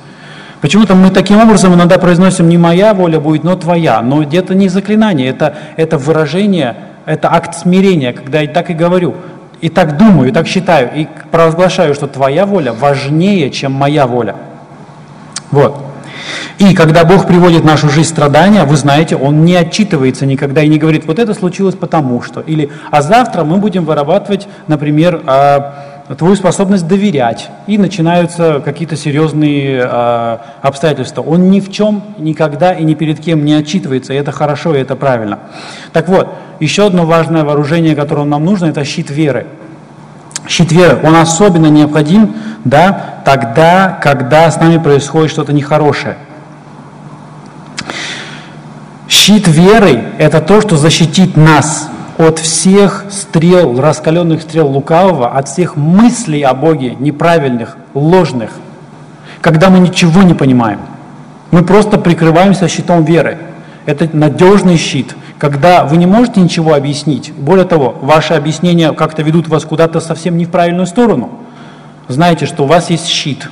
Почему-то 0.60 0.94
мы 0.94 1.10
таким 1.10 1.40
образом 1.40 1.74
иногда 1.74 1.98
произносим 1.98 2.48
«не 2.48 2.58
моя 2.58 2.92
воля 2.92 3.18
будет, 3.18 3.44
но 3.44 3.56
твоя». 3.56 4.02
Но 4.02 4.22
это 4.22 4.54
не 4.54 4.68
заклинание, 4.68 5.28
это, 5.28 5.54
это 5.76 5.96
выражение, 5.96 6.76
это 7.06 7.32
акт 7.32 7.54
смирения, 7.54 8.12
когда 8.12 8.40
я 8.40 8.48
так 8.48 8.68
и 8.68 8.74
говорю. 8.74 9.14
И 9.62 9.70
так 9.70 9.96
думаю, 9.96 10.28
и 10.28 10.32
так 10.32 10.46
считаю, 10.46 10.90
и 10.94 11.08
провозглашаю, 11.30 11.94
что 11.94 12.08
твоя 12.08 12.44
воля 12.44 12.74
важнее, 12.74 13.50
чем 13.50 13.72
моя 13.72 14.06
воля. 14.06 14.36
Вот. 15.50 15.93
И 16.58 16.74
когда 16.74 17.04
Бог 17.04 17.26
приводит 17.26 17.62
в 17.62 17.64
нашу 17.64 17.88
жизнь 17.88 18.08
страдания, 18.08 18.64
вы 18.64 18.76
знаете, 18.76 19.16
Он 19.16 19.44
не 19.44 19.56
отчитывается 19.56 20.26
никогда 20.26 20.62
и 20.62 20.68
не 20.68 20.78
говорит, 20.78 21.06
вот 21.06 21.18
это 21.18 21.34
случилось 21.34 21.74
потому 21.74 22.22
что. 22.22 22.40
Или, 22.40 22.70
а 22.90 23.02
завтра 23.02 23.44
мы 23.44 23.58
будем 23.58 23.84
вырабатывать, 23.84 24.48
например, 24.66 25.22
а, 25.26 25.94
твою 26.16 26.36
способность 26.36 26.86
доверять. 26.86 27.48
И 27.66 27.78
начинаются 27.78 28.60
какие-то 28.62 28.94
серьезные 28.94 29.88
э, 29.90 30.38
обстоятельства. 30.60 31.22
Он 31.22 31.50
ни 31.50 31.60
в 31.60 31.72
чем, 31.72 32.02
никогда 32.18 32.72
и 32.72 32.84
ни 32.84 32.94
перед 32.94 33.20
кем 33.20 33.44
не 33.44 33.54
отчитывается, 33.54 34.12
и 34.12 34.16
это 34.16 34.30
хорошо, 34.30 34.74
и 34.74 34.80
это 34.80 34.96
правильно. 34.96 35.38
Так 35.92 36.08
вот, 36.08 36.28
еще 36.60 36.86
одно 36.86 37.06
важное 37.06 37.44
вооружение, 37.44 37.96
которое 37.96 38.26
нам 38.26 38.44
нужно, 38.44 38.66
это 38.66 38.84
щит 38.84 39.10
веры. 39.10 39.46
Щит 40.46 40.72
веры, 40.72 41.00
он 41.02 41.16
особенно 41.16 41.66
необходим 41.66 42.34
да, 42.64 43.20
тогда, 43.24 43.98
когда 44.02 44.50
с 44.50 44.60
нами 44.60 44.78
происходит 44.78 45.30
что-то 45.30 45.52
нехорошее. 45.52 46.16
Щит 49.08 49.48
веры– 49.48 50.04
это 50.18 50.40
то, 50.40 50.60
что 50.60 50.76
защитит 50.76 51.36
нас 51.36 51.88
от 52.18 52.38
всех 52.38 53.06
стрел, 53.10 53.80
раскаленных 53.80 54.42
стрел 54.42 54.68
лукавого, 54.68 55.30
от 55.30 55.48
всех 55.48 55.76
мыслей 55.76 56.42
о 56.42 56.54
Боге, 56.54 56.94
неправильных, 56.98 57.76
ложных, 57.94 58.50
когда 59.40 59.70
мы 59.70 59.78
ничего 59.78 60.22
не 60.22 60.34
понимаем. 60.34 60.80
Мы 61.50 61.62
просто 61.64 61.98
прикрываемся 61.98 62.68
щитом 62.68 63.04
веры. 63.04 63.38
Это 63.86 64.08
надежный 64.12 64.76
щит, 64.76 65.14
когда 65.38 65.84
вы 65.84 65.96
не 65.96 66.06
можете 66.06 66.40
ничего 66.40 66.74
объяснить. 66.74 67.32
Более 67.32 67.64
того, 67.64 67.96
ваши 68.00 68.34
объяснения 68.34 68.92
как-то 68.92 69.22
ведут 69.22 69.48
вас 69.48 69.64
куда-то 69.64 70.00
совсем 70.00 70.36
не 70.36 70.44
в 70.44 70.50
правильную 70.50 70.86
сторону. 70.86 71.30
Знаете, 72.08 72.46
что 72.46 72.64
у 72.64 72.66
вас 72.66 72.90
есть 72.90 73.06
щит. 73.06 73.50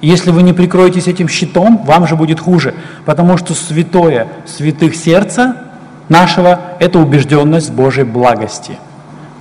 Если 0.00 0.30
вы 0.30 0.42
не 0.42 0.52
прикроетесь 0.52 1.08
этим 1.08 1.28
щитом, 1.28 1.82
вам 1.84 2.06
же 2.06 2.14
будет 2.14 2.38
хуже, 2.38 2.74
потому 3.06 3.38
что 3.38 3.54
святое 3.54 4.28
святых 4.46 4.94
сердца 4.94 5.56
нашего– 6.08 6.60
это 6.78 6.98
убежденность 6.98 7.72
Божьей 7.72 8.04
благости. 8.04 8.78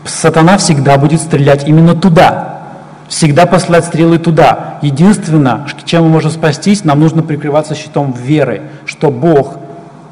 Сатана 0.06 0.58
всегда 0.58 0.98
будет 0.98 1.22
стрелять 1.22 1.68
именно 1.68 1.96
туда, 1.96 2.62
всегда 3.10 3.46
посылать 3.46 3.86
стрелы 3.86 4.18
туда. 4.18 4.80
Единственное, 4.82 5.68
чем 5.86 6.04
мы 6.04 6.10
можем 6.10 6.32
спастись, 6.32 6.84
нам 6.84 7.00
нужно 7.02 7.24
прикрываться 7.24 7.76
щитом 7.76 8.14
веры, 8.14 8.64
что 8.86 9.12
Бог 9.12 9.58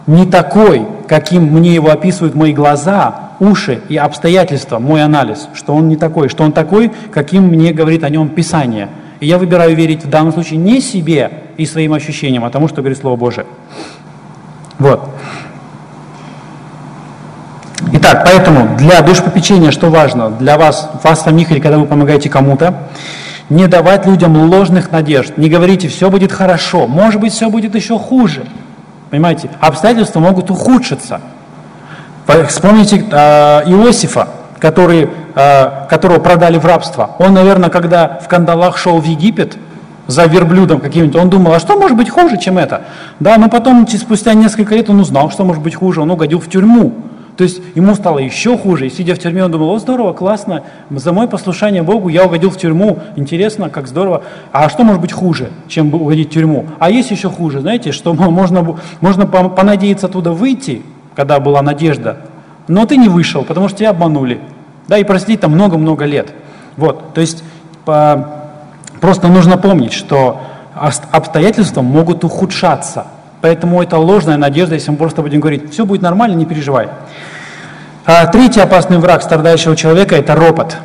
не 0.07 0.25
такой, 0.25 0.85
каким 1.11 1.43
мне 1.43 1.73
его 1.73 1.89
описывают 1.89 2.35
мои 2.35 2.53
глаза, 2.53 3.31
уши 3.41 3.81
и 3.89 3.97
обстоятельства, 3.97 4.79
мой 4.79 5.03
анализ, 5.03 5.49
что 5.53 5.75
он 5.75 5.89
не 5.89 5.97
такой, 5.97 6.29
что 6.29 6.45
он 6.45 6.53
такой, 6.53 6.89
каким 7.11 7.49
мне 7.49 7.73
говорит 7.73 8.05
о 8.05 8.09
нем 8.09 8.29
Писание. 8.29 8.87
И 9.19 9.27
я 9.27 9.37
выбираю 9.37 9.75
верить 9.75 10.05
в 10.05 10.09
данном 10.09 10.31
случае 10.31 10.59
не 10.59 10.79
себе 10.79 11.29
и 11.57 11.65
своим 11.65 11.91
ощущениям, 11.91 12.45
а 12.45 12.49
тому, 12.49 12.69
что 12.69 12.77
говорит 12.77 12.97
Слово 12.97 13.17
Божие. 13.17 13.45
Вот. 14.79 15.09
Итак, 17.91 18.23
поэтому 18.23 18.77
для 18.77 19.01
душпопечения 19.01 19.71
что 19.71 19.89
важно? 19.89 20.29
Для 20.29 20.57
вас, 20.57 20.91
вас 21.03 21.23
самих 21.23 21.51
или 21.51 21.59
когда 21.59 21.77
вы 21.77 21.87
помогаете 21.87 22.29
кому-то, 22.29 22.87
не 23.49 23.67
давать 23.67 24.05
людям 24.05 24.37
ложных 24.49 24.93
надежд. 24.93 25.33
Не 25.35 25.49
говорите, 25.49 25.89
все 25.89 26.09
будет 26.09 26.31
хорошо, 26.31 26.87
может 26.87 27.19
быть, 27.19 27.33
все 27.33 27.49
будет 27.49 27.75
еще 27.75 27.99
хуже. 27.99 28.45
Понимаете, 29.11 29.49
обстоятельства 29.59 30.21
могут 30.21 30.49
ухудшиться. 30.49 31.19
Вспомните 32.47 33.05
э, 33.11 33.63
Иосифа, 33.65 34.29
который, 34.57 35.09
э, 35.35 35.87
которого 35.89 36.19
продали 36.19 36.57
в 36.57 36.65
рабство. 36.65 37.11
Он, 37.19 37.33
наверное, 37.33 37.69
когда 37.69 38.19
в 38.23 38.29
кандалах 38.29 38.77
шел 38.77 39.01
в 39.01 39.03
Египет 39.03 39.57
за 40.07 40.25
верблюдом 40.27 40.79
каким-нибудь, 40.79 41.17
он 41.17 41.29
думал, 41.29 41.53
а 41.53 41.59
что 41.59 41.77
может 41.77 41.97
быть 41.97 42.09
хуже, 42.09 42.37
чем 42.37 42.57
это? 42.57 42.83
Да, 43.19 43.37
но 43.37 43.49
потом, 43.49 43.85
спустя 43.85 44.33
несколько 44.33 44.75
лет, 44.75 44.89
он 44.89 45.01
узнал, 45.01 45.29
что 45.29 45.43
может 45.43 45.61
быть 45.61 45.75
хуже, 45.75 46.01
он 46.01 46.09
угодил 46.09 46.39
в 46.39 46.49
тюрьму. 46.49 46.93
То 47.41 47.45
есть 47.45 47.59
ему 47.73 47.95
стало 47.95 48.19
еще 48.19 48.55
хуже, 48.55 48.85
и 48.85 48.91
сидя 48.91 49.15
в 49.15 49.17
тюрьме, 49.17 49.43
он 49.43 49.49
думал, 49.49 49.71
о, 49.71 49.79
здорово, 49.79 50.13
классно, 50.13 50.61
за 50.91 51.11
мое 51.11 51.25
послушание 51.25 51.81
Богу 51.81 52.07
я 52.07 52.23
угодил 52.23 52.51
в 52.51 52.57
тюрьму, 52.59 52.99
интересно, 53.15 53.71
как 53.71 53.87
здорово. 53.87 54.21
А 54.51 54.69
что 54.69 54.83
может 54.83 55.01
быть 55.01 55.11
хуже, 55.11 55.49
чем 55.67 55.91
угодить 55.91 56.29
в 56.29 56.33
тюрьму? 56.33 56.67
А 56.77 56.91
есть 56.91 57.09
еще 57.09 57.31
хуже, 57.31 57.61
знаете, 57.61 57.93
что 57.93 58.13
можно, 58.13 58.77
можно 58.99 59.25
понадеяться 59.25 60.05
оттуда 60.05 60.33
выйти, 60.33 60.83
когда 61.15 61.39
была 61.39 61.63
надежда, 61.63 62.17
но 62.67 62.85
ты 62.85 62.95
не 62.95 63.09
вышел, 63.09 63.43
потому 63.43 63.69
что 63.69 63.79
тебя 63.79 63.89
обманули. 63.89 64.39
Да, 64.87 64.99
и 64.99 65.03
просидеть 65.03 65.39
там 65.39 65.53
много-много 65.53 66.05
лет. 66.05 66.31
Вот, 66.77 67.15
то 67.15 67.21
есть 67.21 67.43
по, 67.85 68.53
просто 68.99 69.29
нужно 69.29 69.57
помнить, 69.57 69.93
что 69.93 70.41
обстоятельства 70.75 71.81
могут 71.81 72.23
ухудшаться. 72.23 73.07
Поэтому 73.41 73.81
это 73.81 73.97
ложная 73.97 74.37
надежда, 74.37 74.75
если 74.75 74.91
мы 74.91 74.97
просто 74.97 75.23
будем 75.23 75.39
говорить, 75.39 75.71
все 75.71 75.87
будет 75.87 76.03
нормально, 76.03 76.35
не 76.35 76.45
переживай. 76.45 76.89
А 78.05 78.25
третий 78.27 78.59
опасный 78.59 78.97
враг 78.97 79.21
страдающего 79.21 79.75
человека– 79.75 80.15
это 80.17 80.35
ропот. 80.35 80.77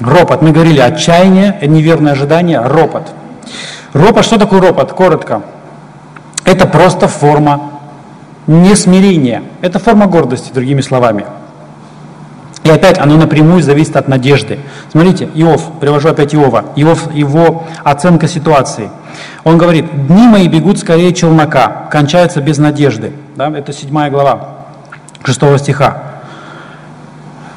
Ропот. 0.00 0.42
Мы 0.42 0.52
говорили 0.52 0.80
отчаяние, 0.80 1.58
неверное 1.62 2.12
ожидание, 2.12 2.60
ропот. 2.60 3.12
Ропот, 3.92 4.24
что 4.24 4.38
такое 4.38 4.60
ропот? 4.60 4.92
Коротко. 4.92 5.42
Это 6.44 6.66
просто 6.66 7.08
форма 7.08 7.70
несмирения. 8.46 9.44
Это 9.62 9.78
форма 9.78 10.06
гордости, 10.06 10.52
другими 10.52 10.82
словами. 10.82 11.24
И 12.64 12.70
опять 12.70 12.98
оно 12.98 13.16
напрямую 13.16 13.62
зависит 13.62 13.96
от 13.96 14.08
надежды. 14.08 14.58
Смотрите, 14.90 15.28
Иов, 15.34 15.70
привожу 15.80 16.08
опять 16.08 16.34
Иова, 16.34 16.64
Иов, 16.76 17.14
его 17.14 17.64
оценка 17.82 18.26
ситуации. 18.26 18.90
Он 19.44 19.58
говорит, 19.58 20.06
дни 20.06 20.26
мои 20.26 20.48
бегут 20.48 20.78
скорее 20.78 21.12
челнока, 21.12 21.86
кончаются 21.90 22.40
без 22.40 22.56
надежды. 22.58 23.12
Да? 23.36 23.50
Это 23.50 23.72
седьмая 23.74 24.10
глава, 24.10 24.63
шестого 25.24 25.58
стиха. 25.58 26.02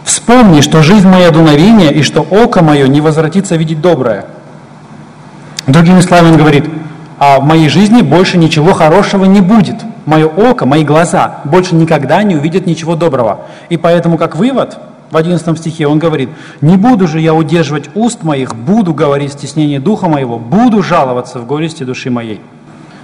Вспомни, 0.04 0.62
что 0.62 0.82
жизнь 0.82 1.08
моя 1.08 1.32
дуновение, 1.32 1.94
и 1.94 2.02
что 2.02 2.22
око 2.22 2.64
мое 2.64 2.88
не 2.88 3.02
возвратится 3.02 3.56
видеть 3.56 3.82
доброе. 3.82 4.26
Другими 5.68 6.00
словами, 6.00 6.32
он 6.32 6.38
говорит, 6.38 6.66
а 7.20 7.40
в 7.40 7.44
моей 7.44 7.68
жизни 7.68 8.02
больше 8.02 8.38
ничего 8.38 8.74
хорошего 8.74 9.26
не 9.26 9.42
будет. 9.42 9.76
Мое 10.06 10.28
око, 10.28 10.66
мои 10.66 10.86
глаза 10.86 11.40
больше 11.44 11.76
никогда 11.76 12.24
не 12.24 12.36
увидят 12.36 12.66
ничего 12.66 12.96
доброго. 12.96 13.42
И 13.70 13.76
поэтому, 13.76 14.18
как 14.18 14.38
вывод, 14.38 14.78
в 15.12 15.18
11 15.18 15.58
стихе 15.58 15.88
он 15.88 16.00
говорит, 16.00 16.30
«Не 16.62 16.78
буду 16.78 17.08
же 17.08 17.20
я 17.20 17.34
удерживать 17.34 17.90
уст 17.96 18.24
моих, 18.24 18.56
буду 18.56 18.94
говорить 18.94 19.34
стеснение 19.34 19.80
духа 19.80 20.08
моего, 20.08 20.40
буду 20.40 20.84
жаловаться 20.84 21.40
в 21.40 21.46
горести 21.46 21.84
души 21.84 22.10
моей». 22.10 22.42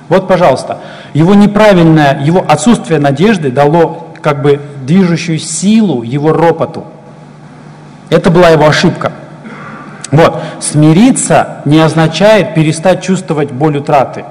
Вот, 0.10 0.28
пожалуйста, 0.28 0.80
его 1.14 1.34
неправильное, 1.34 2.22
его 2.24 2.46
отсутствие 2.48 3.00
надежды 3.00 3.52
дало 3.52 4.13
как 4.24 4.42
бы 4.42 4.60
движущую 4.86 5.38
силу 5.38 6.02
его 6.02 6.32
ропоту. 6.32 6.86
Это 8.10 8.32
была 8.32 8.50
его 8.50 8.66
ошибка. 8.66 9.12
Вот, 10.12 10.42
смириться 10.60 11.62
не 11.66 11.80
означает 11.80 12.56
перестать 12.56 13.04
чувствовать 13.04 13.52
боль 13.52 13.78
утраты. 13.78 14.24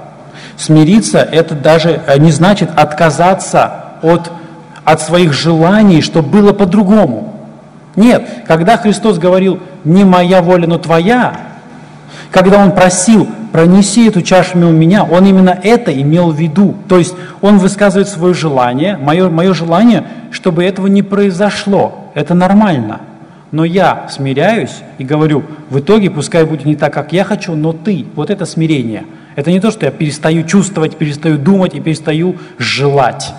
Смириться 0.57 1.19
это 1.19 1.55
даже 1.55 2.01
э, 2.07 2.19
не 2.19 2.31
значит 2.31 2.71
отказаться 2.75 3.85
от, 4.01 4.31
от 4.85 5.03
своих 5.03 5.33
желаний, 5.33 6.01
чтобы 6.01 6.29
было 6.29 6.53
по-другому. 6.53 7.35
Нет, 7.97 8.27
когда 8.47 8.79
Христос 8.79 9.19
говорил 9.19 9.61
«не 9.85 10.05
моя 10.05 10.41
воля, 10.41 10.67
но 10.67 10.79
твоя», 10.79 11.52
когда 12.33 12.59
Он 12.59 12.73
просил 12.73 13.29
«пронеси 13.53 14.09
эту 14.09 14.23
чашу 14.23 14.59
мимо 14.59 14.73
меня», 14.73 15.05
Он 15.05 15.25
именно 15.25 15.57
это 15.63 15.93
имел 15.93 16.33
в 16.33 16.37
виду. 16.37 16.75
То 16.89 16.99
есть 16.99 17.15
Он 17.41 17.59
высказывает 17.59 18.09
свое 18.09 18.35
желание, 18.35 18.97
мое, 18.97 19.31
мое 19.31 19.55
желание, 19.55 20.05
чтобы 20.33 20.65
этого 20.65 20.89
не 20.89 21.03
произошло. 21.05 22.11
Это 22.15 22.35
нормально– 22.35 23.03
но 23.53 23.67
я 23.67 24.09
смиряюсь 24.11 24.83
и 24.97 25.05
говорю, 25.05 25.45
в 25.69 25.79
итоге 25.79 26.11
пускай 26.11 26.45
будет 26.45 26.65
не 26.65 26.75
так, 26.75 26.93
как 26.93 27.13
я 27.13 27.23
хочу, 27.23 27.55
но 27.55 27.75
ты. 27.75 28.07
Вот 28.17 28.31
это 28.31 28.47
смирение. 28.47 29.05
Это 29.37 29.51
не 29.51 29.61
то, 29.61 29.71
что 29.71 29.85
я 29.85 29.93
перестаю 29.93 30.45
чувствовать, 30.45 30.97
перестаю 30.97 31.37
думать 31.37 31.75
и 31.75 31.81
перестаю 31.81 32.37
желать. 32.59 33.35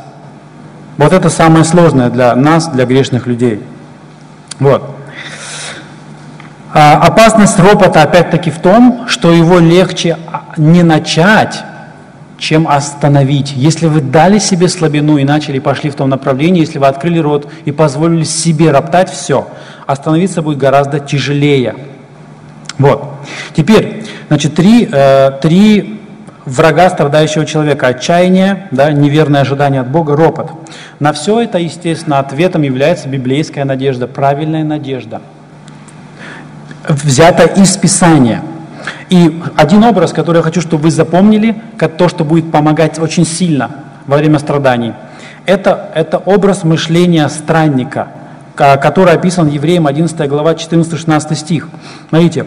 Вот 0.97 1.13
это 1.13 1.29
самое 1.29 1.65
сложное 1.65 2.11
для 2.11 2.35
нас, 2.35 2.67
для 2.67 2.85
грешных 2.85 3.25
людей. 3.25 3.59
Вот. 4.59 4.92
А 6.73 6.97
опасность 6.97 7.59
ропота 7.59 8.01
опять-таки 8.01 8.49
в 8.49 8.57
том, 8.57 9.05
что 9.07 9.31
его 9.31 9.59
легче 9.59 10.17
не 10.57 10.81
начать, 10.81 11.63
чем 12.39 12.67
остановить. 12.67 13.53
Если 13.55 13.85
вы 13.85 14.01
дали 14.01 14.39
себе 14.39 14.67
слабину 14.67 15.17
и 15.17 15.23
начали, 15.23 15.59
пошли 15.59 15.91
в 15.91 15.95
том 15.95 16.09
направлении, 16.09 16.61
если 16.61 16.79
вы 16.79 16.87
открыли 16.87 17.19
рот 17.19 17.47
и 17.65 17.71
позволили 17.71 18.23
себе 18.23 18.71
роптать, 18.71 19.11
все, 19.11 19.47
остановиться 19.85 20.41
будет 20.41 20.57
гораздо 20.57 20.99
тяжелее. 20.99 21.75
Вот. 22.79 23.13
Теперь, 23.55 24.03
значит, 24.29 24.55
три, 24.55 24.89
э, 24.91 25.31
три 25.41 26.01
врага 26.45 26.89
страдающего 26.89 27.45
человека. 27.45 27.87
Отчаяние, 27.87 28.67
да, 28.71 28.91
неверное 28.91 29.41
ожидание 29.41 29.81
от 29.81 29.89
Бога, 29.89 30.15
ропот. 30.15 30.51
На 30.99 31.13
все 31.13 31.39
это, 31.39 31.59
естественно, 31.59 32.17
ответом 32.17 32.63
является 32.63 33.07
библейская 33.07 33.63
надежда, 33.63 34.07
правильная 34.07 34.63
надежда. 34.63 35.21
Взята 36.87 37.43
из 37.43 37.75
Писания– 37.77 38.43
и 39.09 39.41
один 39.55 39.83
образ, 39.83 40.11
который 40.11 40.37
я 40.37 40.43
хочу, 40.43 40.61
чтобы 40.61 40.83
вы 40.83 40.91
запомнили, 40.91 41.55
как 41.77 41.97
то, 41.97 42.09
что 42.09 42.23
будет 42.23 42.51
помогать 42.51 42.99
очень 42.99 43.25
сильно 43.25 43.71
во 44.07 44.17
время 44.17 44.39
страданий, 44.39 44.93
это, 45.45 45.91
это 45.93 46.17
образ 46.17 46.63
мышления 46.63 47.27
странника, 47.29 48.07
который 48.55 49.13
описан 49.13 49.47
Евреям 49.47 49.87
11 49.87 50.27
глава 50.27 50.53
14-16 50.53 51.35
стих. 51.35 51.69
Смотрите, 52.09 52.45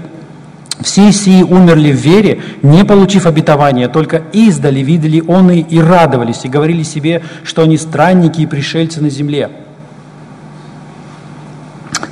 все 0.81 1.13
сии 1.13 1.43
умерли 1.43 1.93
в 1.93 1.97
вере, 1.97 2.41
не 2.63 2.85
получив 2.85 3.27
обетования, 3.27 3.89
только 3.89 4.23
издали 4.33 4.81
видели 4.81 5.23
он 5.27 5.51
и, 5.51 5.61
и 5.61 5.81
радовались, 5.81 6.45
и 6.45 6.49
говорили 6.49 6.83
себе, 6.83 7.23
что 7.45 7.63
они 7.63 7.79
странники 7.79 8.41
и 8.41 8.47
пришельцы 8.47 9.01
на 9.01 9.09
земле. 9.09 9.51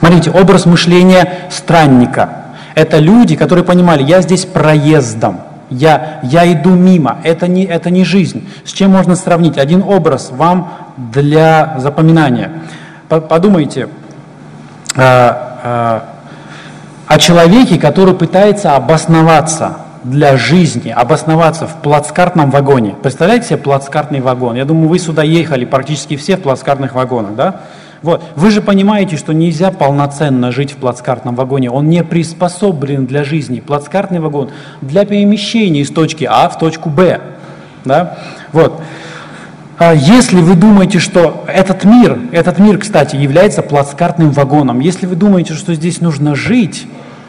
Смотрите, 0.05 0.30
образ 0.32 0.66
мышления 0.66 1.48
странника– 1.48 2.28
это 2.74 2.98
люди, 2.98 3.36
которые 3.36 3.64
понимали, 3.64 4.02
я 4.02 4.20
здесь 4.20 4.44
проездом, 4.44 5.40
я, 5.70 6.20
я 6.22 6.52
иду 6.52 6.74
мимо, 6.74 7.16
это 7.24 7.48
не, 7.48 7.64
это 7.64 7.88
не 7.88 8.05
жизнь. 8.05 8.46
С 8.66 8.72
чем 8.72 8.90
можно 8.90 9.16
сравнить? 9.16 9.57
Один 9.57 9.82
образ 9.82 10.30
вам 10.30 10.74
для 10.98 11.76
запоминания. 11.78 12.52
Подумайте 13.09 13.88
э, 14.94 15.00
э, 15.00 16.00
о 17.07 17.18
человеке, 17.18 17.78
который 17.78 18.12
пытается 18.12 18.76
обосноваться 18.76 19.78
для 20.02 20.36
жизни, 20.36 20.90
обосноваться 20.90 21.66
в 21.66 21.76
плацкартном 21.76 22.50
вагоне. 22.50 22.94
Представляете 23.02 23.46
себе 23.46 23.57
плацкартный 23.57 24.20
вагон? 24.20 24.57
Я 24.57 24.66
думаю, 24.66 24.90
вы 24.90 24.98
сюда 24.98 25.22
ехали 25.22 25.64
практически 25.64 26.18
все 26.18 26.36
в 26.36 26.42
плацкартных 26.42 26.94
вагонах, 26.94 27.34
да? 27.36 27.61
Вот. 28.05 28.22
Вы 28.36 28.50
же 28.50 28.61
понимаете, 28.61 29.16
что 29.16 29.32
нельзя 29.32 29.70
полноценно 29.70 30.52
жить 30.52 30.72
в 30.72 30.76
плацкартном 30.76 31.34
вагоне. 31.34 31.70
Он 31.70 31.88
не 31.88 32.05
приспособлен 32.05 33.07
для 33.07 33.24
жизни. 33.24 33.61
Плацкартный 33.61 34.20
вагон 34.20 34.50
для 34.82 35.07
перемещения 35.07 35.80
из 35.80 35.88
точки 35.90 36.28
А 36.30 36.50
в 36.50 36.59
точку 36.59 36.90
Б. 36.90 37.22
Да? 37.86 38.18
Вот. 38.52 38.78
А 39.78 39.94
если 39.94 40.42
вы 40.42 40.55
думаете, 40.55 40.98
что 40.98 41.46
этот 41.48 41.84
мир, 41.84 42.18
этот 42.30 42.59
мир, 42.59 42.76
кстати, 42.76 43.16
является 43.16 43.62
плацкартным 43.62 44.32
вагоном, 44.32 44.80
если 44.80 45.07
вы 45.07 45.16
думаете, 45.16 45.55
что 45.55 45.72
здесь 45.72 46.02
нужно 46.02 46.34
жить, 46.34 46.86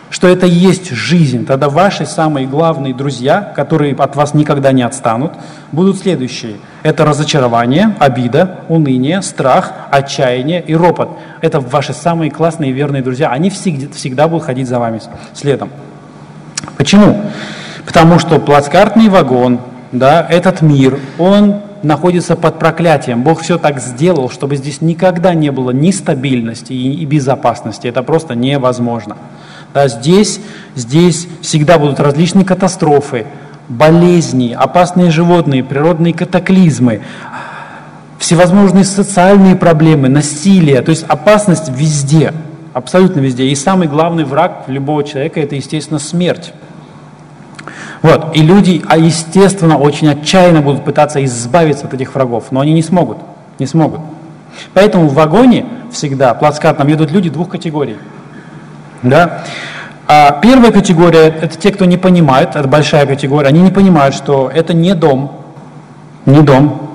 что 0.09 0.27
это 0.27 0.45
и 0.45 0.51
есть 0.51 0.91
жизнь, 0.91 1.45
тогда 1.45 1.69
ваши 1.69 2.05
самые 2.05 2.47
главные 2.47 2.93
друзья, 2.93 3.53
которые 3.55 3.95
от 3.95 4.17
вас 4.17 4.33
никогда 4.33 4.73
не 4.73 4.83
отстанут, 4.83 5.31
будут 5.71 5.99
следующие. 5.99 6.55
Это 6.85 7.03
разочарование, 7.03 7.95
обида, 7.97 8.59
уныние, 8.69 9.23
страх, 9.23 9.73
отчаяние 9.89 10.61
и 10.61 10.75
ропот. 10.75 11.17
Это 11.41 11.59
ваши 11.59 11.93
самые 11.93 12.29
классные 12.29 12.69
и 12.69 12.73
верные 12.73 13.01
друзья. 13.01 13.31
Они 13.31 13.49
всегда, 13.49 13.91
всегда 13.91 14.27
будут 14.27 14.45
ходить 14.45 14.67
за 14.67 14.77
вами 14.77 15.01
следом. 15.33 15.71
Почему? 16.77 17.23
Потому 17.87 18.19
что 18.19 18.37
плацкартный 18.37 19.09
вагон, 19.09 19.61
да, 19.91 20.27
этот 20.29 20.61
мир, 20.61 20.99
он 21.17 21.61
находится 21.81 22.35
под 22.35 22.59
проклятием. 22.59 23.23
Бог 23.23 23.41
все 23.41 23.57
так 23.57 23.79
сделал, 23.79 24.29
чтобы 24.29 24.55
здесь 24.55 24.79
никогда 24.79 25.33
не 25.33 25.51
было 25.51 25.71
ни 25.71 25.89
стабильности 25.89 26.73
и 26.73 27.03
безопасности. 27.03 27.87
Это 27.87 28.03
просто 28.03 28.35
невозможно. 28.35 29.17
Да, 29.73 29.87
здесь, 29.87 30.39
здесь 30.75 31.27
всегда 31.41 31.79
будут 31.79 31.99
различные 31.99 32.45
катастрофы, 32.45 33.25
болезни, 33.67 34.55
опасные 34.57 35.11
животные, 35.11 35.63
природные 35.63 36.13
катаклизмы, 36.13 37.01
всевозможные 38.19 38.83
социальные 38.83 39.55
проблемы, 39.55 40.09
насилие. 40.09 40.81
То 40.81 40.91
есть 40.91 41.03
опасность 41.07 41.69
везде, 41.69 42.33
абсолютно 42.73 43.19
везде. 43.19 43.45
И 43.45 43.55
самый 43.55 43.87
главный 43.87 44.23
враг 44.23 44.65
любого 44.67 45.03
человека– 45.03 45.39
это, 45.41 45.55
естественно, 45.55 45.99
смерть. 45.99 46.53
Вот. 48.01 48.35
И 48.35 48.41
люди, 48.41 48.83
а 48.87 48.97
естественно, 48.97 49.77
очень 49.77 50.09
отчаянно 50.09 50.61
будут 50.61 50.85
пытаться 50.85 51.23
избавиться 51.25 51.87
от 51.87 51.93
этих 51.93 52.13
врагов, 52.13 52.45
но 52.51 52.59
они 52.59 52.73
не 52.73 52.83
смогут, 52.83 53.17
не 53.57 53.65
смогут. 53.65 54.01
Поэтому 54.73 55.07
в 55.07 55.13
вагоне 55.13 55.65
всегда, 55.91 56.33
плацкартном, 56.33 56.87
едут 56.87 57.11
люди 57.11 57.29
двух 57.29 57.49
категорий– 57.49 57.97
да? 59.09 59.43
А 60.07 60.31
первая 60.41 60.71
категория– 60.71 61.27
это 61.41 61.57
те, 61.57 61.71
кто 61.71 61.85
не 61.85 61.97
понимает, 61.97 62.55
это 62.55 62.67
большая 62.67 63.05
категория, 63.05 63.47
они 63.47 63.61
не 63.61 63.71
понимают, 63.71 64.13
что 64.13 64.51
это 64.53 64.73
не 64.73 64.93
дом, 64.93 65.31
не 66.25 66.41
дом. 66.41 66.91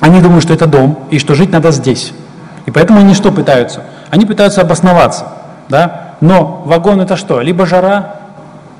Они 0.00 0.20
думают, 0.20 0.44
что 0.44 0.54
это 0.54 0.66
дом, 0.66 0.98
и 1.10 1.18
что 1.18 1.34
жить 1.34 1.50
надо 1.50 1.70
здесь. 1.70 2.12
И 2.66 2.70
поэтому 2.70 3.00
они 3.00 3.14
что 3.14 3.30
пытаются? 3.30 3.82
они 4.10 4.26
пытаются 4.26 4.60
обосноваться, 4.60 5.28
да? 5.68 6.14
Но 6.20 6.62
вагон 6.64 7.00
это 7.00 7.16
что? 7.16 7.40
Либо 7.40 7.66
жара, 7.66 8.16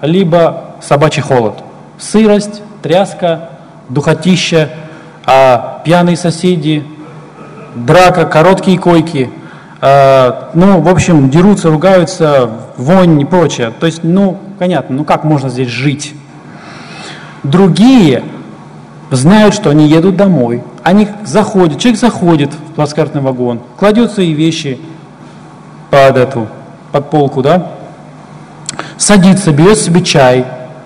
либо 0.02 0.74
собачий 0.80 1.22
холод. 1.22 1.62
Сырость, 1.98 2.62
тряска, 2.82 3.50
духотища, 3.88 4.70
а 5.24 5.82
пьяные 5.84 6.16
соседи, 6.16 6.84
драка, 7.74 8.24
короткие 8.24 8.78
койки, 8.78 9.30
ну, 9.80 10.80
в 10.80 10.88
общем, 10.88 11.30
дерутся, 11.30 11.70
ругаются, 11.70 12.50
вонь 12.76 13.20
и 13.20 13.24
прочее. 13.24 13.72
То 13.78 13.86
есть, 13.86 14.02
ну, 14.02 14.38
понятно, 14.58 14.96
ну 14.96 15.04
как 15.04 15.24
можно 15.24 15.48
здесь 15.48 15.68
жить? 15.68 16.14
Другие 17.44 18.24
знают, 19.10 19.54
что 19.54 19.70
они 19.70 19.86
едут 19.86 20.16
домой, 20.16 20.62
они 20.82 21.08
заходят, 21.24 21.78
человек 21.78 22.00
заходит 22.00 22.52
в 22.52 22.74
плацкартный 22.74 23.20
вагон, 23.20 23.60
кладет 23.76 24.12
свои 24.12 24.32
вещи 24.32 24.78
под 25.90 26.16
эту, 26.16 26.48
под 26.92 27.10
полку, 27.10 27.42
да, 27.42 27.72
садится, 28.96 29.52
берет 29.52 29.78
себе 29.78 30.02
чай, 30.02 30.44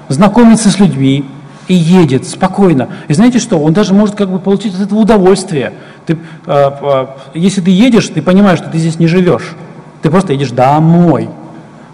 знакомится 0.09 0.71
с 0.71 0.79
людьми 0.79 1.25
и 1.69 1.75
едет 1.75 2.27
спокойно. 2.27 2.89
И 3.09 3.15
знаете 3.15 3.39
что, 3.39 3.59
он 3.59 3.73
даже 3.73 3.95
может 3.95 4.15
как 4.15 4.31
бы 4.31 4.39
получить 4.39 4.75
от 4.75 4.81
этого 4.81 5.01
удовольствие. 5.01 5.73
Ты, 6.07 6.19
э, 6.47 6.71
э, 6.81 7.07
если 7.35 7.61
ты 7.61 7.71
едешь, 7.71 8.09
ты 8.09 8.21
понимаешь, 8.23 8.59
что 8.59 8.69
ты 8.69 8.79
здесь 8.79 8.99
не 8.99 9.07
живешь, 9.07 9.55
ты 10.03 10.11
просто 10.11 10.33
едешь 10.33 10.51
домой, 10.51 11.29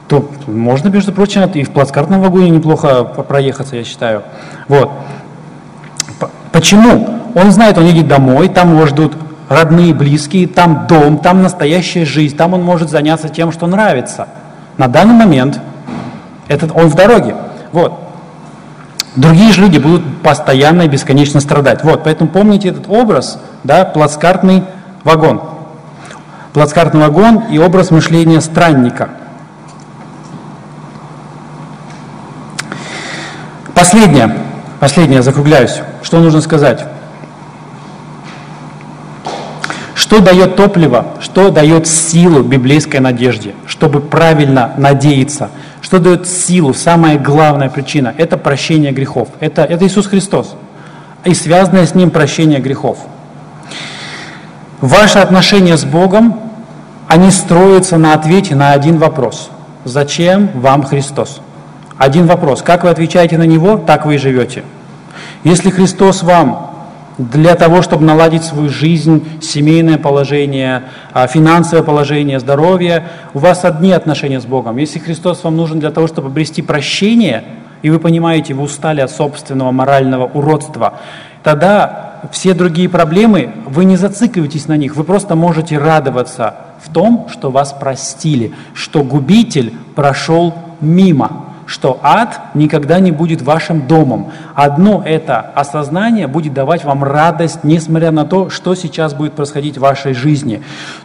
то 0.09 0.31
можно, 0.47 0.89
между 0.89 1.13
прочим, 1.13 1.43
и 1.45 1.63
в 1.65 1.71
плацкартном 1.71 2.23
вагоне 2.23 2.51
неплохо 2.51 3.05
проехаться, 3.05 3.77
я 3.77 3.85
считаю. 3.85 4.23
Вот. 4.67 4.91
Почему? 6.51 7.21
Он 7.35 7.53
знает, 7.53 7.77
он 7.77 7.85
едет 7.85 8.09
домой, 8.09 8.49
там 8.49 8.75
его 8.75 8.87
ждут 8.87 9.15
родные, 9.49 9.95
близкие, 9.95 10.47
там 10.47 10.87
дом, 10.89 11.19
там 11.19 11.43
настоящая 11.43 12.05
жизнь, 12.05 12.37
там 12.37 12.55
он 12.55 12.63
может 12.63 12.91
заняться 12.91 13.29
тем, 13.29 13.53
что 13.53 13.67
нравится. 13.67 14.29
На 14.79 14.89
данный 14.89 15.15
момент 15.15 15.61
этот, 16.49 16.75
он 16.75 16.89
в 16.89 16.95
дороге. 16.95 17.35
Вот. 17.73 18.08
Другие 19.19 19.53
же 19.53 19.63
люди 19.63 19.79
будут 19.79 20.23
постоянно 20.23 20.83
и 20.83 20.89
бесконечно 20.89 21.41
страдать. 21.41 21.83
Вот, 21.83 22.05
поэтому 22.05 22.31
помните 22.31 22.69
этот 22.69 22.89
образ, 22.89 23.41
да, 23.65 23.85
плацкартный 23.85 24.63
вагон. 25.03 25.43
Плацкартный 26.53 27.01
вагон 27.01 27.43
и 27.51 27.59
образ 27.59 27.91
мышления 27.91 28.41
странника. 28.41 29.11
Последнее, 33.75 34.37
последнее, 34.79 35.23
закругляюсь. 35.23 35.81
Что 36.05 36.21
нужно 36.21 36.41
сказать? 36.41 36.85
Что 39.97 40.21
дает 40.21 40.55
топливо, 40.55 41.07
что 41.21 41.51
дает 41.51 41.89
силу 41.89 42.45
библейской 42.45 42.99
надежде, 42.99 43.57
чтобы 43.67 44.01
правильно 44.01 44.75
надеяться? 44.77 45.51
Что 45.89 45.99
дает 46.01 46.29
силу, 46.29 46.75
самая 46.75 47.19
главная 47.19 47.71
причина? 47.71 48.13
Это 48.19 48.37
прощение 48.37 48.93
грехов. 48.93 49.29
Это, 49.41 49.63
это 49.63 49.87
Иисус 49.87 50.07
Христос. 50.07 50.55
И 51.25 51.33
связанное 51.33 51.87
с 51.87 51.95
Ним 51.95 52.11
прощение 52.11 52.61
грехов. 52.61 52.99
Ваши 54.83 55.19
отношения 55.19 55.79
с 55.79 55.87
Богом, 55.87 56.41
они 57.07 57.31
строятся 57.31 57.97
на 57.97 58.13
ответе 58.13 58.55
на 58.55 58.73
один 58.73 58.99
вопрос. 58.99 59.49
Зачем 59.87 60.51
вам 60.53 60.83
Христос? 60.83 61.41
Один 61.97 62.27
вопрос. 62.27 62.61
Как 62.61 62.85
вы 62.85 62.91
отвечаете 62.91 63.39
на 63.39 63.47
него, 63.47 63.79
так 63.79 64.05
вы 64.05 64.17
и 64.17 64.19
живете. 64.19 64.65
Если 65.43 65.71
Христос 65.71 66.23
вам 66.23 66.68
для 67.19 67.57
того, 67.57 67.83
чтобы 67.83 68.05
наладить 68.05 68.45
свою 68.45 68.69
жизнь, 68.69 69.27
семейное 69.43 69.99
положение, 69.99 70.85
а, 71.13 71.27
финансовое 71.27 71.83
положение, 71.83 72.39
здоровье, 72.39 73.09
у 73.35 73.41
вас 73.41 73.65
одни 73.65 73.93
отношения 73.93 74.41
с 74.41 74.47
Богом. 74.47 74.77
Если 74.77 75.01
Христос 75.01 75.43
вам 75.43 75.57
нужен 75.57 75.81
для 75.81 75.91
того, 75.91 76.07
чтобы 76.07 76.29
обрести 76.29 76.63
прощение, 76.63 77.45
и 77.83 77.91
вы 77.91 77.99
понимаете, 77.99 78.55
вы 78.55 78.63
устали 78.63 79.01
от 79.01 79.11
собственного 79.11 79.73
морального 79.73 80.27
уродства, 80.27 81.01
тогда 81.43 82.21
все 82.31 82.55
другие 82.55 82.89
проблемы, 82.89 83.53
вы 83.67 83.85
не 83.85 83.97
зацикливаетесь 83.97 84.69
на 84.69 84.77
них, 84.77 84.95
вы 84.95 85.03
просто 85.03 85.35
можете 85.35 85.77
радоваться 85.77 86.55
в 86.85 86.93
том, 86.93 87.29
что 87.31 87.51
вас 87.51 87.73
простили, 87.73 88.53
что 88.75 89.03
губитель 89.03 89.73
прошел 89.97 90.55
мимо 90.81 91.48
что 91.69 92.01
ад 92.03 92.41
никогда 92.55 92.99
не 92.99 93.13
будет 93.13 93.43
вашим 93.43 93.87
домом. 93.87 94.33
Одно 94.55 95.03
это 95.05 95.39
осознание 95.39 96.27
будет 96.27 96.55
давать 96.55 96.83
вам 96.83 97.05
радость, 97.05 97.63
несмотря 97.63 98.11
на 98.11 98.25
то, 98.25 98.49
что 98.49 98.75
сейчас 98.75 99.13
будет 99.13 99.35
происходить 99.35 99.77
в 99.77 99.83
вашей 99.83 100.15
жизни. 100.15 100.63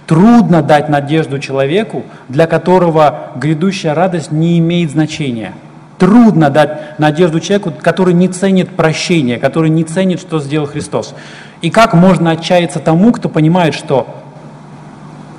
Трудно 0.07 0.61
дать 0.61 0.88
надежду 0.88 1.38
человеку, 1.38 2.03
для 2.30 2.47
которого 2.47 3.32
грядущая 3.36 3.93
радость 3.93 4.32
не 4.32 4.57
имеет 4.59 4.91
значения. 4.91 5.53
Трудно 5.97 6.49
дать 6.49 6.97
надежду 6.97 7.41
человеку, 7.41 7.74
который 7.82 8.14
не 8.14 8.30
ценит 8.30 8.70
прощение, 8.70 9.39
который 9.39 9.70
не 9.70 9.84
ценит, 9.84 10.22
что 10.22 10.39
сделал 10.39 10.68
Христос. 10.68 11.14
И 11.61 11.72
как 11.72 11.93
можно 11.93 12.32
отчаяться 12.32 12.80
тому, 12.80 13.11
кто 13.11 13.28
понимает, 13.28 13.74
что 13.74 14.22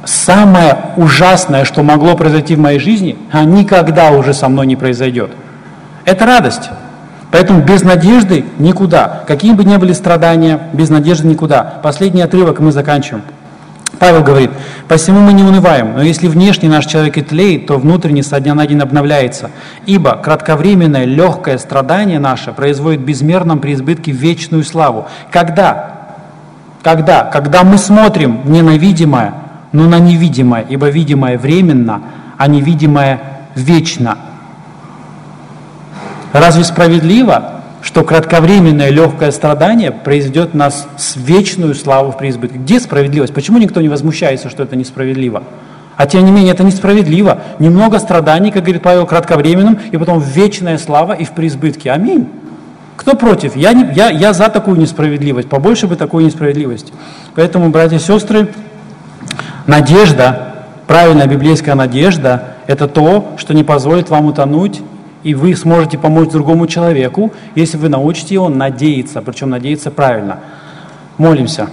самое 0.07 0.77
ужасное, 0.97 1.65
что 1.65 1.83
могло 1.83 2.17
произойти 2.17 2.57
в 2.57 2.61
моей 2.61 2.79
жизни, 2.79 3.17
а 3.33 3.45
никогда 3.45 4.11
уже 4.11 4.35
со 4.35 4.49
мной 4.49 4.67
не 4.67 4.77
произойдет. 4.77 5.31
Это 6.05 6.27
радость. 6.27 6.71
Поэтому 7.31 7.63
без 7.63 7.83
надежды 7.83 8.45
никуда. 8.59 9.25
Какие 9.27 9.53
бы 9.55 9.65
ни 9.65 9.77
были 9.77 9.93
страдания, 9.93 10.61
без 10.73 10.89
надежды 10.89 11.27
никуда. 11.27 11.81
Последний 11.83 12.23
отрывок 12.23 12.61
мы 12.61 12.71
заканчиваем. 12.71 13.25
Павел 13.99 14.23
говорит, 14.23 14.51
«Посему 14.89 15.21
мы 15.21 15.33
не 15.33 15.43
унываем, 15.43 15.95
но 15.95 16.03
если 16.03 16.29
внешне 16.29 16.69
наш 16.69 16.87
человек 16.87 17.17
и 17.17 17.23
тлеет, 17.23 17.67
то 17.67 17.79
внутренне 17.79 18.23
со 18.23 18.41
дня 18.41 18.55
на 18.55 18.67
день 18.67 18.81
обновляется. 18.81 19.51
Ибо 19.87 20.17
кратковременное 20.17 21.05
легкое 21.05 21.59
страдание 21.59 22.19
наше 22.19 22.53
производит 22.53 23.01
безмерном 23.01 23.61
преизбытке 23.61 24.13
вечную 24.13 24.65
славу». 24.65 25.07
Когда? 25.31 25.93
Когда? 26.83 27.25
Когда 27.25 27.65
мы 27.65 27.79
смотрим 27.79 28.41
ненавидимое, 28.45 29.35
но 29.75 29.89
на 29.89 29.99
невидимое, 29.99 30.65
ибо 30.67 30.89
видимое 30.89 31.37
временно, 31.37 32.01
а 32.39 32.47
невидимое 32.47 33.21
вечно. 33.57 34.17
Разве 36.33 36.63
справедливо, 36.63 37.61
что 37.83 38.05
кратковременное 38.05 38.91
легкое 38.91 39.33
страдание 39.33 39.91
произведет 39.91 40.55
нас 40.55 40.87
с 40.97 41.17
вечную 41.17 41.75
славу 41.75 42.13
в 42.13 42.19
преизбытке? 42.19 42.59
Где 42.59 42.79
справедливость? 42.79 43.35
Почему 43.35 43.59
никто 43.59 43.81
не 43.81 43.89
возмущается, 43.89 44.49
что 44.49 44.63
это 44.63 44.77
несправедливо? 44.77 45.43
А 45.97 46.07
тем 46.07 46.25
не 46.25 46.31
менее, 46.31 46.53
это 46.53 46.63
несправедливо. 46.63 47.39
Немного 47.59 47.99
страданий, 47.99 48.53
как 48.53 48.63
говорит 48.63 48.83
Павел, 48.83 49.07
кратковременным, 49.07 49.79
и 49.91 49.97
потом 49.97 50.21
вечная 50.21 50.79
слава 50.79 51.15
и 51.15 51.25
в 51.25 51.33
преизбытке. 51.33 51.91
Аминь. 51.91 52.29
Кто 52.97 53.17
против? 53.17 53.57
Я, 53.57 53.73
не, 53.73 53.93
я, 53.93 54.09
я 54.11 54.33
за 54.33 54.49
такую 54.51 54.79
несправедливость, 54.79 55.49
побольше 55.49 55.89
бы 55.89 55.97
такой 55.97 56.23
несправедливости. 56.23 56.93
Поэтому, 57.35 57.71
братья 57.71 57.97
и 57.97 58.01
сестры, 58.01 58.49
Надежда, 59.67 60.57
правильная 60.87 61.27
библейская 61.27 61.75
надежда, 61.75 62.57
это 62.67 62.87
то, 62.87 63.33
что 63.39 63.55
не 63.55 63.65
позволит 63.65 64.11
вам 64.11 64.27
утонуть, 64.27 64.83
и 65.23 65.35
вы 65.35 65.57
сможете 65.57 65.97
помочь 65.97 66.29
другому 66.29 66.67
человеку, 66.67 67.33
если 67.55 67.79
вы 67.79 67.89
научите 67.89 68.35
его 68.35 68.51
надеяться, 68.51 69.23
причем 69.23 69.51
надеяться 69.51 69.91
правильно. 69.91 70.41
Молимся. 71.17 71.69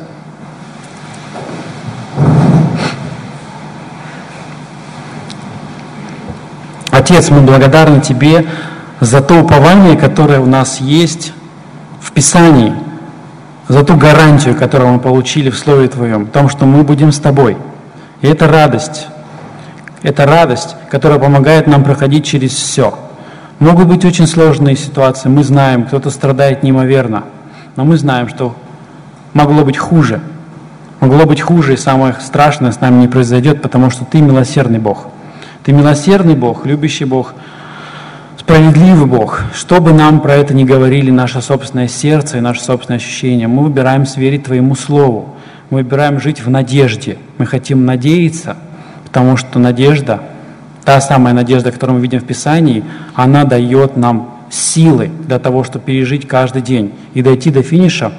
Отец, 6.92 7.30
мы 7.30 7.42
благодарны 7.42 8.00
Тебе 8.00 8.46
за 9.02 9.22
то 9.22 9.36
упование, 9.42 9.98
которое 9.98 10.40
у 10.40 10.46
нас 10.46 10.80
есть 10.80 11.34
в 12.00 12.14
Писании, 12.14 12.74
за 13.68 13.84
ту 13.84 13.98
гарантию, 13.98 14.56
которую 14.56 14.94
мы 14.94 15.00
получили 15.00 15.50
в 15.50 15.58
Слове 15.58 15.90
Твоем, 15.90 16.26
в 16.26 16.30
том, 16.30 16.48
что 16.48 16.66
мы 16.66 16.84
будем 16.84 17.12
с 17.12 17.20
Тобой– 17.20 17.58
и 18.22 18.28
это 18.28 18.48
радость. 18.48 19.08
Это 20.04 20.26
радость, 20.26 20.76
которая 20.90 21.20
помогает 21.20 21.68
нам 21.68 21.84
проходить 21.84 22.26
через 22.26 22.52
все. 22.52 22.98
Могут 23.60 23.88
быть 23.88 24.06
очень 24.06 24.26
сложные 24.26 24.76
ситуации. 24.76 25.30
Мы 25.30 25.44
знаем, 25.44 25.86
кто-то 25.86 26.10
страдает 26.10 26.64
неимоверно. 26.64 27.26
Но 27.76 27.86
мы 27.86 27.98
знаем, 27.98 28.28
что 28.28 28.56
могло 29.34 29.64
быть 29.64 29.78
хуже. 29.78 30.22
Могло 31.00 31.26
быть 31.26 31.42
хуже, 31.42 31.74
и 31.74 31.78
самое 31.78 32.16
страшное 32.20 32.72
с 32.72 32.80
нами 32.82 33.02
не 33.02 33.08
произойдет, 33.08 33.62
потому 33.62 33.90
что 33.90 34.06
ты 34.06 34.22
милосердный 34.22 34.80
Бог. 34.80 35.08
Ты 35.64 35.74
милосердный 35.74 36.36
Бог, 36.36 36.66
любящий 36.66 37.06
Бог, 37.06 37.34
справедливый 38.38 39.06
Бог. 39.06 39.44
Что 39.54 39.80
бы 39.80 39.94
нам 39.94 40.20
про 40.20 40.34
это 40.34 40.54
ни 40.54 40.64
говорили 40.64 41.12
наше 41.12 41.42
собственное 41.42 41.88
сердце 41.88 42.38
и 42.38 42.42
наше 42.42 42.62
собственное 42.62 42.98
ощущение, 42.98 43.48
мы 43.48 43.64
выбираем 43.64 44.06
сверить 44.06 44.46
Твоему 44.46 44.76
Слову. 44.76 45.36
Мы 45.72 45.78
выбираем 45.78 46.20
жить 46.20 46.42
в 46.42 46.50
надежде. 46.50 47.18
Мы 47.38 47.46
хотим 47.46 47.86
надеяться, 47.86 48.58
потому 49.06 49.38
что 49.38 49.58
надежда, 49.58 50.22
та 50.84 51.00
самая 51.00 51.34
надежда, 51.34 51.72
которую 51.72 51.96
мы 51.96 52.02
видим 52.02 52.20
в 52.20 52.26
Писании, 52.26 52.84
она 53.16 53.46
дает 53.46 53.96
нам 53.96 54.36
силы 54.52 55.10
для 55.28 55.40
того, 55.40 55.64
чтобы 55.64 55.86
пережить 55.86 56.28
каждый 56.28 56.62
день 56.62 56.94
и 57.14 57.22
дойти 57.22 57.52
до 57.52 57.64
финиша 57.64 58.12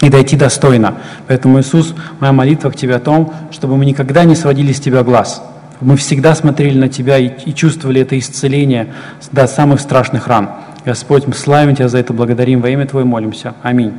и 0.00 0.08
дойти 0.08 0.36
достойно. 0.36 0.94
Поэтому, 1.26 1.60
Иисус, 1.60 1.96
моя 2.20 2.32
молитва 2.32 2.70
к 2.70 2.76
Тебе 2.76 2.94
о 2.94 3.00
том, 3.00 3.34
чтобы 3.50 3.76
мы 3.76 3.84
никогда 3.84 4.22
не 4.22 4.36
сводили 4.36 4.72
с 4.72 4.80
Тебя 4.80 5.02
глаз. 5.02 5.42
Мы 5.80 5.96
всегда 5.96 6.32
смотрели 6.36 6.78
на 6.78 6.88
Тебя 6.88 7.18
и, 7.18 7.32
и 7.44 7.52
чувствовали 7.54 8.02
это 8.02 8.16
исцеление 8.16 8.94
до 9.32 9.48
самых 9.48 9.80
страшных 9.80 10.28
ран. 10.28 10.50
Господь, 10.84 11.26
мы 11.26 11.34
славим 11.34 11.74
Тебя 11.74 11.88
за 11.88 11.98
это, 11.98 12.12
благодарим 12.12 12.60
во 12.60 12.68
имя 12.68 12.86
Твое 12.86 13.04
молимся. 13.04 13.54
Аминь. 13.62 13.94